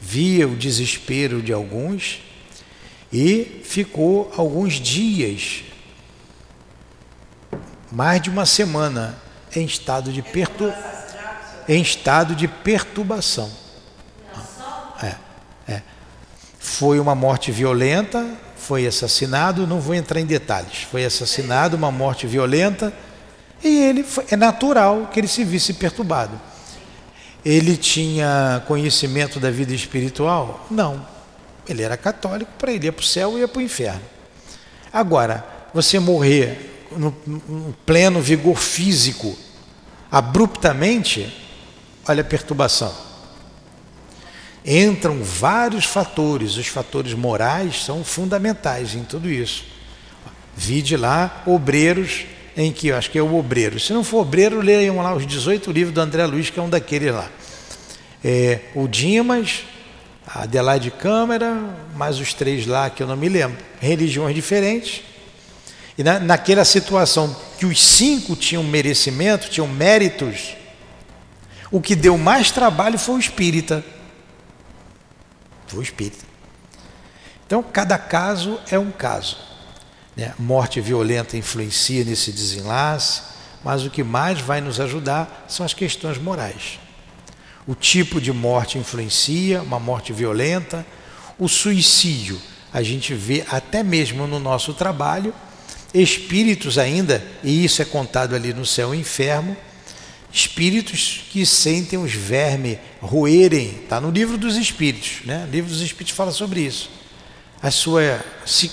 via 0.00 0.48
o 0.48 0.56
desespero 0.56 1.42
de 1.42 1.52
alguns 1.52 2.20
e 3.12 3.60
ficou 3.64 4.32
alguns 4.36 4.74
dias, 4.74 5.64
mais 7.92 8.20
de 8.20 8.30
uma 8.30 8.46
semana, 8.46 9.18
em 9.54 9.64
estado 9.64 10.12
de 10.12 10.22
perturbação 10.22 10.96
em 11.68 11.80
estado 11.80 12.34
de 12.34 12.46
perturbação. 12.46 13.50
É, 15.02 15.14
é. 15.68 15.82
Foi 16.58 16.98
uma 16.98 17.14
morte 17.14 17.50
violenta, 17.50 18.26
foi 18.66 18.84
assassinado, 18.84 19.64
não 19.64 19.80
vou 19.80 19.94
entrar 19.94 20.20
em 20.20 20.26
detalhes. 20.26 20.82
Foi 20.90 21.04
assassinado, 21.04 21.76
uma 21.76 21.92
morte 21.92 22.26
violenta, 22.26 22.92
e 23.62 23.68
ele 23.84 24.02
foi, 24.02 24.24
é 24.28 24.36
natural 24.36 25.08
que 25.12 25.20
ele 25.20 25.28
se 25.28 25.44
visse 25.44 25.72
perturbado. 25.74 26.40
Ele 27.44 27.76
tinha 27.76 28.60
conhecimento 28.66 29.38
da 29.38 29.52
vida 29.52 29.72
espiritual? 29.72 30.66
Não. 30.68 31.06
Ele 31.68 31.82
era 31.82 31.96
católico, 31.96 32.50
para 32.58 32.72
ele 32.72 32.86
ia 32.86 32.92
para 32.92 33.02
o 33.02 33.06
céu 33.06 33.36
e 33.36 33.40
ia 33.40 33.48
para 33.48 33.60
o 33.60 33.62
inferno. 33.62 34.02
Agora, 34.92 35.46
você 35.72 36.00
morrer 36.00 36.88
no, 36.90 37.14
no 37.24 37.72
pleno 37.86 38.20
vigor 38.20 38.56
físico, 38.56 39.38
abruptamente, 40.10 41.32
olha 42.08 42.22
a 42.22 42.24
perturbação. 42.24 43.05
Entram 44.66 45.22
vários 45.22 45.84
fatores, 45.84 46.56
os 46.56 46.66
fatores 46.66 47.14
morais 47.14 47.84
são 47.84 48.02
fundamentais 48.02 48.96
em 48.96 49.04
tudo 49.04 49.30
isso. 49.30 49.64
Vide 50.56 50.96
lá 50.96 51.44
obreiros, 51.46 52.24
em 52.56 52.72
que 52.72 52.88
eu 52.88 52.96
acho 52.96 53.10
que 53.10 53.18
é 53.18 53.22
o 53.22 53.36
obreiro. 53.36 53.78
Se 53.78 53.92
não 53.92 54.02
for 54.02 54.22
obreiro, 54.22 54.60
leiam 54.60 54.96
lá 54.96 55.14
os 55.14 55.24
18 55.24 55.70
livros 55.70 55.94
do 55.94 56.00
André 56.00 56.26
Luiz, 56.26 56.50
que 56.50 56.58
é 56.58 56.62
um 56.62 56.68
daqueles 56.68 57.12
lá. 57.12 57.30
É, 58.24 58.60
o 58.74 58.88
Dimas, 58.88 59.62
a 60.26 60.42
Adelaide 60.42 60.90
Câmara, 60.90 61.56
mais 61.94 62.18
os 62.18 62.34
três 62.34 62.66
lá 62.66 62.90
que 62.90 63.00
eu 63.00 63.06
não 63.06 63.16
me 63.16 63.28
lembro. 63.28 63.58
Religiões 63.80 64.34
diferentes. 64.34 65.02
E 65.96 66.02
na, 66.02 66.18
naquela 66.18 66.64
situação 66.64 67.36
que 67.56 67.66
os 67.66 67.80
cinco 67.80 68.34
tinham 68.34 68.64
merecimento, 68.64 69.48
tinham 69.48 69.68
méritos, 69.68 70.56
o 71.70 71.80
que 71.80 71.94
deu 71.94 72.18
mais 72.18 72.50
trabalho 72.50 72.98
foi 72.98 73.14
o 73.14 73.20
espírita. 73.20 73.84
Foi 75.66 75.80
o 75.80 75.82
espírita. 75.82 76.24
Então, 77.46 77.62
cada 77.62 77.96
caso 77.98 78.58
é 78.70 78.78
um 78.78 78.90
caso. 78.90 79.36
Né? 80.16 80.34
Morte 80.38 80.80
violenta 80.80 81.36
influencia 81.36 82.04
nesse 82.04 82.32
desenlace, 82.32 83.22
mas 83.62 83.84
o 83.84 83.90
que 83.90 84.02
mais 84.02 84.40
vai 84.40 84.60
nos 84.60 84.80
ajudar 84.80 85.44
são 85.48 85.64
as 85.64 85.74
questões 85.74 86.18
morais. 86.18 86.78
O 87.66 87.74
tipo 87.74 88.20
de 88.20 88.32
morte 88.32 88.78
influencia, 88.78 89.62
uma 89.62 89.78
morte 89.78 90.12
violenta, 90.12 90.86
o 91.38 91.48
suicídio. 91.48 92.40
A 92.72 92.82
gente 92.82 93.14
vê 93.14 93.44
até 93.50 93.82
mesmo 93.82 94.26
no 94.26 94.38
nosso 94.38 94.72
trabalho 94.74 95.34
espíritos 95.92 96.78
ainda, 96.78 97.24
e 97.42 97.64
isso 97.64 97.80
é 97.80 97.84
contado 97.84 98.34
ali 98.34 98.52
no 98.52 98.66
céu 98.66 98.94
e 98.94 98.98
inferno, 98.98 99.56
espíritos 100.36 101.24
que 101.30 101.46
sentem 101.46 101.98
os 101.98 102.12
vermes 102.12 102.78
roerem, 103.00 103.80
está 103.82 103.98
no 103.98 104.10
livro 104.10 104.36
dos 104.36 104.56
espíritos, 104.56 105.24
né? 105.24 105.46
O 105.48 105.50
livro 105.50 105.70
dos 105.70 105.80
espíritos 105.80 106.14
fala 106.14 106.30
sobre 106.30 106.60
isso. 106.60 106.90
A 107.62 107.70
sua 107.70 108.22
se 108.44 108.70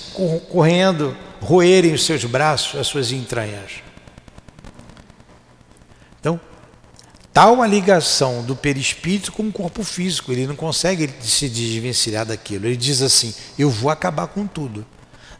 correndo, 0.50 1.16
roerem 1.40 1.94
os 1.94 2.04
seus 2.04 2.22
braços, 2.26 2.78
as 2.78 2.86
suas 2.86 3.12
entranhas. 3.12 3.82
Então, 6.20 6.38
tal 7.32 7.62
a 7.62 7.66
ligação 7.66 8.42
do 8.42 8.54
perispírito 8.54 9.32
com 9.32 9.48
o 9.48 9.52
corpo 9.52 9.82
físico, 9.82 10.32
ele 10.32 10.46
não 10.46 10.54
consegue 10.54 11.08
se 11.22 11.48
desvencilhar 11.48 12.26
daquilo. 12.26 12.66
Ele 12.66 12.76
diz 12.76 13.00
assim: 13.00 13.34
"Eu 13.58 13.70
vou 13.70 13.90
acabar 13.90 14.26
com 14.26 14.46
tudo. 14.46 14.84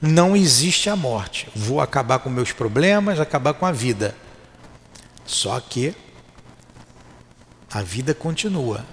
Não 0.00 0.34
existe 0.34 0.88
a 0.88 0.96
morte. 0.96 1.48
Vou 1.54 1.82
acabar 1.82 2.18
com 2.18 2.30
meus 2.30 2.50
problemas, 2.50 3.20
acabar 3.20 3.52
com 3.52 3.66
a 3.66 3.72
vida." 3.72 4.14
Só 5.26 5.60
que 5.60 5.94
a 7.74 7.82
vida 7.82 8.14
continua. 8.14 8.86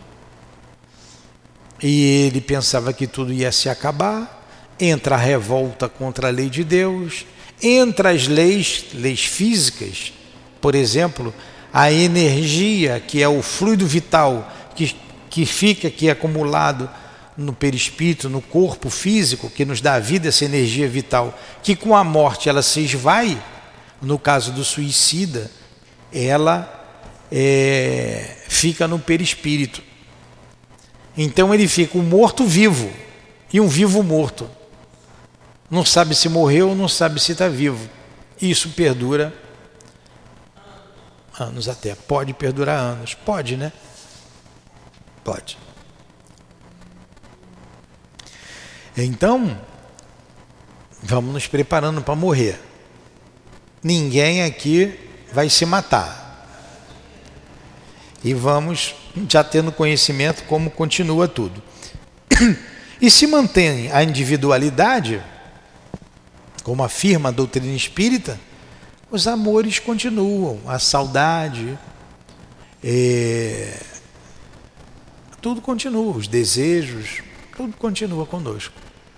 E 1.82 2.26
ele 2.26 2.42
pensava 2.42 2.92
que 2.92 3.06
tudo 3.06 3.32
ia 3.32 3.52
se 3.52 3.70
acabar, 3.70 4.44
entra 4.80 5.14
a 5.16 5.20
revolta 5.20 5.88
contra 5.88 6.28
a 6.28 6.32
lei 6.32 6.50
de 6.50 6.64
Deus, 6.64 7.28
entra 7.62 8.10
as 8.10 8.28
leis, 8.28 8.86
leis 8.94 9.24
físicas, 9.24 10.12
por 10.60 10.74
exemplo, 10.74 11.32
a 11.72 11.92
energia, 11.92 13.00
que 13.00 13.22
é 13.22 13.28
o 13.28 13.44
fluido 13.44 13.86
vital 13.86 14.52
que, 14.76 14.96
que 15.30 15.46
fica 15.46 15.88
aqui 15.88 16.10
acumulado 16.10 16.90
no 17.38 17.54
perispírito, 17.54 18.30
no 18.30 18.42
corpo 18.42 18.90
físico, 18.90 19.50
que 19.50 19.64
nos 19.64 19.80
dá 19.80 20.00
vida, 20.00 20.30
essa 20.30 20.46
energia 20.46 20.88
vital, 20.88 21.38
que 21.62 21.76
com 21.76 21.96
a 21.96 22.04
morte 22.04 22.50
ela 22.50 22.64
se 22.64 22.82
esvai, 22.82 23.42
no 24.02 24.18
caso 24.18 24.52
do 24.52 24.64
suicida, 24.64 25.50
ela 26.12 26.80
é, 27.32 28.41
fica 28.52 28.86
no 28.86 29.00
perispírito. 29.00 29.82
Então 31.18 31.54
ele 31.54 31.70
fica 31.70 31.98
um 31.98 32.04
morto 32.04 32.46
vivo 32.46 32.92
e 33.52 33.62
um 33.62 33.68
vivo 33.68 34.04
morto. 34.04 34.50
Não 35.70 35.86
sabe 35.86 36.14
se 36.14 36.28
morreu, 36.28 36.76
não 36.76 36.90
sabe 36.90 37.18
se 37.22 37.32
está 37.32 37.48
vivo. 37.48 37.90
Isso 38.42 38.70
perdura 38.72 39.34
anos 41.40 41.70
até. 41.70 41.96
Pode 41.96 42.34
perdurar 42.34 42.78
anos. 42.78 43.14
Pode, 43.14 43.56
né? 43.56 43.72
Pode. 45.24 45.58
Então, 48.98 49.58
vamos 51.02 51.34
nos 51.34 51.48
preparando 51.48 52.02
para 52.02 52.16
morrer. 52.16 52.60
Ninguém 53.82 54.44
aqui 54.44 55.00
vai 55.32 55.50
se 55.50 55.66
matar 55.66 56.31
e 58.24 58.34
vamos 58.34 58.96
já 59.28 59.44
tendo 59.44 59.72
conhecimento 59.72 60.44
como 60.44 60.70
continua 60.70 61.28
tudo. 61.28 61.62
E 63.02 63.10
se 63.10 63.26
mantém 63.26 63.92
a 63.92 64.04
individualidade, 64.04 65.22
como 66.64 66.84
afirma 66.84 67.30
a 67.30 67.32
doutrina 67.32 67.76
espírita, 67.76 68.40
os 69.10 69.28
amores 69.28 69.80
continuam, 69.80 70.60
a 70.68 70.78
saudade, 70.78 71.78
é, 72.84 73.82
tudo 75.42 75.62
continua, 75.62 76.16
os 76.16 76.28
desejos, 76.28 77.24
tudo 77.58 77.76
continua 77.76 78.26
conosco. 78.28 78.74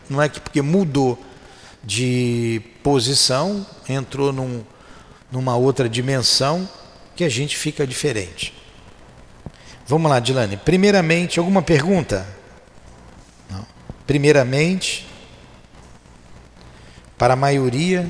Não 0.09 0.21
é 0.21 0.29
que 0.29 0.39
porque 0.39 0.61
mudou 0.61 1.21
de 1.83 2.61
posição, 2.81 3.65
entrou 3.87 4.31
num, 4.31 4.63
numa 5.29 5.57
outra 5.57 5.89
dimensão, 5.89 6.67
que 7.17 7.23
a 7.25 7.29
gente 7.29 7.57
fica 7.57 7.85
diferente. 7.85 8.62
Vamos 9.85 10.09
lá, 10.09 10.19
Dilane. 10.19 10.55
Primeiramente, 10.57 11.39
alguma 11.39 11.61
pergunta? 11.61 12.25
Não. 13.49 13.65
Primeiramente, 14.07 15.05
para 17.17 17.33
a 17.33 17.37
maioria. 17.37 18.07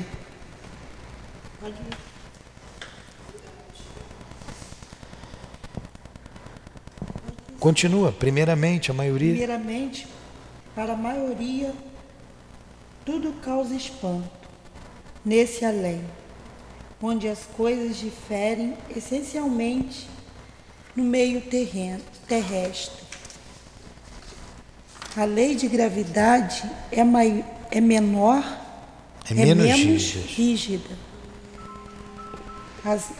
Continua, 7.58 8.12
primeiramente, 8.12 8.90
a 8.90 8.94
maioria. 8.94 9.30
Primeiramente, 9.30 10.06
para 10.74 10.92
a 10.92 10.96
maioria, 10.96 11.72
tudo 13.04 13.32
causa 13.40 13.74
espanto 13.74 14.30
nesse 15.24 15.64
além, 15.64 16.04
onde 17.02 17.26
as 17.26 17.46
coisas 17.56 17.96
diferem 17.96 18.76
essencialmente 18.94 20.06
no 20.94 21.02
meio 21.02 21.40
terreno, 21.40 22.02
terrestre. 22.26 23.02
A 25.16 25.24
lei 25.24 25.54
de 25.54 25.68
gravidade 25.68 26.68
é, 26.90 27.04
mai, 27.04 27.44
é 27.70 27.80
menor, 27.80 28.42
é, 29.28 29.32
é 29.32 29.34
menos, 29.34 29.64
menos 29.64 30.02
rígida. 30.26 30.98
As, 32.84 33.10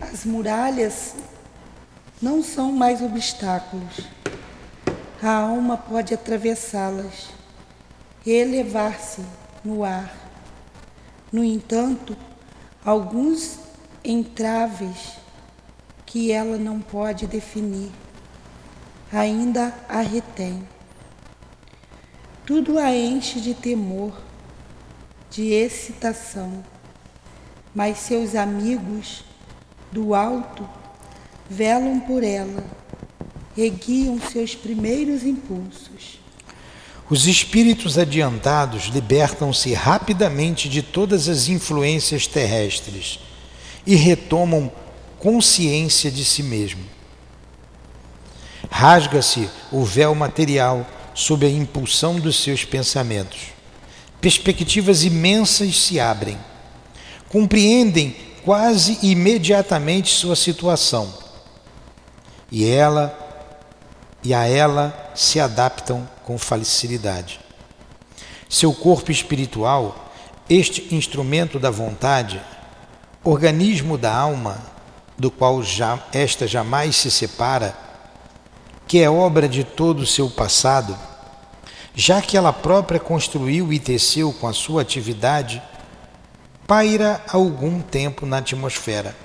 as 0.00 0.24
muralhas 0.24 1.14
não 2.20 2.42
são 2.42 2.72
mais 2.72 3.02
obstáculos. 3.02 4.00
A 5.22 5.30
alma 5.30 5.76
pode 5.76 6.14
atravessá-las 6.14 7.28
e 8.24 8.30
elevar-se 8.30 9.22
no 9.64 9.84
ar. 9.84 10.14
No 11.32 11.44
entanto, 11.44 12.16
alguns 12.84 13.58
entraves 14.04 15.18
que 16.06 16.30
ela 16.30 16.56
não 16.56 16.80
pode 16.80 17.26
definir, 17.26 17.90
ainda 19.12 19.74
a 19.88 20.00
retém. 20.00 20.66
Tudo 22.46 22.78
a 22.78 22.94
enche 22.94 23.40
de 23.40 23.52
temor, 23.52 24.12
de 25.30 25.52
excitação, 25.52 26.64
mas 27.74 27.98
seus 27.98 28.36
amigos 28.36 29.24
do 29.90 30.14
alto 30.14 30.66
velam 31.50 31.98
por 32.00 32.22
ela 32.22 32.64
e 33.56 33.68
guiam 33.68 34.20
seus 34.20 34.54
primeiros 34.54 35.24
impulsos. 35.24 36.20
Os 37.08 37.26
espíritos 37.26 37.98
adiantados 37.98 38.84
libertam-se 38.84 39.72
rapidamente 39.72 40.68
de 40.68 40.82
todas 40.82 41.28
as 41.28 41.48
influências 41.48 42.26
terrestres 42.26 43.20
e 43.86 43.94
retomam 43.94 44.70
consciência 45.26 46.08
de 46.08 46.24
si 46.24 46.40
mesmo. 46.40 46.84
Rasga-se 48.70 49.50
o 49.72 49.84
véu 49.84 50.14
material 50.14 50.86
sob 51.14 51.44
a 51.44 51.50
impulsão 51.50 52.20
dos 52.20 52.40
seus 52.40 52.64
pensamentos. 52.64 53.48
Perspectivas 54.20 55.02
imensas 55.02 55.82
se 55.82 55.98
abrem. 55.98 56.38
Compreendem 57.28 58.14
quase 58.44 59.00
imediatamente 59.02 60.14
sua 60.14 60.36
situação. 60.36 61.12
E 62.48 62.64
ela 62.64 63.12
e 64.22 64.32
a 64.32 64.46
ela 64.46 65.10
se 65.12 65.40
adaptam 65.40 66.08
com 66.24 66.38
facilidade. 66.38 67.40
Seu 68.48 68.72
corpo 68.72 69.10
espiritual, 69.10 70.12
este 70.48 70.94
instrumento 70.94 71.58
da 71.58 71.68
vontade, 71.68 72.40
organismo 73.24 73.98
da 73.98 74.14
alma, 74.14 74.75
do 75.18 75.30
qual 75.30 75.62
já, 75.62 75.98
esta 76.12 76.46
jamais 76.46 76.96
se 76.96 77.10
separa, 77.10 77.76
que 78.86 79.00
é 79.00 79.10
obra 79.10 79.48
de 79.48 79.64
todo 79.64 80.00
o 80.00 80.06
seu 80.06 80.28
passado, 80.28 80.96
já 81.94 82.20
que 82.20 82.36
ela 82.36 82.52
própria 82.52 83.00
construiu 83.00 83.72
e 83.72 83.78
teceu 83.78 84.32
com 84.32 84.46
a 84.46 84.52
sua 84.52 84.82
atividade, 84.82 85.62
paira 86.66 87.22
algum 87.28 87.80
tempo 87.80 88.26
na 88.26 88.38
atmosfera. 88.38 89.16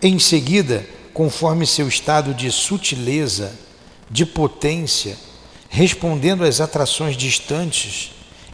Em 0.00 0.18
seguida, 0.18 0.86
conforme 1.12 1.66
seu 1.66 1.86
estado 1.86 2.32
de 2.32 2.50
sutileza, 2.50 3.52
de 4.10 4.24
potência, 4.24 5.16
respondendo 5.68 6.44
às 6.44 6.60
atrações 6.60 7.16
distantes, 7.16 8.12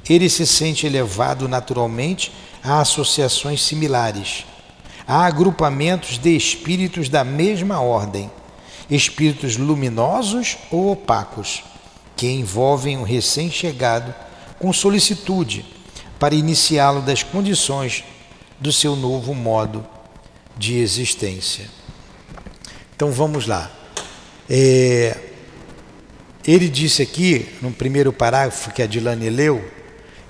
ele 0.08 0.28
se 0.28 0.46
sente 0.46 0.86
elevado 0.86 1.48
naturalmente 1.48 2.32
a 2.62 2.80
associações 2.80 3.62
similares 3.62 4.44
há 5.10 5.26
agrupamentos 5.26 6.18
de 6.18 6.36
espíritos 6.36 7.08
da 7.08 7.24
mesma 7.24 7.80
ordem, 7.80 8.30
espíritos 8.88 9.56
luminosos 9.56 10.56
ou 10.70 10.92
opacos, 10.92 11.64
que 12.16 12.28
envolvem 12.30 12.96
o 12.96 13.02
recém-chegado 13.02 14.14
com 14.60 14.72
solicitude 14.72 15.66
para 16.16 16.32
iniciá-lo 16.32 17.02
das 17.02 17.24
condições 17.24 18.04
do 18.60 18.72
seu 18.72 18.94
novo 18.94 19.34
modo 19.34 19.84
de 20.56 20.78
existência. 20.78 21.68
Então 22.94 23.10
vamos 23.10 23.48
lá. 23.48 23.68
É, 24.48 25.18
ele 26.46 26.68
disse 26.68 27.02
aqui, 27.02 27.48
no 27.60 27.72
primeiro 27.72 28.12
parágrafo 28.12 28.70
que 28.70 28.80
a 28.80 28.86
Dilane 28.86 29.28
leu, 29.28 29.68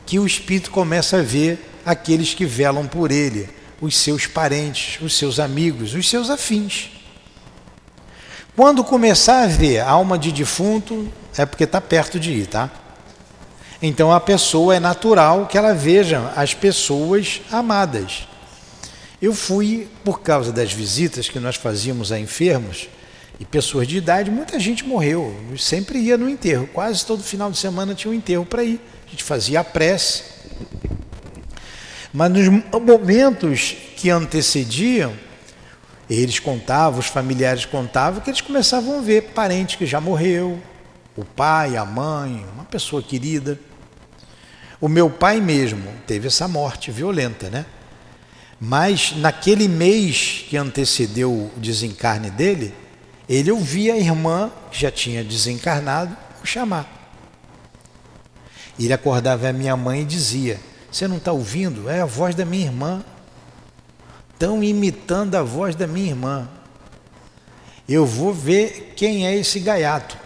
que 0.07 0.18
o 0.18 0.26
espírito 0.26 0.70
começa 0.70 1.18
a 1.18 1.22
ver 1.22 1.62
aqueles 1.85 2.33
que 2.33 2.47
velam 2.47 2.87
por 2.87 3.12
ele 3.12 3.59
os 3.81 3.97
seus 3.97 4.26
parentes, 4.26 5.01
os 5.01 5.16
seus 5.16 5.41
amigos, 5.41 5.95
os 5.95 6.09
seus 6.09 6.28
afins. 6.31 6.91
Quando 8.55 8.85
começar 8.85 9.45
a 9.45 9.47
ver 9.47 9.81
alma 9.81 10.18
de 10.18 10.31
defunto, 10.33 11.11
é 11.37 11.47
porque 11.47 11.64
está 11.64 11.81
perto 11.81 12.20
de 12.20 12.31
ir, 12.33 12.47
tá? 12.47 12.70
Então 13.81 14.12
a 14.12 14.20
pessoa 14.20 14.76
é 14.76 14.81
natural 14.81 15.47
que 15.47 15.57
ela 15.57 15.72
veja 15.72 16.33
as 16.37 16.53
pessoas 16.53 17.41
amadas. 17.51 18.28
Eu 19.22 19.35
fui, 19.35 19.89
por 20.05 20.20
causa 20.20 20.53
das 20.53 20.72
visitas 20.72 21.28
que 21.28 21.39
nós 21.39 21.57
fazíamos 21.57 22.12
a 22.12 22.18
enfermos 22.18 22.89
e 23.39 23.45
pessoas 23.45 23.89
de 23.89 23.97
idade, 23.97 24.31
muita 24.31 24.61
gente 24.61 24.85
morreu. 24.85 25.35
Eu 25.51 25.57
sempre 25.57 25.99
ia 25.99 26.18
no 26.18 26.28
enterro, 26.28 26.68
quase 26.72 27.07
todo 27.07 27.22
final 27.22 27.51
de 27.51 27.57
semana 27.57 27.95
tinha 27.95 28.11
um 28.11 28.14
enterro 28.14 28.45
para 28.45 28.62
ir. 28.62 28.81
A 29.07 29.11
gente 29.11 29.24
fazia 29.24 29.61
a 29.61 29.64
prece. 29.64 30.24
Mas 32.12 32.30
nos 32.30 32.48
momentos 32.72 33.76
que 33.96 34.11
antecediam, 34.11 35.14
eles 36.08 36.40
contavam, 36.40 36.98
os 36.98 37.06
familiares 37.06 37.64
contavam, 37.64 38.20
que 38.20 38.30
eles 38.30 38.40
começavam 38.40 38.98
a 38.98 39.00
ver 39.00 39.30
parente 39.34 39.78
que 39.78 39.86
já 39.86 40.00
morreu, 40.00 40.61
o 41.16 41.24
pai, 41.24 41.76
a 41.76 41.84
mãe, 41.84 42.44
uma 42.54 42.64
pessoa 42.64 43.02
querida. 43.02 43.58
O 44.80 44.88
meu 44.88 45.08
pai 45.08 45.40
mesmo 45.40 45.88
teve 46.06 46.26
essa 46.26 46.48
morte 46.48 46.90
violenta, 46.90 47.48
né? 47.48 47.64
Mas 48.61 49.14
naquele 49.16 49.68
mês 49.68 50.44
que 50.48 50.56
antecedeu 50.56 51.32
o 51.32 51.52
desencarne 51.56 52.30
dele, 52.30 52.74
ele 53.28 53.50
ouvia 53.52 53.94
a 53.94 53.96
irmã, 53.96 54.50
que 54.70 54.80
já 54.80 54.90
tinha 54.90 55.22
desencarnado, 55.22 56.16
o 56.42 56.46
chamar. 56.46 56.86
Ele 58.78 58.92
acordava 58.92 59.48
a 59.48 59.52
minha 59.52 59.76
mãe 59.76 60.02
e 60.02 60.04
dizia: 60.04 60.58
Você 60.91 61.07
não 61.07 61.16
está 61.16 61.32
ouvindo? 61.32 61.88
É 61.88 62.01
a 62.01 62.07
voz 62.07 62.34
da 62.34 62.45
minha 62.45 62.66
irmã. 62.66 63.05
Estão 64.32 64.62
imitando 64.62 65.34
a 65.34 65.43
voz 65.43 65.74
da 65.74 65.86
minha 65.86 66.09
irmã. 66.09 66.49
Eu 67.88 68.07
vou 68.07 68.32
ver 68.32 68.95
quem 68.97 69.26
é 69.26 69.36
esse 69.36 69.61
gaiato. 69.61 70.16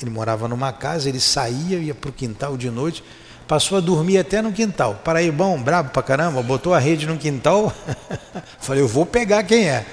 Ele 0.00 0.10
morava 0.10 0.46
numa 0.48 0.72
casa, 0.72 1.08
ele 1.08 1.20
saía, 1.20 1.78
ia 1.78 1.94
para 1.94 2.10
o 2.10 2.12
quintal 2.12 2.56
de 2.56 2.70
noite, 2.70 3.02
Passou 3.48 3.78
a 3.78 3.80
dormir 3.80 4.18
até 4.18 4.42
no 4.42 4.52
quintal. 4.52 5.00
Paraíbão, 5.02 5.60
brabo 5.60 5.88
pra 5.88 6.02
caramba, 6.02 6.42
botou 6.42 6.74
a 6.74 6.78
rede 6.78 7.06
no 7.06 7.16
quintal. 7.16 7.72
Falei, 8.60 8.82
eu 8.82 8.86
vou 8.86 9.06
pegar 9.06 9.42
quem 9.42 9.66
é. 9.70 9.86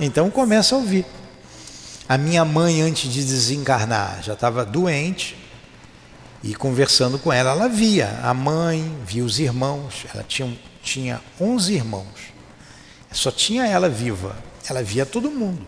Então 0.00 0.30
começa 0.30 0.74
a 0.74 0.78
ouvir. 0.78 1.04
A 2.08 2.16
minha 2.16 2.42
mãe, 2.42 2.80
antes 2.80 3.12
de 3.12 3.22
desencarnar, 3.22 4.22
já 4.22 4.32
estava 4.32 4.64
doente. 4.64 5.36
E 6.42 6.54
conversando 6.54 7.18
com 7.18 7.32
ela, 7.32 7.50
ela 7.50 7.68
via 7.68 8.18
a 8.22 8.32
mãe, 8.32 8.96
via 9.04 9.24
os 9.24 9.38
irmãos. 9.38 10.06
Ela 10.12 10.24
tinha, 10.26 10.58
tinha 10.82 11.20
11 11.40 11.74
irmãos. 11.74 12.32
Só 13.12 13.30
tinha 13.30 13.66
ela 13.66 13.88
viva. 13.88 14.36
Ela 14.68 14.82
via 14.82 15.04
todo 15.04 15.30
mundo. 15.30 15.66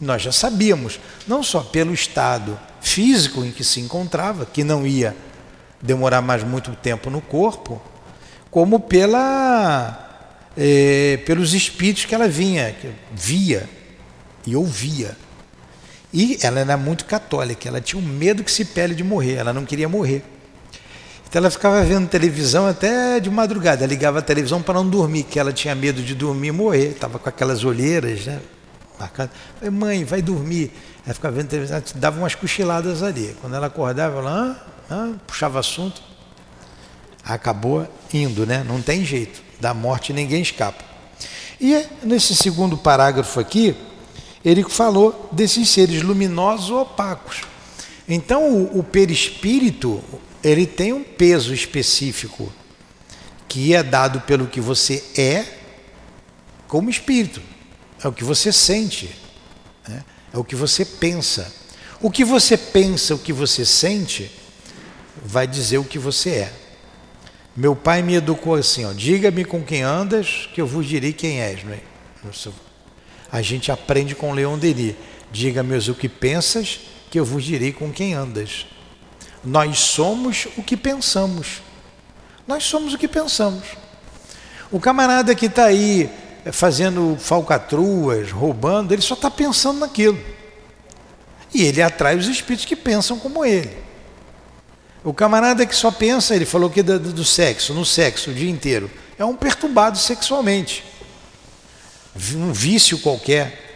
Nós 0.00 0.22
já 0.22 0.32
sabíamos, 0.32 1.00
não 1.26 1.42
só 1.42 1.60
pelo 1.60 1.92
estado 1.92 2.58
físico 2.80 3.44
em 3.44 3.50
que 3.50 3.64
se 3.64 3.80
encontrava, 3.80 4.46
que 4.46 4.62
não 4.62 4.86
ia 4.86 5.16
demorar 5.82 6.22
mais 6.22 6.44
muito 6.44 6.74
tempo 6.76 7.10
no 7.10 7.20
corpo, 7.20 7.82
como 8.50 8.78
pela 8.78 10.08
é, 10.56 11.18
pelos 11.24 11.54
espíritos 11.54 12.04
que 12.04 12.14
ela 12.14 12.28
vinha, 12.28 12.72
que 12.72 12.90
via 13.12 13.68
e 14.46 14.56
ouvia. 14.56 15.16
E 16.12 16.38
ela 16.42 16.60
era 16.60 16.76
muito 16.76 17.04
católica, 17.04 17.68
ela 17.68 17.80
tinha 17.80 18.00
um 18.00 18.06
medo 18.06 18.42
que 18.42 18.50
se 18.50 18.64
pele 18.64 18.94
de 18.94 19.04
morrer, 19.04 19.34
ela 19.34 19.52
não 19.52 19.64
queria 19.64 19.88
morrer. 19.88 20.22
Então 21.28 21.40
ela 21.40 21.50
ficava 21.50 21.82
vendo 21.84 22.08
televisão 22.08 22.66
até 22.66 23.20
de 23.20 23.28
madrugada, 23.28 23.84
ela 23.84 23.90
ligava 23.90 24.20
a 24.20 24.22
televisão 24.22 24.62
para 24.62 24.74
não 24.74 24.88
dormir, 24.88 25.24
que 25.24 25.38
ela 25.38 25.52
tinha 25.52 25.74
medo 25.74 26.02
de 26.02 26.14
dormir 26.14 26.48
e 26.48 26.52
morrer, 26.52 26.92
estava 26.92 27.18
com 27.18 27.28
aquelas 27.28 27.64
olheiras, 27.64 28.24
né? 28.24 28.40
Marcado. 28.98 29.30
Mãe, 29.70 30.04
vai 30.04 30.22
dormir. 30.22 30.72
Ela 31.04 31.14
ficava 31.14 31.36
vendo 31.36 31.48
televisão, 31.48 31.82
dava 31.96 32.18
umas 32.18 32.34
cochiladas 32.34 33.02
ali. 33.02 33.36
Quando 33.40 33.54
ela 33.54 33.66
acordava, 33.66 34.18
ela, 34.18 34.68
Hã? 34.90 35.12
Ah, 35.14 35.18
puxava 35.26 35.60
assunto, 35.60 36.02
acabou 37.22 37.86
indo, 38.12 38.46
né? 38.46 38.64
Não 38.66 38.80
tem 38.80 39.04
jeito. 39.04 39.42
Da 39.60 39.74
morte 39.74 40.12
ninguém 40.12 40.40
escapa. 40.40 40.82
E 41.60 41.84
nesse 42.02 42.34
segundo 42.34 42.76
parágrafo 42.76 43.38
aqui, 43.38 43.76
ele 44.48 44.64
falou 44.64 45.28
desses 45.30 45.68
seres 45.68 46.02
luminosos 46.02 46.70
ou 46.70 46.80
opacos. 46.80 47.42
Então, 48.08 48.50
o, 48.50 48.78
o 48.78 48.82
perispírito, 48.82 50.02
ele 50.42 50.66
tem 50.66 50.94
um 50.94 51.04
peso 51.04 51.52
específico 51.52 52.50
que 53.46 53.74
é 53.74 53.82
dado 53.82 54.22
pelo 54.22 54.46
que 54.46 54.58
você 54.58 55.04
é 55.18 55.44
como 56.66 56.88
espírito. 56.88 57.42
É 58.02 58.08
o 58.08 58.12
que 58.12 58.24
você 58.24 58.50
sente, 58.50 59.10
né? 59.86 60.02
é 60.32 60.38
o 60.38 60.44
que 60.44 60.56
você 60.56 60.82
pensa. 60.82 61.52
O 62.00 62.10
que 62.10 62.24
você 62.24 62.56
pensa, 62.56 63.14
o 63.14 63.18
que 63.18 63.34
você 63.34 63.66
sente, 63.66 64.30
vai 65.22 65.46
dizer 65.46 65.76
o 65.76 65.84
que 65.84 65.98
você 65.98 66.30
é. 66.30 66.52
Meu 67.54 67.76
pai 67.76 68.00
me 68.00 68.14
educou 68.14 68.54
assim, 68.54 68.90
diga-me 68.94 69.44
com 69.44 69.62
quem 69.62 69.82
andas, 69.82 70.48
que 70.54 70.60
eu 70.60 70.66
vos 70.66 70.86
direi 70.86 71.12
quem 71.12 71.40
és. 71.40 71.62
Não 71.64 71.72
é? 71.72 71.80
A 73.30 73.42
gente 73.42 73.70
aprende 73.70 74.14
com 74.14 74.32
Leon 74.32 74.58
Denis, 74.58 74.94
diga-me 75.30 75.76
o 75.76 75.94
que 75.94 76.08
pensas, 76.08 76.80
que 77.10 77.18
eu 77.18 77.24
vos 77.24 77.44
direi 77.44 77.72
com 77.72 77.92
quem 77.92 78.14
andas. 78.14 78.66
Nós 79.44 79.78
somos 79.78 80.46
o 80.56 80.62
que 80.62 80.76
pensamos. 80.76 81.62
Nós 82.46 82.64
somos 82.64 82.94
o 82.94 82.98
que 82.98 83.08
pensamos. 83.08 83.64
O 84.70 84.80
camarada 84.80 85.34
que 85.34 85.46
está 85.46 85.66
aí 85.66 86.10
fazendo 86.52 87.16
falcatruas, 87.18 88.30
roubando, 88.30 88.92
ele 88.92 89.02
só 89.02 89.14
está 89.14 89.30
pensando 89.30 89.80
naquilo. 89.80 90.18
E 91.52 91.62
ele 91.62 91.82
atrai 91.82 92.16
os 92.16 92.26
espíritos 92.26 92.66
que 92.66 92.76
pensam 92.76 93.18
como 93.18 93.44
ele. 93.44 93.76
O 95.04 95.14
camarada 95.14 95.64
que 95.64 95.74
só 95.74 95.90
pensa, 95.90 96.34
ele 96.34 96.44
falou 96.44 96.68
que 96.68 96.82
do, 96.82 96.98
do 96.98 97.24
sexo, 97.24 97.72
no 97.72 97.84
sexo 97.84 98.30
o 98.30 98.34
dia 98.34 98.50
inteiro, 98.50 98.90
é 99.18 99.24
um 99.24 99.34
perturbado 99.34 99.96
sexualmente, 99.96 100.84
um 102.34 102.52
vício 102.52 102.98
qualquer. 102.98 103.66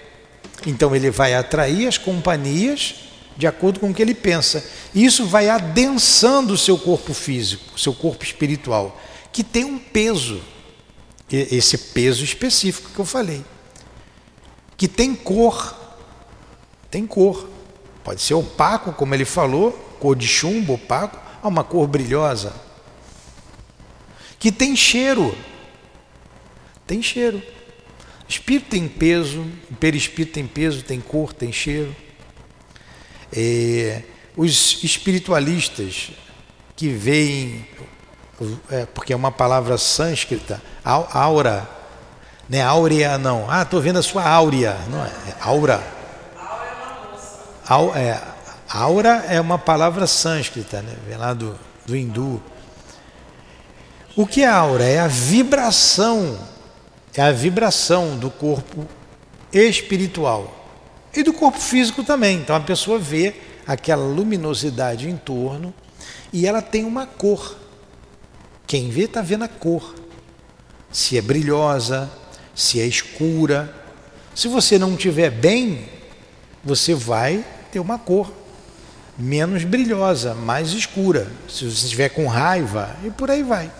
Então 0.66 0.94
ele 0.94 1.10
vai 1.10 1.34
atrair 1.34 1.86
as 1.86 1.98
companhias 1.98 2.94
de 3.36 3.46
acordo 3.46 3.80
com 3.80 3.90
o 3.90 3.94
que 3.94 4.02
ele 4.02 4.14
pensa. 4.14 4.64
Isso 4.94 5.26
vai 5.26 5.48
adensando 5.48 6.54
o 6.54 6.58
seu 6.58 6.78
corpo 6.78 7.14
físico, 7.14 7.64
o 7.74 7.78
seu 7.78 7.94
corpo 7.94 8.24
espiritual, 8.24 9.00
que 9.32 9.42
tem 9.42 9.64
um 9.64 9.78
peso, 9.78 10.40
esse 11.30 11.78
peso 11.78 12.24
específico 12.24 12.90
que 12.90 12.98
eu 12.98 13.04
falei, 13.04 13.44
que 14.76 14.86
tem 14.86 15.14
cor, 15.14 15.76
tem 16.90 17.06
cor. 17.06 17.48
Pode 18.04 18.20
ser 18.20 18.34
opaco, 18.34 18.92
como 18.92 19.14
ele 19.14 19.24
falou, 19.24 19.72
cor 20.00 20.16
de 20.16 20.26
chumbo 20.26 20.74
opaco 20.74 21.18
a 21.42 21.48
uma 21.48 21.64
cor 21.64 21.86
brilhosa, 21.86 22.52
que 24.38 24.50
tem 24.50 24.74
cheiro. 24.74 25.36
Tem 26.84 27.00
cheiro. 27.00 27.40
Espírito 28.32 28.70
tem 28.70 28.88
peso, 28.88 29.46
o 29.70 29.74
perispírito 29.74 30.32
tem 30.32 30.46
peso, 30.46 30.82
tem 30.82 31.00
cor, 31.00 31.34
tem 31.34 31.52
cheiro. 31.52 31.94
É, 33.30 34.02
os 34.36 34.82
espiritualistas 34.82 36.12
que 36.74 36.88
veem, 36.88 37.66
é, 38.70 38.86
porque 38.86 39.12
é 39.12 39.16
uma 39.16 39.30
palavra 39.30 39.76
sânscrita, 39.76 40.62
aura, 40.82 41.68
não 42.48 42.58
é 42.58 42.62
áurea 42.62 43.18
não. 43.18 43.50
Ah, 43.50 43.62
estou 43.62 43.80
vendo 43.80 43.98
a 43.98 44.02
sua 44.02 44.26
áurea, 44.26 44.78
não 44.88 45.04
é, 45.04 45.08
é 45.08 45.36
aura. 45.40 45.82
É, 47.94 48.00
é 48.00 48.32
Aura 48.72 49.26
é 49.28 49.38
uma 49.38 49.58
palavra 49.58 50.06
sânscrita, 50.06 50.80
né? 50.80 50.96
vem 51.06 51.18
lá 51.18 51.34
do, 51.34 51.58
do 51.84 51.94
hindu. 51.94 52.42
O 54.16 54.26
que 54.26 54.42
é 54.42 54.48
aura? 54.48 54.84
É 54.84 54.98
a 54.98 55.06
vibração, 55.06 56.38
é 57.14 57.22
a 57.22 57.32
vibração 57.32 58.16
do 58.16 58.30
corpo 58.30 58.86
espiritual 59.52 60.58
e 61.14 61.22
do 61.22 61.32
corpo 61.32 61.58
físico 61.58 62.02
também. 62.02 62.38
Então 62.38 62.56
a 62.56 62.60
pessoa 62.60 62.98
vê 62.98 63.34
aquela 63.66 64.04
luminosidade 64.04 65.08
em 65.08 65.16
torno 65.16 65.74
e 66.32 66.46
ela 66.46 66.62
tem 66.62 66.84
uma 66.84 67.06
cor. 67.06 67.56
Quem 68.66 68.88
vê 68.88 69.02
está 69.02 69.20
vendo 69.20 69.44
a 69.44 69.48
cor. 69.48 69.94
Se 70.90 71.18
é 71.18 71.22
brilhosa, 71.22 72.10
se 72.54 72.80
é 72.80 72.86
escura. 72.86 73.74
Se 74.34 74.48
você 74.48 74.78
não 74.78 74.94
estiver 74.94 75.30
bem, 75.30 75.88
você 76.64 76.94
vai 76.94 77.44
ter 77.70 77.80
uma 77.80 77.98
cor 77.98 78.32
menos 79.18 79.64
brilhosa, 79.64 80.34
mais 80.34 80.72
escura. 80.72 81.30
Se 81.48 81.64
você 81.64 81.84
estiver 81.84 82.08
com 82.08 82.26
raiva, 82.26 82.96
e 83.04 83.10
por 83.10 83.30
aí 83.30 83.42
vai. 83.42 83.70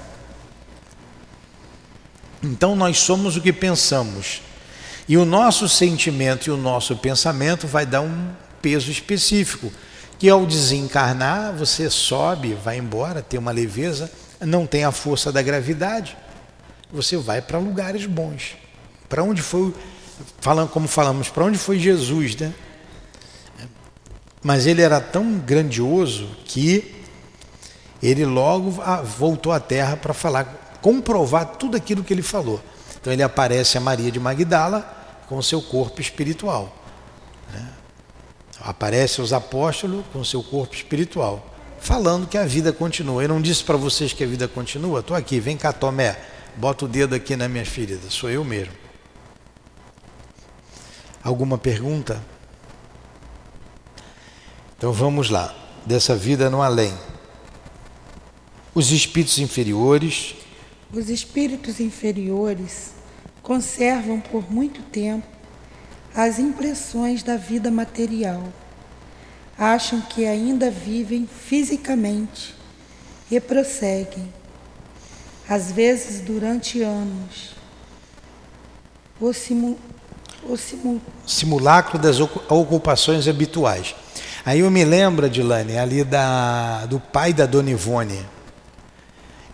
Então 2.43 2.75
nós 2.75 2.99
somos 2.99 3.37
o 3.37 3.41
que 3.41 3.53
pensamos. 3.53 4.43
E 5.09 5.17
o 5.17 5.25
nosso 5.25 5.69
sentimento 5.69 6.49
e 6.49 6.51
o 6.51 6.57
nosso 6.57 6.97
pensamento 6.97 7.67
vai 7.67 7.85
dar 7.85 8.01
um 8.01 8.31
peso 8.61 8.91
específico, 8.91 9.73
que 10.19 10.29
ao 10.29 10.47
desencarnar 10.47 11.53
você 11.53 11.91
sobe, 11.91 12.55
vai 12.55 12.79
embora, 12.79 13.21
tem 13.23 13.39
uma 13.39 13.51
leveza, 13.51 14.11
não 14.41 14.67
tem 14.67 14.85
a 14.85 14.93
força 14.93 15.33
da 15.33 15.43
gravidade. 15.43 16.17
você 16.93 17.17
vai 17.17 17.41
para 17.41 17.59
lugares 17.59 18.07
bons. 18.07 18.57
Para 19.09 19.23
onde 19.23 19.43
foi, 19.43 19.75
falando 20.41 20.69
como 20.69 20.87
falamos, 20.87 21.29
para 21.29 21.45
onde 21.45 21.59
foi 21.59 21.79
Jesus, 21.79 22.37
né? 22.37 22.53
Mas 24.43 24.67
ele 24.67 24.83
era 24.83 25.01
tão 25.01 25.39
grandioso 25.39 26.29
que 26.45 26.95
ele 28.03 28.25
logo 28.25 28.83
ah, 28.83 29.01
voltou 29.01 29.53
à 29.53 29.61
terra 29.61 29.97
para 29.97 30.13
falar, 30.13 30.62
comprovar 30.83 31.47
tudo 31.57 31.77
aquilo 31.77 32.05
que 32.05 32.13
ele 32.13 32.23
falou. 32.23 32.61
Então 33.01 33.13
ele 33.13 33.23
aparece 33.23 33.79
a 33.79 33.81
Maria 33.81 34.11
de 34.11 34.21
Magdala 34.21 35.25
com 35.29 35.41
seu 35.41 35.63
corpo 35.63 36.01
espiritual. 36.01 36.77
Né? 37.53 37.69
Aparece 38.61 39.21
aos 39.21 39.33
apóstolos 39.33 40.05
com 40.13 40.23
seu 40.23 40.43
corpo 40.43 40.75
espiritual, 40.75 41.55
falando 41.81 42.27
que 42.27 42.37
a 42.37 42.45
vida 42.45 42.73
continua. 42.73 43.23
Eu 43.23 43.29
não 43.29 43.41
disse 43.41 43.65
para 43.65 43.77
vocês 43.77 44.13
que 44.13 44.23
a 44.23 44.27
vida 44.27 44.47
continua? 44.47 45.01
Estou 45.01 45.17
aqui, 45.17 45.41
vem 45.41 45.57
cá, 45.57 45.73
Tomé, 45.73 46.21
bota 46.57 46.85
o 46.85 46.89
dedo 46.89 47.15
aqui 47.15 47.35
na 47.35 47.49
minha 47.49 47.65
ferida, 47.65 48.11
sou 48.11 48.29
eu 48.29 48.45
mesmo. 48.45 48.75
Alguma 51.25 51.57
pergunta? 51.57 52.23
Então 54.77 54.93
vamos 54.93 55.31
lá, 55.31 55.55
dessa 55.87 56.17
vida 56.17 56.51
no 56.51 56.61
além. 56.61 56.93
Os 58.75 58.91
espíritos 58.91 59.39
inferiores. 59.39 60.42
Os 60.93 61.09
espíritos 61.09 61.81
inferiores 61.81 62.91
conservam 63.43 64.21
por 64.21 64.53
muito 64.53 64.83
tempo 64.83 65.27
as 66.15 66.39
impressões 66.39 67.23
da 67.23 67.37
vida 67.37 67.71
material. 67.71 68.43
Acham 69.57 70.03
que 70.03 70.27
ainda 70.27 70.71
vivem 70.71 71.27
fisicamente 71.27 72.55
e 73.31 73.41
prosseguem, 73.41 74.31
às 75.49 75.73
vezes 75.73 76.21
durante 76.21 76.83
anos. 76.83 77.55
O, 79.19 79.33
simu, 79.33 79.79
o 80.43 80.57
simu... 80.57 81.01
simulacro 81.27 81.99
das 81.99 82.21
ocupações 82.21 83.27
habituais. 83.27 83.95
Aí 84.45 84.61
eu 84.61 84.71
me 84.71 84.85
lembro, 84.85 85.31
Dilane, 85.31 85.79
ali 85.79 86.05
da, 86.05 86.85
do 86.87 87.01
pai 87.01 87.33
da 87.33 87.47
Dona 87.47 87.71
Ivone. 87.71 88.32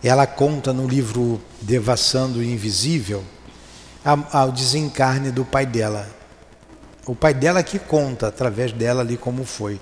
Ela 0.03 0.25
conta 0.25 0.71
no 0.71 0.87
livro 0.87 1.41
Devassando 1.61 2.39
o 2.39 2.43
Invisível 2.43 3.23
ao 4.31 4.51
desencarne 4.51 5.31
do 5.31 5.43
pai 5.43 5.65
dela. 5.65 6.07
O 7.05 7.13
pai 7.13 7.33
dela 7.33 7.61
que 7.63 7.77
conta 7.77 8.27
através 8.27 8.71
dela 8.71 9.01
ali 9.01 9.17
como 9.17 9.43
foi. 9.43 9.79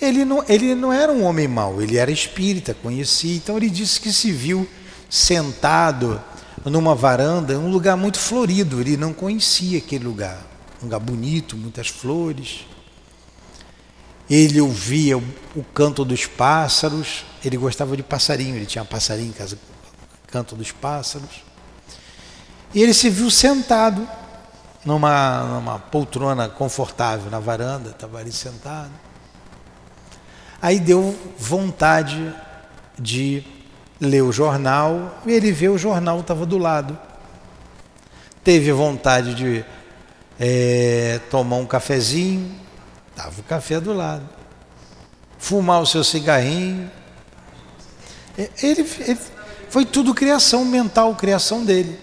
Ele 0.00 0.24
não, 0.24 0.44
ele 0.48 0.74
não 0.74 0.92
era 0.92 1.12
um 1.12 1.24
homem 1.24 1.48
mau, 1.48 1.80
ele 1.80 1.96
era 1.96 2.10
espírita, 2.10 2.74
conhecia. 2.74 3.36
Então 3.36 3.56
ele 3.56 3.70
disse 3.70 4.00
que 4.00 4.12
se 4.12 4.30
viu 4.30 4.68
sentado 5.08 6.20
numa 6.64 6.94
varanda, 6.94 7.58
um 7.58 7.70
lugar 7.70 7.96
muito 7.96 8.18
florido. 8.18 8.80
Ele 8.80 8.96
não 8.96 9.12
conhecia 9.12 9.78
aquele 9.78 10.04
lugar. 10.04 10.38
Um 10.80 10.86
lugar 10.86 11.00
bonito, 11.00 11.56
muitas 11.56 11.88
flores. 11.88 12.66
Ele 14.28 14.60
ouvia 14.60 15.18
o, 15.18 15.64
canto 15.74 16.04
dos 16.04 16.26
pássaros. 16.26 17.24
Ele 17.44 17.56
gostava 17.56 17.96
de 17.96 18.02
passarinho, 18.02 18.56
ele 18.56 18.66
tinha 18.66 18.84
passarinho 18.84 19.28
em 19.28 19.32
casa, 19.32 19.58
canto 20.26 20.56
dos 20.56 20.72
pássaros. 20.72 21.44
E 22.72 22.82
ele 22.82 22.94
se 22.94 23.10
viu 23.10 23.30
sentado 23.30 24.08
numa, 24.84 25.44
numa 25.44 25.78
poltrona 25.78 26.48
confortável 26.48 27.30
na 27.30 27.38
varanda, 27.38 27.90
estava 27.90 28.18
ali 28.18 28.32
sentado. 28.32 28.90
Aí 30.60 30.80
deu 30.80 31.14
vontade 31.38 32.34
de 32.98 33.44
ler 34.00 34.22
o 34.22 34.32
jornal, 34.32 35.18
e 35.26 35.32
ele 35.32 35.52
vê 35.52 35.68
o 35.68 35.78
jornal, 35.78 36.20
estava 36.20 36.46
do 36.46 36.58
lado. 36.58 36.98
Teve 38.42 38.72
vontade 38.72 39.34
de 39.34 39.64
é, 40.38 41.20
tomar 41.30 41.56
um 41.56 41.66
cafezinho, 41.66 42.63
estava 43.14 43.40
o 43.40 43.44
café 43.44 43.80
do 43.80 43.92
lado. 43.92 44.28
Fumar 45.38 45.80
o 45.80 45.86
seu 45.86 46.02
cigarrinho. 46.02 46.90
É, 48.36 48.50
ele, 48.62 48.88
ele 49.00 49.18
foi 49.70 49.84
tudo 49.84 50.12
criação 50.12 50.64
mental, 50.64 51.14
criação 51.14 51.64
dele. 51.64 51.98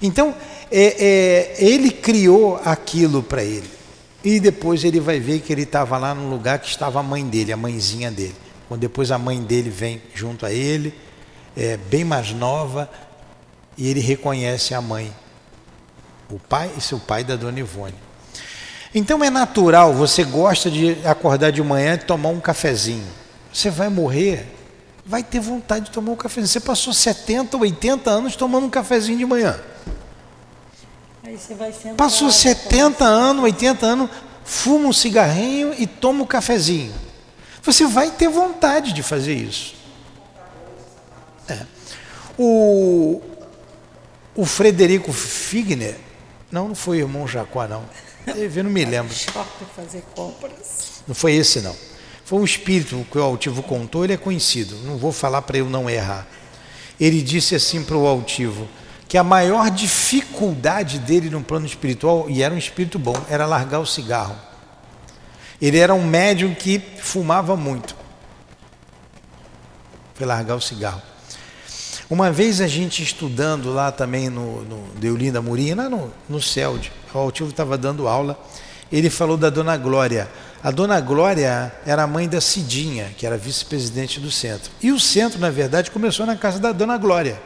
Então, 0.00 0.34
é, 0.70 1.54
é, 1.58 1.64
ele 1.64 1.90
criou 1.90 2.60
aquilo 2.64 3.22
para 3.22 3.42
ele. 3.42 3.68
E 4.22 4.40
depois 4.40 4.84
ele 4.84 5.00
vai 5.00 5.20
ver 5.20 5.40
que 5.40 5.52
ele 5.52 5.62
estava 5.62 5.98
lá 5.98 6.14
no 6.14 6.30
lugar 6.30 6.58
que 6.58 6.68
estava 6.68 7.00
a 7.00 7.02
mãe 7.02 7.26
dele, 7.26 7.52
a 7.52 7.56
mãezinha 7.56 8.10
dele. 8.10 8.34
Quando 8.68 8.80
depois 8.80 9.10
a 9.10 9.18
mãe 9.18 9.42
dele 9.42 9.68
vem 9.68 10.00
junto 10.14 10.46
a 10.46 10.52
ele, 10.52 10.94
é, 11.56 11.76
bem 11.76 12.04
mais 12.04 12.32
nova, 12.32 12.90
e 13.76 13.88
ele 13.88 14.00
reconhece 14.00 14.74
a 14.74 14.80
mãe. 14.80 15.14
O 16.30 16.38
pai, 16.38 16.70
esse 16.78 16.94
é 16.94 16.96
o 16.96 17.00
pai 17.00 17.22
da 17.22 17.36
dona 17.36 17.60
Ivone. 17.60 17.94
Então 18.94 19.24
é 19.24 19.28
natural, 19.28 19.92
você 19.92 20.22
gosta 20.22 20.70
de 20.70 20.96
acordar 21.04 21.50
de 21.50 21.60
manhã 21.60 21.94
e 21.94 21.98
tomar 21.98 22.28
um 22.28 22.38
cafezinho. 22.38 23.06
Você 23.52 23.68
vai 23.68 23.88
morrer, 23.88 24.46
vai 25.04 25.22
ter 25.22 25.40
vontade 25.40 25.86
de 25.86 25.90
tomar 25.90 26.12
um 26.12 26.16
cafezinho. 26.16 26.46
Você 26.46 26.60
passou 26.60 26.92
70, 26.92 27.56
80 27.56 28.08
anos 28.08 28.36
tomando 28.36 28.66
um 28.66 28.70
cafezinho 28.70 29.18
de 29.18 29.26
manhã. 29.26 29.58
Passou 31.96 32.30
70 32.30 33.04
anos, 33.04 33.42
80 33.42 33.84
anos, 33.84 34.10
fuma 34.44 34.88
um 34.88 34.92
cigarrinho 34.92 35.74
e 35.76 35.86
toma 35.86 36.22
um 36.22 36.26
cafezinho. 36.26 36.94
Você 37.62 37.86
vai 37.86 38.10
ter 38.10 38.28
vontade 38.28 38.92
de 38.92 39.02
fazer 39.02 39.34
isso. 39.34 39.74
É. 41.48 41.58
O, 42.38 43.20
o 44.36 44.44
Frederico 44.44 45.12
Figner, 45.12 45.96
não, 46.52 46.68
não 46.68 46.74
foi 46.74 46.98
o 46.98 47.00
irmão 47.00 47.26
Jacó, 47.26 47.66
não. 47.66 47.82
Eu 48.26 48.64
não 48.64 48.70
me 48.70 48.84
lembro. 48.84 49.14
fazer 49.74 50.02
compras. 50.14 51.02
Não 51.06 51.14
foi 51.14 51.34
esse, 51.34 51.60
não. 51.60 51.76
Foi 52.24 52.38
um 52.38 52.44
espírito 52.44 53.06
que 53.10 53.18
o 53.18 53.22
altivo 53.22 53.62
contou, 53.62 54.04
ele 54.04 54.14
é 54.14 54.16
conhecido. 54.16 54.76
Não 54.84 54.96
vou 54.96 55.12
falar 55.12 55.42
para 55.42 55.58
eu 55.58 55.68
não 55.68 55.90
errar. 55.90 56.26
Ele 56.98 57.20
disse 57.20 57.54
assim 57.54 57.84
para 57.84 57.96
o 57.96 58.06
altivo: 58.06 58.66
que 59.06 59.18
a 59.18 59.24
maior 59.24 59.70
dificuldade 59.70 60.98
dele 60.98 61.28
no 61.28 61.42
plano 61.42 61.66
espiritual, 61.66 62.28
e 62.28 62.42
era 62.42 62.54
um 62.54 62.58
espírito 62.58 62.98
bom, 62.98 63.14
era 63.28 63.46
largar 63.46 63.80
o 63.80 63.86
cigarro. 63.86 64.36
Ele 65.60 65.78
era 65.78 65.94
um 65.94 66.04
médium 66.04 66.54
que 66.54 66.78
fumava 66.78 67.56
muito. 67.56 67.94
Foi 70.14 70.26
largar 70.26 70.56
o 70.56 70.60
cigarro. 70.60 71.02
Uma 72.10 72.30
vez 72.30 72.60
a 72.60 72.66
gente 72.66 73.02
estudando 73.02 73.72
lá 73.72 73.90
também 73.90 74.28
no, 74.28 74.62
no 74.62 74.88
Deolinda 74.98 75.40
Murina, 75.40 75.88
no, 75.88 76.12
no 76.28 76.40
CELD, 76.40 76.92
o 77.12 77.18
Altivo 77.18 77.50
estava 77.50 77.78
dando 77.78 78.06
aula, 78.06 78.38
ele 78.92 79.08
falou 79.08 79.36
da 79.36 79.50
Dona 79.50 79.76
Glória. 79.76 80.28
A 80.62 80.70
Dona 80.70 81.00
Glória 81.00 81.72
era 81.86 82.02
a 82.02 82.06
mãe 82.06 82.28
da 82.28 82.40
Cidinha, 82.40 83.10
que 83.16 83.26
era 83.26 83.36
vice-presidente 83.36 84.20
do 84.20 84.30
centro. 84.30 84.70
E 84.82 84.92
o 84.92 85.00
centro, 85.00 85.38
na 85.38 85.50
verdade, 85.50 85.90
começou 85.90 86.24
na 86.26 86.36
casa 86.36 86.58
da 86.58 86.72
Dona 86.72 86.96
Glória 86.96 87.38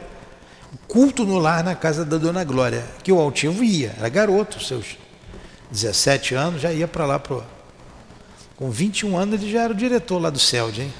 culto 0.87 1.25
no 1.25 1.37
lar 1.37 1.63
na 1.63 1.75
casa 1.75 2.05
da 2.05 2.17
Dona 2.17 2.43
Glória, 2.43 2.83
que 3.03 3.11
o 3.11 3.19
altivo 3.19 3.63
ia, 3.63 3.95
era 3.97 4.09
garoto, 4.09 4.63
seus 4.63 4.97
17 5.71 6.35
anos, 6.35 6.61
já 6.61 6.71
ia 6.71 6.87
para 6.87 7.05
lá. 7.05 7.19
Pro... 7.19 7.43
Com 8.55 8.69
21 8.69 9.17
anos 9.17 9.41
ele 9.41 9.51
já 9.51 9.63
era 9.63 9.73
o 9.73 9.75
diretor 9.75 10.19
lá 10.19 10.29
do 10.29 10.39
CELD, 10.39 10.81
hein? 10.81 10.93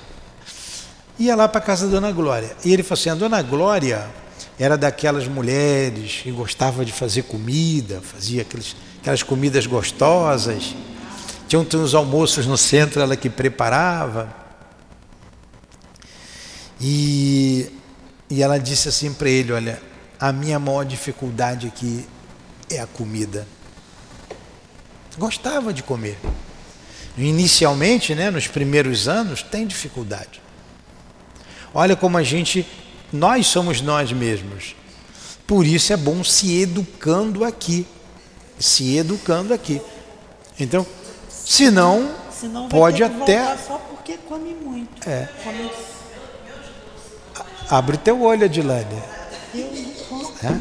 Ia 1.19 1.35
lá 1.35 1.47
para 1.47 1.61
casa 1.61 1.85
da 1.85 1.91
Dona 1.91 2.11
Glória. 2.11 2.55
E 2.63 2.73
ele 2.73 2.81
falou 2.81 2.99
assim, 2.99 3.09
a 3.09 3.15
Dona 3.15 3.41
Glória 3.41 4.09
era 4.57 4.77
daquelas 4.77 5.27
mulheres 5.27 6.21
que 6.23 6.31
gostava 6.31 6.83
de 6.83 6.91
fazer 6.91 7.23
comida, 7.23 8.01
fazia 8.01 8.41
aqueles, 8.41 8.75
aquelas 9.01 9.21
comidas 9.21 9.67
gostosas. 9.67 10.73
Tinham 11.47 11.67
uns 11.75 11.93
almoços 11.93 12.45
no 12.45 12.57
centro, 12.57 13.01
ela 13.01 13.15
que 13.15 13.29
preparava. 13.29 14.33
E 16.79 17.69
e 18.29 18.43
ela 18.43 18.59
disse 18.59 18.87
assim 18.87 19.11
para 19.11 19.29
ele: 19.29 19.51
Olha, 19.51 19.81
a 20.19 20.31
minha 20.31 20.59
maior 20.59 20.85
dificuldade 20.85 21.67
aqui 21.67 22.05
é 22.69 22.79
a 22.79 22.85
comida. 22.85 23.47
Gostava 25.17 25.73
de 25.73 25.81
comer. 25.81 26.17
Inicialmente, 27.17 28.13
né, 28.13 28.29
nos 28.29 28.47
primeiros 28.47 29.07
anos, 29.07 29.41
tem 29.41 29.65
dificuldade. 29.65 30.41
Olha 31.73 31.95
como 31.95 32.17
a 32.17 32.23
gente, 32.23 32.65
nós 33.11 33.47
somos 33.47 33.81
nós 33.81 34.11
mesmos. 34.11 34.75
Por 35.45 35.65
isso 35.65 35.91
é 35.93 35.97
bom 35.97 36.23
se 36.23 36.61
educando 36.61 37.43
aqui. 37.43 37.85
Se 38.59 38.97
educando 38.97 39.53
aqui. 39.53 39.81
Então, 40.59 40.85
senão, 41.29 42.11
senão 42.31 42.67
pode 42.67 43.03
até. 43.03 43.57
Só 43.57 43.77
porque 43.77 44.17
come 44.27 44.53
muito. 44.53 45.09
É. 45.09 45.27
Come 45.43 45.69
Abre 47.69 47.97
teu 47.97 48.21
olho, 48.21 48.45
Adilane. 48.45 49.01
É? 50.43 50.59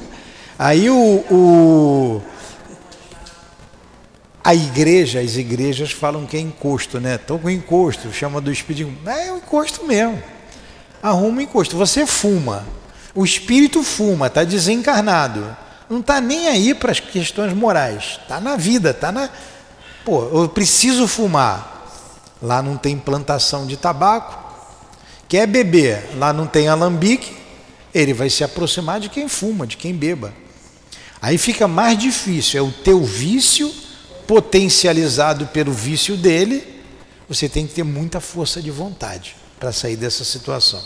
Aí 0.59 0.91
o, 0.91 1.25
o, 1.31 2.23
a 4.45 4.55
igreja, 4.55 5.21
as 5.21 5.37
igrejas 5.37 5.91
falam 5.91 6.27
que 6.27 6.37
é 6.37 6.41
encosto, 6.41 7.01
né? 7.01 7.15
Estou 7.15 7.39
com 7.39 7.49
encosto, 7.49 8.13
chama 8.13 8.41
do 8.41 8.53
espírito. 8.53 8.93
É 9.09 9.33
o 9.33 9.37
encosto 9.37 9.87
mesmo. 9.87 10.23
Arruma 11.03 11.38
o 11.38 11.42
encosto. 11.42 11.76
Você 11.76 12.07
fuma. 12.07 12.64
O 13.14 13.24
espírito 13.24 13.82
fuma, 13.82 14.26
está 14.26 14.44
desencarnado. 14.44 15.57
Não 15.88 16.01
está 16.01 16.20
nem 16.20 16.49
aí 16.49 16.74
para 16.74 16.92
as 16.92 17.01
questões 17.01 17.53
morais. 17.53 18.18
Está 18.22 18.40
na 18.40 18.57
vida, 18.57 18.90
está 18.90 19.11
na. 19.11 19.28
Pô, 20.05 20.24
eu 20.32 20.49
preciso 20.49 21.07
fumar. 21.09 21.76
Lá 22.40 22.62
não 22.62 22.76
tem 22.76 22.99
plantação 22.99 23.66
de 23.66 23.76
tabaco. 23.76 24.46
Quer 25.28 25.46
beber, 25.46 26.11
lá 26.16 26.32
não 26.32 26.46
tem 26.46 26.68
alambique. 26.68 27.36
Ele 27.94 28.12
vai 28.12 28.30
se 28.30 28.44
aproximar 28.44 29.01
de 29.01 29.09
quem 29.09 29.28
fuma, 29.28 29.66
de 29.66 29.76
quem 29.76 29.94
beba. 29.94 30.32
Aí 31.20 31.36
fica 31.36 31.66
mais 31.66 31.99
difícil, 31.99 32.61
é 32.61 32.62
o 32.62 32.70
teu 32.70 33.03
vício 33.03 33.72
potencializado 34.26 35.46
pelo 35.46 35.72
vício 35.72 36.16
dele. 36.16 36.82
Você 37.28 37.49
tem 37.49 37.66
que 37.66 37.74
ter 37.74 37.82
muita 37.82 38.20
força 38.20 38.62
de 38.62 38.70
vontade 38.70 39.34
para 39.59 39.73
sair 39.73 39.97
dessa 39.97 40.25
situação. 40.25 40.83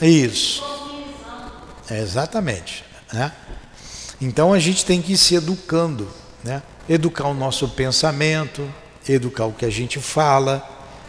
Isso. 0.00 0.62
É, 1.90 1.98
exatamente. 1.98 2.84
Né? 3.12 3.32
Então 4.20 4.52
a 4.52 4.58
gente 4.58 4.84
tem 4.84 5.02
que 5.02 5.14
ir 5.14 5.18
se 5.18 5.34
educando, 5.34 6.08
né? 6.44 6.62
educar 6.88 7.26
o 7.28 7.34
nosso 7.34 7.68
pensamento, 7.68 8.68
educar 9.08 9.46
o 9.46 9.52
que 9.52 9.64
a 9.64 9.70
gente 9.70 9.98
fala, 9.98 10.66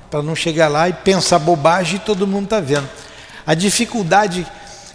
para 0.09 0.23
não 0.23 0.35
chegar 0.35 0.67
lá 0.67 0.89
e 0.89 0.93
pensar 0.93 1.37
bobagem 1.39 1.97
e 1.97 1.99
todo 1.99 2.25
mundo 2.25 2.45
está 2.45 2.59
vendo. 2.59 2.89
A 3.45 3.53
dificuldade 3.53 4.47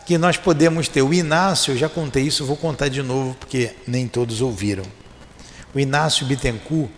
que 0.04 0.18
nós 0.18 0.36
podemos 0.36 0.88
ter, 0.88 1.02
o 1.02 1.14
Inácio, 1.14 1.72
eu 1.72 1.78
já 1.78 1.88
contei 1.88 2.24
isso, 2.24 2.44
vou 2.44 2.56
contar 2.56 2.88
de 2.88 3.02
novo 3.02 3.34
porque 3.38 3.74
nem 3.86 4.08
todos 4.08 4.40
ouviram. 4.40 4.84
O 5.74 5.80
Inácio 5.80 6.24
Bittencourt, 6.26 6.88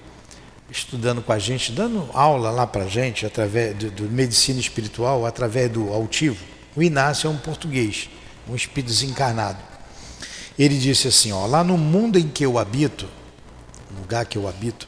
estudando 0.70 1.22
com 1.22 1.32
a 1.32 1.38
gente, 1.38 1.72
dando 1.72 2.10
aula 2.12 2.50
lá 2.50 2.66
para 2.66 2.84
a 2.84 2.88
gente, 2.88 3.24
através 3.24 3.74
do, 3.74 3.90
do 3.90 4.02
medicina 4.04 4.60
espiritual, 4.60 5.24
através 5.24 5.70
do 5.70 5.92
altivo, 5.92 6.44
o 6.76 6.82
Inácio 6.82 7.26
é 7.26 7.30
um 7.30 7.38
português, 7.38 8.10
um 8.46 8.54
espírito 8.54 8.88
desencarnado. 8.88 9.58
Ele 10.58 10.78
disse 10.78 11.08
assim: 11.08 11.32
ó, 11.32 11.46
lá 11.46 11.64
no 11.64 11.78
mundo 11.78 12.18
em 12.18 12.28
que 12.28 12.44
eu 12.44 12.58
habito, 12.58 13.08
no 13.90 14.00
lugar 14.00 14.26
que 14.26 14.36
eu 14.36 14.46
habito, 14.46 14.86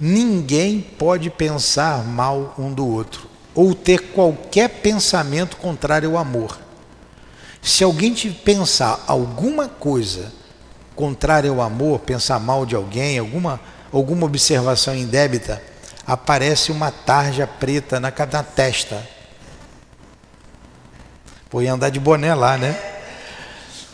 ninguém 0.00 0.80
pode 0.80 1.28
pensar 1.28 2.02
mal 2.04 2.54
um 2.58 2.72
do 2.72 2.86
outro 2.86 3.28
ou 3.54 3.74
ter 3.74 4.12
qualquer 4.12 4.68
pensamento 4.68 5.56
contrário 5.56 6.12
ao 6.12 6.18
amor. 6.18 6.58
Se 7.60 7.82
alguém 7.84 8.14
te 8.14 8.30
pensar 8.30 9.04
alguma 9.06 9.68
coisa 9.68 10.32
contrária 10.98 11.48
ao 11.50 11.60
amor, 11.62 12.00
pensar 12.00 12.40
mal 12.40 12.66
de 12.66 12.74
alguém, 12.74 13.18
alguma, 13.18 13.60
alguma 13.92 14.26
observação 14.26 14.94
indébita, 14.94 15.62
aparece 16.06 16.72
uma 16.72 16.90
tarja 16.90 17.46
preta 17.46 18.00
na, 18.00 18.12
na 18.32 18.42
testa 18.42 19.18
Pô, 21.50 21.62
ia 21.62 21.72
andar 21.72 21.88
de 21.88 21.98
boné 21.98 22.34
lá, 22.34 22.58
né? 22.58 22.76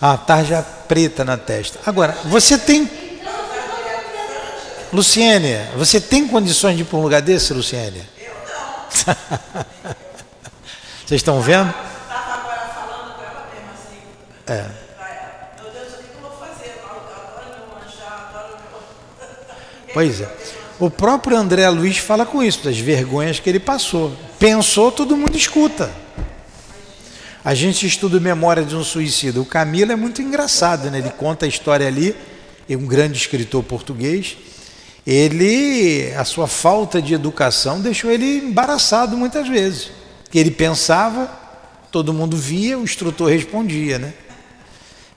A 0.01 0.17
tarja 0.17 0.61
preta 0.89 1.25
na 1.25 1.37
testa. 1.37 1.79
Agora, 1.87 2.13
você 2.25 2.59
tem. 2.59 2.91
Luciene, 4.93 5.57
você 5.77 6.01
tem 6.01 6.27
condições 6.27 6.77
de 6.77 6.83
ir 6.83 6.85
para 6.85 6.99
um 6.99 7.03
lugar 7.03 7.23
desse, 7.23 7.53
Luciene? 7.53 8.09
Eu 8.19 8.33
não. 9.07 9.95
Vocês 11.07 11.21
estão 11.21 11.41
vendo? 11.41 11.69
Estava 12.03 12.41
agora 12.41 12.67
falando 12.75 13.15
para 13.15 13.27
ela 13.27 13.49
mesmo 13.55 13.71
assim. 13.73 14.03
É. 14.47 14.71
Meu 15.63 15.73
Deus, 15.73 15.95
o 15.95 15.97
que 15.97 16.15
eu 16.15 16.21
vou 16.23 16.31
fazer? 16.39 16.81
Eu 16.81 16.91
adoro 16.91 17.47
meu 17.57 17.67
manchar, 17.75 18.31
adoro 18.31 18.57
meu. 18.71 18.81
Pois 19.95 20.21
é. 20.21 20.29
O 20.81 20.91
próprio 20.91 21.39
André 21.39 21.69
Luiz 21.71 21.99
fala 21.99 22.27
com 22.27 22.43
isso, 22.43 22.65
das 22.65 22.77
vergonhas 22.77 23.39
que 23.39 23.49
ele 23.49 23.61
passou. 23.61 24.13
Pensou, 24.41 24.91
todo 24.91 25.17
mundo 25.17 25.37
escuta. 25.37 25.89
A 27.45 27.55
gente 27.55 27.87
estuda 27.87 28.19
memória 28.19 28.65
de 28.65 28.75
um 28.75 28.83
suicida. 28.83 29.41
O 29.41 29.45
Camilo 29.45 29.93
é 29.93 29.97
muito 29.97 30.21
engraçado, 30.21 30.91
né? 30.91 30.99
Ele 30.99 31.11
conta 31.11 31.47
a 31.47 31.49
história 31.49 31.87
ali, 31.87 32.17
é 32.69 32.77
um 32.77 32.87
grande 32.87 33.17
escritor 33.17 33.63
português. 33.63 34.37
Ele, 35.07 36.13
a 36.17 36.25
sua 36.25 36.49
falta 36.49 37.01
de 37.01 37.15
educação 37.15 37.81
deixou 37.81 38.11
ele 38.11 38.39
embaraçado 38.39 39.17
muitas 39.17 39.47
vezes. 39.47 39.91
Ele 40.35 40.51
pensava, 40.51 41.31
todo 41.93 42.13
mundo 42.13 42.37
via, 42.37 42.77
o 42.77 42.83
instrutor 42.83 43.31
respondia, 43.31 43.99
né? 43.99 44.13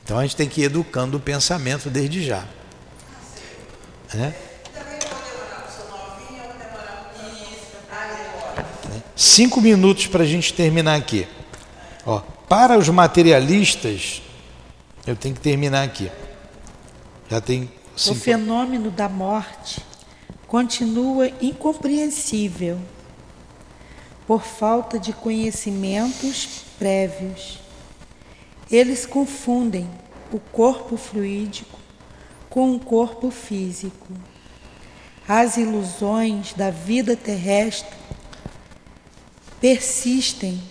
Então 0.04 0.20
a 0.20 0.22
gente 0.22 0.36
tem 0.36 0.48
que 0.48 0.62
ir 0.62 0.66
educando 0.66 1.18
o 1.18 1.20
pensamento 1.20 1.90
desde 1.90 2.24
já. 2.24 2.44
Né? 4.14 4.34
Cinco 9.20 9.60
minutos 9.60 10.06
para 10.06 10.24
a 10.24 10.28
gente 10.28 10.54
terminar 10.54 10.94
aqui. 10.94 11.28
Ó, 12.06 12.20
para 12.48 12.78
os 12.78 12.88
materialistas, 12.88 14.22
eu 15.08 15.16
tenho 15.16 15.34
que 15.34 15.42
terminar 15.42 15.82
aqui. 15.82 16.12
Já 17.28 17.42
tem 17.42 17.68
cinco... 17.96 18.16
O 18.16 18.22
fenômeno 18.22 18.92
da 18.92 19.10
morte 19.10 19.82
continua 20.46 21.32
incompreensível 21.42 22.80
por 24.28 24.44
falta 24.44 25.00
de 25.00 25.12
conhecimentos 25.12 26.66
prévios. 26.78 27.58
Eles 28.70 29.04
confundem 29.04 29.90
o 30.32 30.40
corpo 30.40 30.96
fluídico 30.96 31.80
com 32.52 32.76
o 32.76 32.80
corpo 32.80 33.32
físico. 33.32 34.14
As 35.28 35.58
ilusões 35.58 36.54
da 36.54 36.70
vida 36.70 37.16
terrestre 37.16 37.97
persistem 39.60 40.62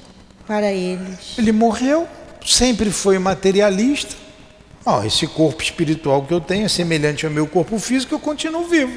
para 0.47 0.73
eles. 0.73 1.37
Ele 1.39 1.53
morreu, 1.53 2.09
sempre 2.45 2.91
foi 2.91 3.19
materialista. 3.19 4.15
Oh, 4.85 5.03
esse 5.03 5.27
corpo 5.27 5.63
espiritual 5.63 6.25
que 6.25 6.33
eu 6.33 6.41
tenho 6.41 6.65
é 6.65 6.69
semelhante 6.69 7.27
ao 7.27 7.33
meu 7.33 7.47
corpo 7.47 7.79
físico, 7.79 8.15
eu 8.15 8.21
continuo 8.21 8.69
vivo. 8.69 8.97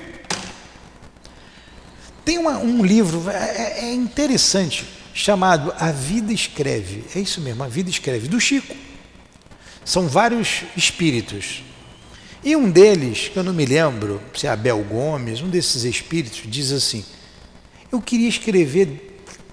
Tem 2.23 2.37
uma, 2.37 2.59
um 2.59 2.85
livro, 2.85 3.27
é, 3.27 3.33
é, 3.33 3.85
é 3.85 3.93
interessante, 3.93 4.85
chamado 5.13 5.73
A 5.79 5.91
Vida 5.91 6.31
Escreve. 6.31 7.03
É 7.15 7.19
isso 7.19 7.41
mesmo, 7.41 7.63
A 7.63 7.67
Vida 7.67 7.89
Escreve, 7.89 8.27
do 8.27 8.39
Chico. 8.39 8.75
São 9.83 10.07
vários 10.07 10.61
espíritos. 10.77 11.63
E 12.43 12.55
um 12.55 12.69
deles, 12.69 13.27
que 13.27 13.37
eu 13.37 13.43
não 13.43 13.51
me 13.51 13.65
lembro, 13.65 14.21
se 14.37 14.45
é 14.45 14.49
Abel 14.51 14.83
Gomes, 14.83 15.41
um 15.41 15.49
desses 15.49 15.83
espíritos, 15.83 16.43
diz 16.45 16.71
assim: 16.71 17.03
Eu 17.91 17.99
queria 17.99 18.29
escrever 18.29 19.08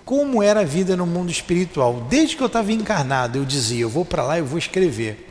como 0.07 0.41
era 0.41 0.61
a 0.61 0.65
vida 0.65 0.97
no 0.97 1.05
mundo 1.05 1.31
espiritual. 1.33 2.07
Desde 2.09 2.37
que 2.37 2.43
eu 2.43 2.47
estava 2.47 2.73
encarnado, 2.73 3.37
eu 3.37 3.45
dizia: 3.45 3.81
eu 3.81 3.91
vou 3.91 4.05
para 4.05 4.23
lá, 4.23 4.39
eu 4.39 4.47
vou 4.47 4.59
escrever. 4.59 5.29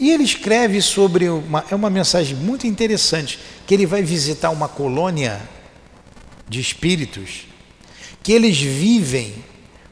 E 0.00 0.10
ele 0.10 0.24
escreve 0.24 0.80
sobre 0.80 1.28
uma, 1.28 1.64
é 1.70 1.74
uma 1.74 1.90
mensagem 1.90 2.34
muito 2.34 2.66
interessante, 2.66 3.38
que 3.66 3.74
ele 3.74 3.84
vai 3.84 4.02
visitar 4.02 4.50
uma 4.50 4.68
colônia 4.68 5.40
de 6.48 6.60
espíritos 6.60 7.46
que 8.22 8.32
eles 8.32 8.58
vivem 8.58 9.34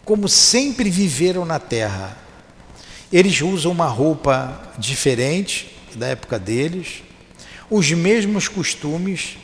como 0.04 0.28
sempre 0.28 0.88
viveram 0.88 1.44
na 1.44 1.58
Terra. 1.58 2.16
Eles 3.12 3.40
usam 3.40 3.72
uma 3.72 3.86
roupa 3.86 4.72
diferente 4.78 5.74
da 5.94 6.08
época 6.08 6.38
deles, 6.38 7.02
os 7.68 7.90
mesmos 7.92 8.46
costumes, 8.46 9.36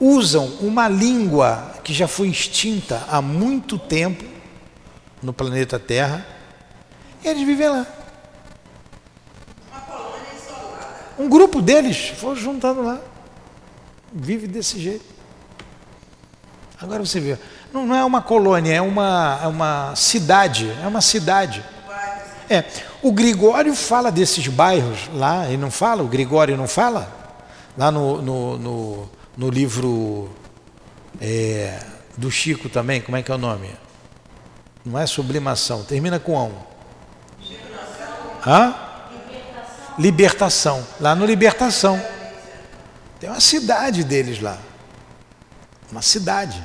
usam 0.00 0.46
uma 0.60 0.88
língua 0.88 1.74
que 1.82 1.92
já 1.92 2.08
foi 2.08 2.28
extinta 2.28 3.04
há 3.08 3.20
muito 3.22 3.78
tempo 3.78 4.24
no 5.22 5.32
planeta 5.32 5.78
Terra, 5.78 6.26
eles 7.22 7.46
vivem 7.46 7.68
lá. 7.68 7.86
Um 11.18 11.28
grupo 11.28 11.62
deles 11.62 12.12
foi 12.16 12.34
juntando 12.36 12.82
lá. 12.82 13.00
Vive 14.12 14.46
desse 14.46 14.80
jeito. 14.80 15.04
Agora 16.80 17.04
você 17.04 17.20
vê, 17.20 17.38
não, 17.72 17.86
não 17.86 17.94
é 17.94 18.04
uma 18.04 18.20
colônia, 18.20 18.74
é 18.74 18.80
uma, 18.80 19.40
é 19.42 19.46
uma 19.46 19.94
cidade, 19.96 20.70
é 20.82 20.86
uma 20.86 21.00
cidade. 21.00 21.64
É, 22.50 22.64
o 23.00 23.10
Gregório 23.10 23.74
fala 23.74 24.12
desses 24.12 24.46
bairros 24.48 25.08
lá, 25.14 25.46
ele 25.46 25.56
não 25.56 25.70
fala? 25.70 26.02
O 26.02 26.08
Gregório 26.08 26.56
não 26.56 26.68
fala? 26.68 27.08
Lá 27.76 27.90
no, 27.90 28.20
no, 28.20 28.58
no 28.58 29.10
no 29.36 29.50
livro 29.50 30.30
é, 31.20 31.78
do 32.16 32.30
Chico 32.30 32.68
também, 32.68 33.00
como 33.00 33.16
é 33.16 33.22
que 33.22 33.30
é 33.30 33.34
o 33.34 33.38
nome? 33.38 33.70
Não 34.84 34.98
é 34.98 35.06
sublimação, 35.06 35.82
termina 35.84 36.18
com 36.18 36.36
um. 36.36 36.52
Libertação. 37.40 38.84
Libertação. 39.98 40.86
Lá 41.00 41.14
no 41.14 41.24
Libertação. 41.24 42.00
Tem 43.18 43.30
uma 43.30 43.40
cidade 43.40 44.04
deles 44.04 44.40
lá. 44.40 44.58
Uma 45.90 46.02
cidade. 46.02 46.62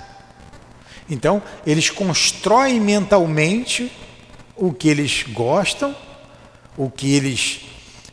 Então, 1.10 1.42
eles 1.66 1.90
constroem 1.90 2.80
mentalmente 2.80 3.92
o 4.56 4.74
que 4.74 4.90
eles 4.90 5.24
gostam, 5.30 5.96
o 6.78 6.90
que 6.90 7.16
eles 7.16 7.62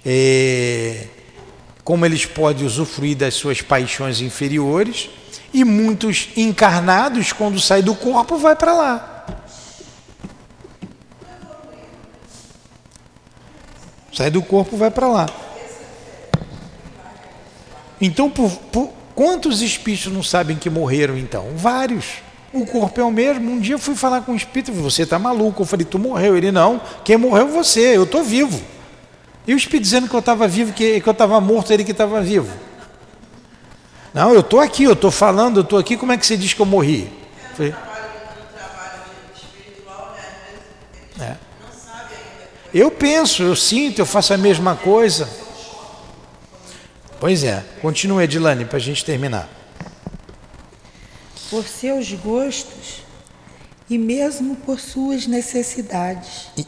é, 0.04 1.08
como 1.86 2.04
eles 2.04 2.26
podem 2.26 2.66
usufruir 2.66 3.16
das 3.16 3.34
suas 3.34 3.62
paixões 3.62 4.20
inferiores 4.20 5.08
E 5.54 5.64
muitos 5.64 6.30
encarnados, 6.36 7.32
quando 7.32 7.60
sai 7.60 7.80
do 7.80 7.94
corpo, 7.94 8.36
vai 8.36 8.56
para 8.56 8.72
lá. 8.74 9.24
Sai 14.12 14.30
do 14.32 14.42
corpo, 14.42 14.76
vai 14.76 14.90
para 14.90 15.06
lá. 15.06 15.26
Então, 18.00 18.28
por, 18.28 18.50
por, 18.72 18.90
quantos 19.14 19.62
espíritos 19.62 20.12
não 20.12 20.24
sabem 20.24 20.56
que 20.56 20.68
morreram 20.68 21.16
então? 21.16 21.52
Vários. 21.54 22.16
O 22.52 22.66
corpo 22.66 23.00
é 23.00 23.04
o 23.04 23.12
mesmo. 23.12 23.48
Um 23.48 23.60
dia 23.60 23.76
eu 23.76 23.78
fui 23.78 23.94
falar 23.94 24.22
com 24.22 24.32
um 24.32 24.36
espírito, 24.36 24.72
você 24.72 25.04
está 25.04 25.20
maluco. 25.20 25.62
Eu 25.62 25.66
falei, 25.66 25.86
tu 25.86 26.00
morreu. 26.00 26.36
Ele, 26.36 26.50
não, 26.50 26.80
quem 27.04 27.16
morreu 27.16 27.46
é 27.46 27.50
você, 27.50 27.96
eu 27.96 28.02
estou 28.02 28.24
vivo. 28.24 28.75
E 29.46 29.54
o 29.54 29.56
espírito 29.56 29.84
dizendo 29.84 30.08
que 30.08 30.14
eu 30.14 30.20
estava 30.20 30.48
vivo, 30.48 30.72
que, 30.72 31.00
que 31.00 31.08
eu 31.08 31.12
estava 31.12 31.40
morto, 31.40 31.72
ele 31.72 31.84
que 31.84 31.92
estava 31.92 32.20
vivo. 32.20 32.52
Não, 34.12 34.32
eu 34.32 34.40
estou 34.40 34.60
aqui, 34.60 34.84
eu 34.84 34.94
estou 34.94 35.10
falando, 35.10 35.58
eu 35.58 35.62
estou 35.62 35.78
aqui, 35.78 35.96
como 35.96 36.12
é 36.12 36.16
que 36.16 36.26
você 36.26 36.36
diz 36.36 36.52
que 36.52 36.60
eu 36.60 36.66
morri? 36.66 37.10
Falei, 37.54 37.74
é. 41.20 41.36
Eu 42.74 42.90
penso, 42.90 43.42
eu 43.42 43.54
sinto, 43.54 44.00
eu 44.00 44.06
faço 44.06 44.34
a 44.34 44.38
mesma 44.38 44.74
coisa. 44.74 45.28
Pois 47.20 47.44
é, 47.44 47.64
continue, 47.80 48.24
Edilane, 48.24 48.64
para 48.64 48.76
a 48.76 48.80
gente 48.80 49.04
terminar 49.04 49.48
por 51.50 51.66
seus 51.66 52.12
gostos 52.12 53.02
e 53.88 53.98
mesmo 53.98 54.56
por 54.56 54.80
suas 54.80 55.26
necessidades 55.26 56.48
e... 56.56 56.66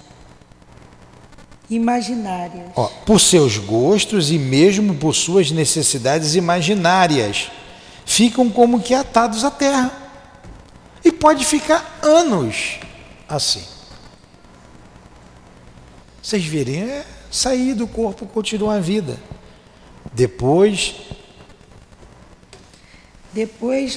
imaginárias. 1.70 2.70
Ó, 2.74 2.86
por 3.04 3.20
seus 3.20 3.58
gostos 3.58 4.30
e 4.30 4.38
mesmo 4.38 4.94
por 4.94 5.14
suas 5.14 5.50
necessidades 5.50 6.34
imaginárias, 6.34 7.50
ficam 8.06 8.48
como 8.48 8.80
que 8.80 8.94
atados 8.94 9.44
à 9.44 9.50
terra. 9.50 9.92
E 11.04 11.12
pode 11.12 11.44
ficar 11.44 11.98
anos 12.02 12.78
assim. 13.28 13.64
Vocês 16.22 16.44
verem, 16.44 16.82
é 16.82 17.06
sair 17.30 17.74
do 17.74 17.86
corpo, 17.86 18.26
continuar 18.26 18.76
a 18.76 18.80
vida. 18.80 19.18
Depois. 20.12 20.94
Depois, 23.32 23.96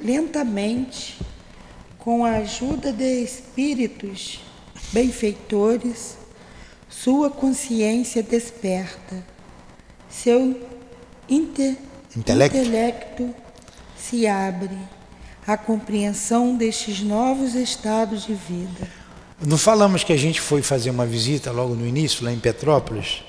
lentamente, 0.00 1.18
com 1.98 2.24
a 2.24 2.36
ajuda 2.36 2.92
de 2.92 3.22
espíritos 3.22 4.40
benfeitores, 4.92 6.16
sua 7.02 7.30
consciência 7.30 8.22
desperta, 8.22 9.24
seu 10.08 10.60
inter, 11.28 11.76
intelecto. 12.16 12.56
intelecto 12.56 13.34
se 13.96 14.26
abre 14.26 14.76
à 15.46 15.56
compreensão 15.56 16.56
destes 16.56 17.02
novos 17.02 17.54
estados 17.54 18.24
de 18.24 18.34
vida. 18.34 18.88
Não 19.44 19.58
falamos 19.58 20.02
que 20.02 20.12
a 20.12 20.16
gente 20.16 20.40
foi 20.40 20.62
fazer 20.62 20.90
uma 20.90 21.04
visita 21.04 21.52
logo 21.52 21.74
no 21.74 21.86
início, 21.86 22.24
lá 22.24 22.32
em 22.32 22.38
Petrópolis? 22.38 23.22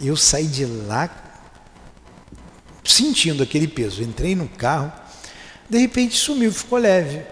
Eu 0.00 0.16
saí 0.16 0.46
de 0.46 0.64
lá 0.66 1.08
sentindo 2.84 3.42
aquele 3.42 3.68
peso. 3.68 4.02
Entrei 4.02 4.34
no 4.34 4.48
carro, 4.48 4.92
de 5.70 5.78
repente 5.78 6.16
sumiu, 6.16 6.52
ficou 6.52 6.78
leve. 6.78 7.22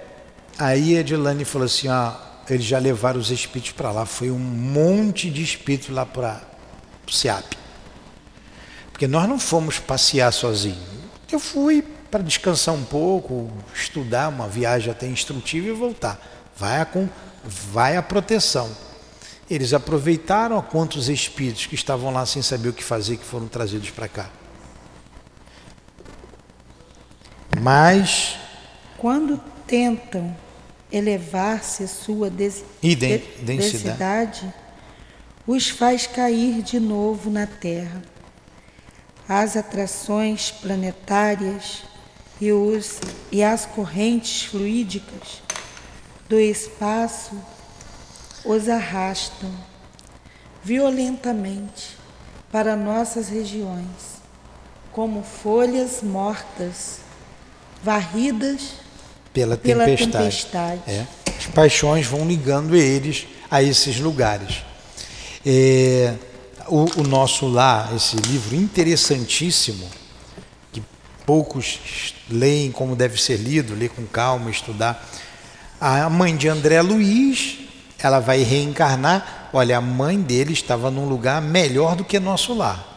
Aí 0.56 0.96
a 0.96 1.00
Edilane 1.00 1.44
falou 1.44 1.66
assim: 1.66 1.88
ah, 1.88 2.16
eles 2.52 2.66
já 2.66 2.78
levaram 2.78 3.18
os 3.18 3.30
espíritos 3.30 3.72
para 3.72 3.90
lá. 3.90 4.04
Foi 4.04 4.30
um 4.30 4.38
monte 4.38 5.30
de 5.30 5.42
espíritos 5.42 5.88
lá 5.88 6.04
para 6.04 6.42
o 7.06 7.10
SEAP. 7.10 7.54
Porque 8.92 9.06
nós 9.06 9.28
não 9.28 9.38
fomos 9.38 9.78
passear 9.78 10.32
sozinhos. 10.32 10.78
Eu 11.32 11.40
fui 11.40 11.82
para 12.10 12.22
descansar 12.22 12.74
um 12.74 12.84
pouco, 12.84 13.50
estudar, 13.74 14.28
uma 14.28 14.46
viagem 14.46 14.90
até 14.90 15.06
instrutiva 15.06 15.68
e 15.68 15.72
voltar. 15.72 16.20
Vai 16.56 16.80
a, 16.80 16.84
com, 16.84 17.08
vai 17.44 17.96
a 17.96 18.02
proteção. 18.02 18.70
Eles 19.50 19.72
aproveitaram 19.72 20.58
a 20.58 20.62
quantos 20.62 21.08
espíritos 21.08 21.66
que 21.66 21.74
estavam 21.74 22.12
lá 22.12 22.24
sem 22.24 22.40
saber 22.40 22.68
o 22.68 22.72
que 22.72 22.84
fazer 22.84 23.16
que 23.16 23.24
foram 23.24 23.48
trazidos 23.48 23.90
para 23.90 24.08
cá. 24.08 24.30
Mas. 27.60 28.36
Quando 28.96 29.38
tentam 29.66 30.34
elevar-se 30.94 31.88
sua 31.88 32.30
des 32.30 32.64
densidade, 33.42 34.54
os 35.44 35.68
faz 35.68 36.06
cair 36.06 36.62
de 36.62 36.78
novo 36.78 37.30
na 37.30 37.48
Terra. 37.48 38.00
As 39.28 39.56
atrações 39.56 40.52
planetárias 40.52 41.82
e, 42.40 42.52
os, 42.52 43.00
e 43.32 43.42
as 43.42 43.66
correntes 43.66 44.44
fluídicas 44.44 45.42
do 46.28 46.38
espaço 46.38 47.36
os 48.44 48.68
arrastam 48.68 49.50
violentamente 50.62 51.98
para 52.52 52.76
nossas 52.76 53.28
regiões, 53.28 54.20
como 54.92 55.24
folhas 55.24 56.02
mortas 56.02 57.00
varridas 57.82 58.83
pela 59.34 59.56
tempestade. 59.56 60.10
Pela 60.10 60.22
tempestade. 60.22 60.80
É. 60.86 61.06
As 61.36 61.46
paixões 61.46 62.06
vão 62.06 62.26
ligando 62.26 62.74
eles 62.74 63.26
a 63.50 63.62
esses 63.62 63.98
lugares. 63.98 64.62
É, 65.44 66.14
o, 66.68 67.00
o, 67.00 67.02
nosso 67.02 67.46
lá, 67.46 67.90
esse 67.94 68.16
livro 68.16 68.54
interessantíssimo, 68.54 69.86
que 70.72 70.82
poucos 71.26 72.14
leem 72.30 72.70
como 72.70 72.96
deve 72.96 73.20
ser 73.20 73.36
lido, 73.36 73.74
ler 73.74 73.90
com 73.90 74.06
calma, 74.06 74.50
estudar. 74.50 75.06
A 75.80 76.08
mãe 76.08 76.34
de 76.34 76.48
André 76.48 76.80
Luiz, 76.80 77.58
ela 77.98 78.20
vai 78.20 78.42
reencarnar. 78.42 79.50
Olha, 79.52 79.78
a 79.78 79.80
mãe 79.80 80.18
dele 80.18 80.52
estava 80.52 80.90
num 80.90 81.06
lugar 81.06 81.42
melhor 81.42 81.96
do 81.96 82.04
que 82.04 82.18
nosso 82.18 82.54
lar. 82.54 82.92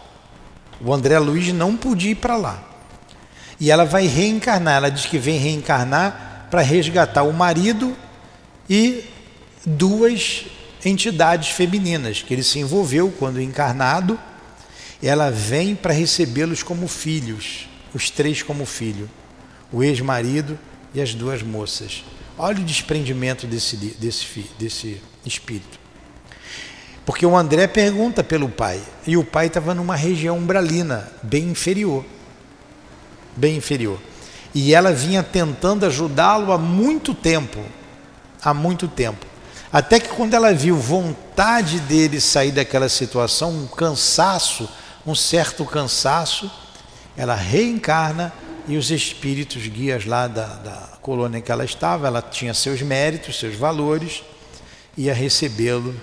O 0.79 0.93
André 0.93 1.17
Luiz 1.17 1.51
não 1.51 1.75
podia 1.75 2.11
ir 2.11 2.15
para 2.15 2.37
lá. 2.37 2.63
E 3.59 3.71
ela 3.71 3.83
vai 3.83 4.05
reencarnar. 4.05 4.75
Ela 4.75 4.89
diz 4.89 5.05
que 5.05 5.17
vem 5.17 5.39
reencarnar 5.39 6.26
para 6.49 6.61
resgatar 6.61 7.23
o 7.23 7.33
marido 7.33 7.95
e 8.69 9.03
duas 9.65 10.45
entidades 10.83 11.49
femininas 11.49 12.21
que 12.21 12.33
ele 12.33 12.43
se 12.43 12.59
envolveu 12.59 13.13
quando 13.17 13.41
encarnado. 13.41 14.19
Ela 15.01 15.29
vem 15.29 15.75
para 15.75 15.93
recebê-los 15.93 16.63
como 16.63 16.87
filhos, 16.87 17.67
os 17.93 18.09
três 18.09 18.41
como 18.41 18.65
filho, 18.65 19.09
o 19.71 19.83
ex-marido 19.83 20.57
e 20.93 21.01
as 21.01 21.13
duas 21.13 21.43
moças. 21.43 22.03
Olha 22.37 22.59
o 22.59 22.63
desprendimento 22.63 23.45
desse, 23.45 23.75
desse, 23.75 24.45
desse 24.57 25.01
espírito. 25.25 25.79
Porque 27.05 27.25
o 27.25 27.37
André 27.37 27.67
pergunta 27.67 28.23
pelo 28.23 28.49
pai, 28.49 28.81
e 29.05 29.15
o 29.15 29.23
pai 29.23 29.47
estava 29.47 29.73
numa 29.73 29.95
região 29.95 30.37
umbralina, 30.37 31.11
bem 31.23 31.45
inferior 31.45 32.03
bem 33.37 33.55
inferior. 33.55 33.99
E 34.59 34.73
ela 34.73 34.91
vinha 34.91 35.21
tentando 35.21 35.85
ajudá-lo 35.85 36.51
há 36.51 36.57
muito 36.57 37.13
tempo, 37.13 37.63
há 38.41 38.55
muito 38.55 38.87
tempo. 38.87 39.23
Até 39.71 39.99
que 39.99 40.07
quando 40.09 40.33
ela 40.33 40.51
viu 40.51 40.75
vontade 40.75 41.79
dele 41.81 42.19
sair 42.19 42.51
daquela 42.51 42.89
situação, 42.89 43.51
um 43.51 43.67
cansaço, 43.67 44.67
um 45.05 45.13
certo 45.13 45.63
cansaço, 45.63 46.51
ela 47.15 47.35
reencarna 47.35 48.33
e 48.67 48.77
os 48.77 48.89
espíritos 48.89 49.67
guias 49.67 50.07
lá 50.07 50.27
da, 50.27 50.47
da 50.47 50.89
colônia 51.03 51.37
em 51.37 51.41
que 51.43 51.51
ela 51.51 51.63
estava, 51.63 52.07
ela 52.07 52.23
tinha 52.23 52.51
seus 52.55 52.81
méritos, 52.81 53.37
seus 53.37 53.55
valores, 53.55 54.23
ia 54.97 55.13
recebê-los 55.13 55.93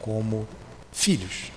como 0.00 0.48
filhos. 0.90 1.52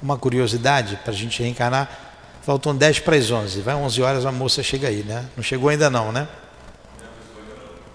Uma 0.00 0.16
curiosidade 0.16 1.00
para 1.02 1.12
a 1.12 1.16
gente 1.16 1.42
reencarnar, 1.42 2.11
Faltam 2.42 2.76
10 2.76 3.00
para 3.00 3.16
as 3.16 3.30
11. 3.30 3.60
Vai 3.60 3.74
11 3.74 4.02
horas, 4.02 4.26
a 4.26 4.32
moça 4.32 4.62
chega 4.62 4.88
aí, 4.88 5.02
né? 5.02 5.28
Não 5.36 5.42
chegou 5.42 5.68
ainda 5.68 5.88
não, 5.88 6.10
né? 6.10 6.28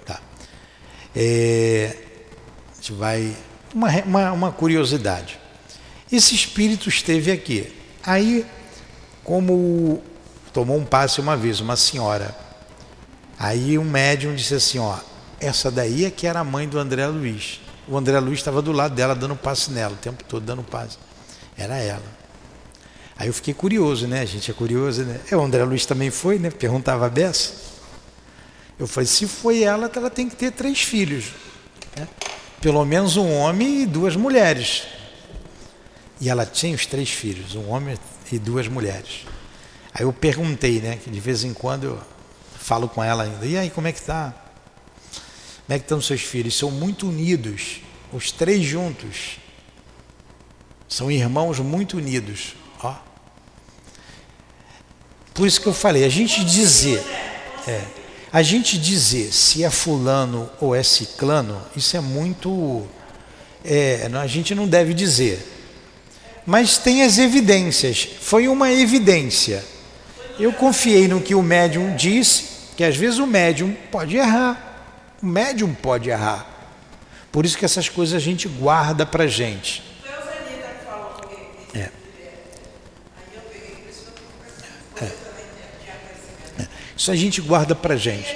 Tá. 0.05 0.19
É, 1.15 1.95
a 2.71 2.75
gente 2.75 2.93
vai... 2.93 3.35
Uma, 3.73 3.89
uma, 4.03 4.31
uma 4.31 4.51
curiosidade. 4.51 5.37
Esse 6.11 6.33
espírito 6.33 6.87
esteve 6.87 7.31
aqui. 7.31 7.75
Aí, 8.01 8.45
como 9.23 10.01
tomou 10.53 10.77
um 10.77 10.85
passe 10.85 11.19
uma 11.19 11.35
vez, 11.35 11.59
uma 11.59 11.75
senhora. 11.75 12.33
Aí 13.37 13.77
um 13.77 13.83
médium 13.83 14.33
disse 14.33 14.55
assim, 14.55 14.79
ó, 14.79 14.97
essa 15.39 15.69
daí 15.69 16.05
é 16.05 16.09
que 16.09 16.25
era 16.25 16.39
a 16.39 16.43
mãe 16.43 16.67
do 16.67 16.79
André 16.79 17.05
Luiz. 17.07 17.59
O 17.87 17.97
André 17.97 18.19
Luiz 18.19 18.39
estava 18.39 18.61
do 18.61 18.71
lado 18.71 18.95
dela 18.95 19.13
dando 19.13 19.35
passe 19.35 19.71
nela, 19.71 19.93
o 19.93 19.97
tempo 19.97 20.23
todo 20.23 20.43
dando 20.43 20.63
passe. 20.63 20.97
Era 21.57 21.77
ela. 21.77 22.03
Aí 23.17 23.27
eu 23.27 23.33
fiquei 23.33 23.53
curioso, 23.53 24.07
né? 24.07 24.21
A 24.21 24.25
gente 24.25 24.51
é 24.51 24.53
curioso, 24.53 25.03
né? 25.03 25.19
É, 25.31 25.35
o 25.35 25.41
André 25.41 25.63
Luiz 25.63 25.85
também 25.85 26.11
foi, 26.11 26.37
né? 26.37 26.51
Perguntava 26.51 27.07
a 27.07 27.09
Bessa. 27.09 27.53
Eu 28.77 28.85
falei, 28.85 29.07
se 29.07 29.27
foi 29.27 29.63
ela, 29.63 29.91
ela 29.93 30.09
tem 30.09 30.29
que 30.29 30.35
ter 30.35 30.51
três 30.51 30.81
filhos. 30.81 31.31
Né? 31.95 32.07
Pelo 32.61 32.85
menos 32.85 33.17
um 33.17 33.31
homem 33.33 33.81
e 33.81 33.85
duas 33.87 34.15
mulheres. 34.15 34.83
E 36.21 36.29
ela 36.29 36.45
tinha 36.45 36.75
os 36.75 36.85
três 36.85 37.09
filhos, 37.09 37.55
um 37.55 37.69
homem 37.69 37.97
e 38.31 38.37
duas 38.37 38.67
mulheres. 38.67 39.25
Aí 39.93 40.03
eu 40.03 40.13
perguntei, 40.13 40.79
né? 40.79 40.97
Que 40.97 41.09
de 41.09 41.19
vez 41.19 41.43
em 41.43 41.53
quando 41.53 41.85
eu 41.85 41.99
falo 42.59 42.87
com 42.87 43.03
ela 43.03 43.23
ainda. 43.23 43.45
E 43.47 43.57
aí, 43.57 43.71
como 43.71 43.87
é 43.87 43.91
que 43.91 44.01
tá? 44.01 44.31
Como 45.65 45.75
é 45.75 45.79
que 45.79 45.85
estão 45.85 45.99
seus 45.99 46.21
filhos? 46.21 46.55
São 46.55 46.69
muito 46.69 47.07
unidos, 47.07 47.81
os 48.13 48.31
três 48.31 48.63
juntos. 48.63 49.39
São 50.87 51.09
irmãos 51.09 51.59
muito 51.59 51.97
unidos. 51.97 52.53
Por 55.37 55.47
isso 55.47 55.61
que 55.61 55.67
eu 55.67 55.73
falei, 55.73 56.03
a 56.03 56.09
gente 56.09 56.43
dizer, 56.43 57.01
é, 57.65 57.81
a 58.33 58.41
gente 58.41 58.77
dizer 58.77 59.31
se 59.31 59.63
é 59.63 59.69
fulano 59.69 60.49
ou 60.59 60.75
é 60.75 60.83
ciclano, 60.83 61.61
isso 61.75 61.95
é 61.95 62.01
muito, 62.01 62.85
é, 63.63 64.09
a 64.13 64.27
gente 64.27 64.53
não 64.53 64.67
deve 64.67 64.93
dizer. 64.93 65.53
Mas 66.45 66.77
tem 66.77 67.03
as 67.03 67.17
evidências. 67.17 68.07
Foi 68.21 68.47
uma 68.47 68.71
evidência. 68.71 69.63
Eu 70.39 70.53
confiei 70.53 71.07
no 71.07 71.21
que 71.21 71.35
o 71.35 71.41
médium 71.41 71.95
disse, 71.95 72.45
que 72.77 72.83
às 72.83 72.95
vezes 72.95 73.19
o 73.19 73.27
médium 73.27 73.75
pode 73.91 74.15
errar. 74.15 75.15
O 75.21 75.25
médium 75.25 75.73
pode 75.73 76.09
errar. 76.09 76.47
Por 77.31 77.45
isso 77.45 77.57
que 77.57 77.65
essas 77.65 77.89
coisas 77.89 78.15
a 78.15 78.19
gente 78.19 78.47
guarda 78.47 79.05
para 79.05 79.27
gente. 79.27 79.83
É. 81.73 81.89
É. 85.01 85.11
é. 86.59 86.67
Isso 86.97 87.11
a 87.11 87.15
gente 87.15 87.39
guarda 87.41 87.75
para 87.75 87.95
gente. 87.95 88.35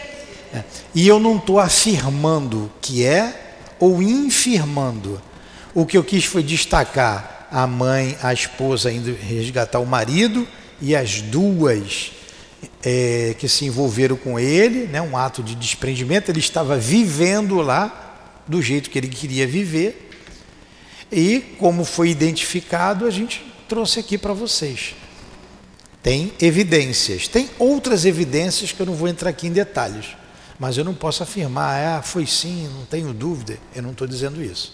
É. 0.53 0.63
E 0.93 1.07
eu 1.07 1.19
não 1.19 1.37
estou 1.37 1.59
afirmando 1.59 2.71
que 2.81 3.03
é 3.03 3.55
ou 3.79 4.01
infirmando. 4.01 5.19
O 5.73 5.85
que 5.85 5.97
eu 5.97 6.03
quis 6.03 6.25
foi 6.25 6.43
destacar 6.43 7.47
a 7.51 7.65
mãe, 7.65 8.17
a 8.21 8.33
esposa 8.33 8.91
indo 8.91 9.13
resgatar 9.13 9.79
o 9.79 9.85
marido 9.85 10.47
e 10.79 10.95
as 10.95 11.21
duas 11.21 12.11
é, 12.83 13.35
que 13.37 13.47
se 13.47 13.65
envolveram 13.65 14.15
com 14.15 14.39
ele, 14.39 14.87
né, 14.87 15.01
um 15.01 15.17
ato 15.17 15.41
de 15.41 15.55
desprendimento. 15.55 16.29
Ele 16.29 16.39
estava 16.39 16.77
vivendo 16.77 17.61
lá 17.61 18.43
do 18.47 18.61
jeito 18.61 18.89
que 18.89 18.99
ele 18.99 19.07
queria 19.07 19.47
viver. 19.47 20.09
E 21.11 21.55
como 21.57 21.83
foi 21.83 22.09
identificado, 22.09 23.05
a 23.05 23.11
gente 23.11 23.43
trouxe 23.67 23.99
aqui 23.99 24.17
para 24.17 24.33
vocês. 24.33 24.95
Tem 26.01 26.33
evidências, 26.41 27.27
tem 27.27 27.49
outras 27.59 28.05
evidências 28.05 28.71
que 28.71 28.79
eu 28.79 28.85
não 28.85 28.95
vou 28.95 29.07
entrar 29.07 29.29
aqui 29.29 29.47
em 29.47 29.51
detalhes, 29.51 30.07
mas 30.59 30.77
eu 30.77 30.83
não 30.83 30.93
posso 30.93 31.21
afirmar, 31.21 31.97
ah, 31.97 32.01
foi 32.01 32.25
sim, 32.25 32.67
não 32.75 32.85
tenho 32.85 33.13
dúvida. 33.13 33.57
Eu 33.75 33.83
não 33.83 33.91
estou 33.91 34.07
dizendo 34.07 34.43
isso. 34.43 34.73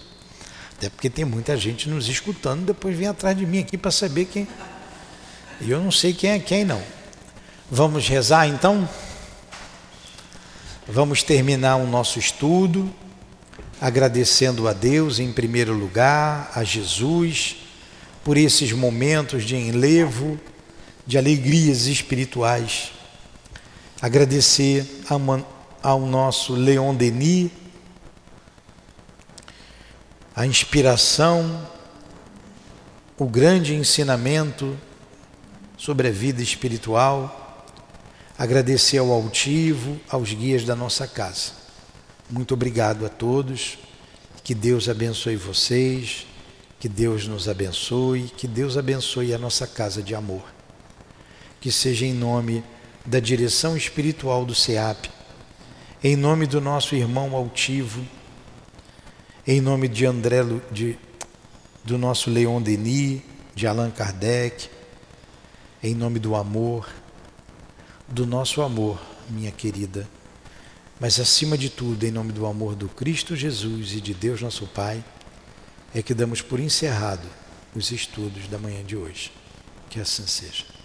Até 0.77 0.89
porque 0.89 1.09
tem 1.09 1.25
muita 1.25 1.57
gente 1.57 1.89
nos 1.89 2.07
escutando, 2.07 2.65
depois 2.65 2.95
vem 2.97 3.07
atrás 3.07 3.37
de 3.37 3.45
mim 3.45 3.59
aqui 3.59 3.77
para 3.77 3.91
saber 3.91 4.25
quem. 4.25 4.47
E 5.59 5.69
eu 5.69 5.81
não 5.81 5.91
sei 5.91 6.13
quem 6.13 6.31
é 6.31 6.39
quem, 6.39 6.63
não. 6.63 6.81
Vamos 7.69 8.07
rezar 8.07 8.47
então? 8.47 8.87
Vamos 10.87 11.23
terminar 11.23 11.75
o 11.77 11.87
nosso 11.87 12.19
estudo 12.19 12.93
agradecendo 13.79 14.67
a 14.67 14.73
Deus 14.73 15.19
em 15.19 15.31
primeiro 15.31 15.73
lugar, 15.73 16.51
a 16.55 16.63
Jesus, 16.63 17.57
por 18.23 18.37
esses 18.37 18.71
momentos 18.71 19.43
de 19.43 19.55
enlevo, 19.55 20.39
de 21.07 21.17
alegrias 21.17 21.87
espirituais. 21.87 22.91
Agradecer 23.99 24.85
ao 25.81 26.01
nosso 26.01 26.53
Leon 26.53 26.93
Denis, 26.93 27.49
a 30.35 30.45
inspiração, 30.45 31.67
o 33.17 33.25
grande 33.25 33.73
ensinamento 33.73 34.77
sobre 35.75 36.09
a 36.09 36.11
vida 36.11 36.43
espiritual 36.43 37.45
agradecer 38.37 38.99
ao 38.99 39.11
altivo, 39.11 39.99
aos 40.07 40.31
guias 40.31 40.63
da 40.63 40.75
nossa 40.75 41.07
casa. 41.07 41.53
Muito 42.29 42.53
obrigado 42.53 43.05
a 43.05 43.09
todos. 43.09 43.79
Que 44.43 44.53
Deus 44.53 44.87
abençoe 44.87 45.35
vocês, 45.35 46.25
que 46.79 46.87
Deus 46.87 47.27
nos 47.27 47.49
abençoe, 47.49 48.31
que 48.37 48.47
Deus 48.47 48.77
abençoe 48.77 49.33
a 49.33 49.37
nossa 49.37 49.67
casa 49.67 50.01
de 50.01 50.15
amor. 50.15 50.56
Que 51.67 51.71
seja 51.73 52.05
em 52.05 52.13
nome 52.13 52.63
da 53.05 53.19
direção 53.19 53.75
espiritual 53.75 54.45
do 54.45 54.55
SEAP, 54.55 55.09
em 56.01 56.15
nome 56.15 56.47
do 56.47 56.61
nosso 56.61 56.95
irmão 56.95 57.35
altivo, 57.35 58.07
em 59.45 59.59
nome 59.59 59.89
de 59.89 60.05
André, 60.05 60.45
de, 60.71 60.97
do 61.83 61.97
nosso 61.97 62.29
Leon 62.29 62.61
Denis, 62.61 63.21
de 63.53 63.67
Allan 63.67 63.91
Kardec, 63.91 64.69
em 65.83 65.93
nome 65.93 66.19
do 66.19 66.37
amor, 66.37 66.87
do 68.07 68.25
nosso 68.25 68.61
amor, 68.61 68.97
minha 69.29 69.51
querida, 69.51 70.07
mas 71.01 71.19
acima 71.19 71.57
de 71.57 71.69
tudo, 71.69 72.05
em 72.05 72.11
nome 72.11 72.31
do 72.31 72.45
amor 72.45 72.75
do 72.75 72.87
Cristo 72.87 73.35
Jesus 73.35 73.91
e 73.91 73.99
de 73.99 74.13
Deus 74.13 74.41
nosso 74.41 74.67
Pai, 74.67 75.03
é 75.93 76.01
que 76.01 76.13
damos 76.13 76.41
por 76.41 76.61
encerrado 76.61 77.27
os 77.75 77.91
estudos 77.91 78.47
da 78.47 78.57
manhã 78.57 78.81
de 78.85 78.95
hoje. 78.95 79.33
Que 79.89 79.99
assim 79.99 80.25
seja. 80.25 80.76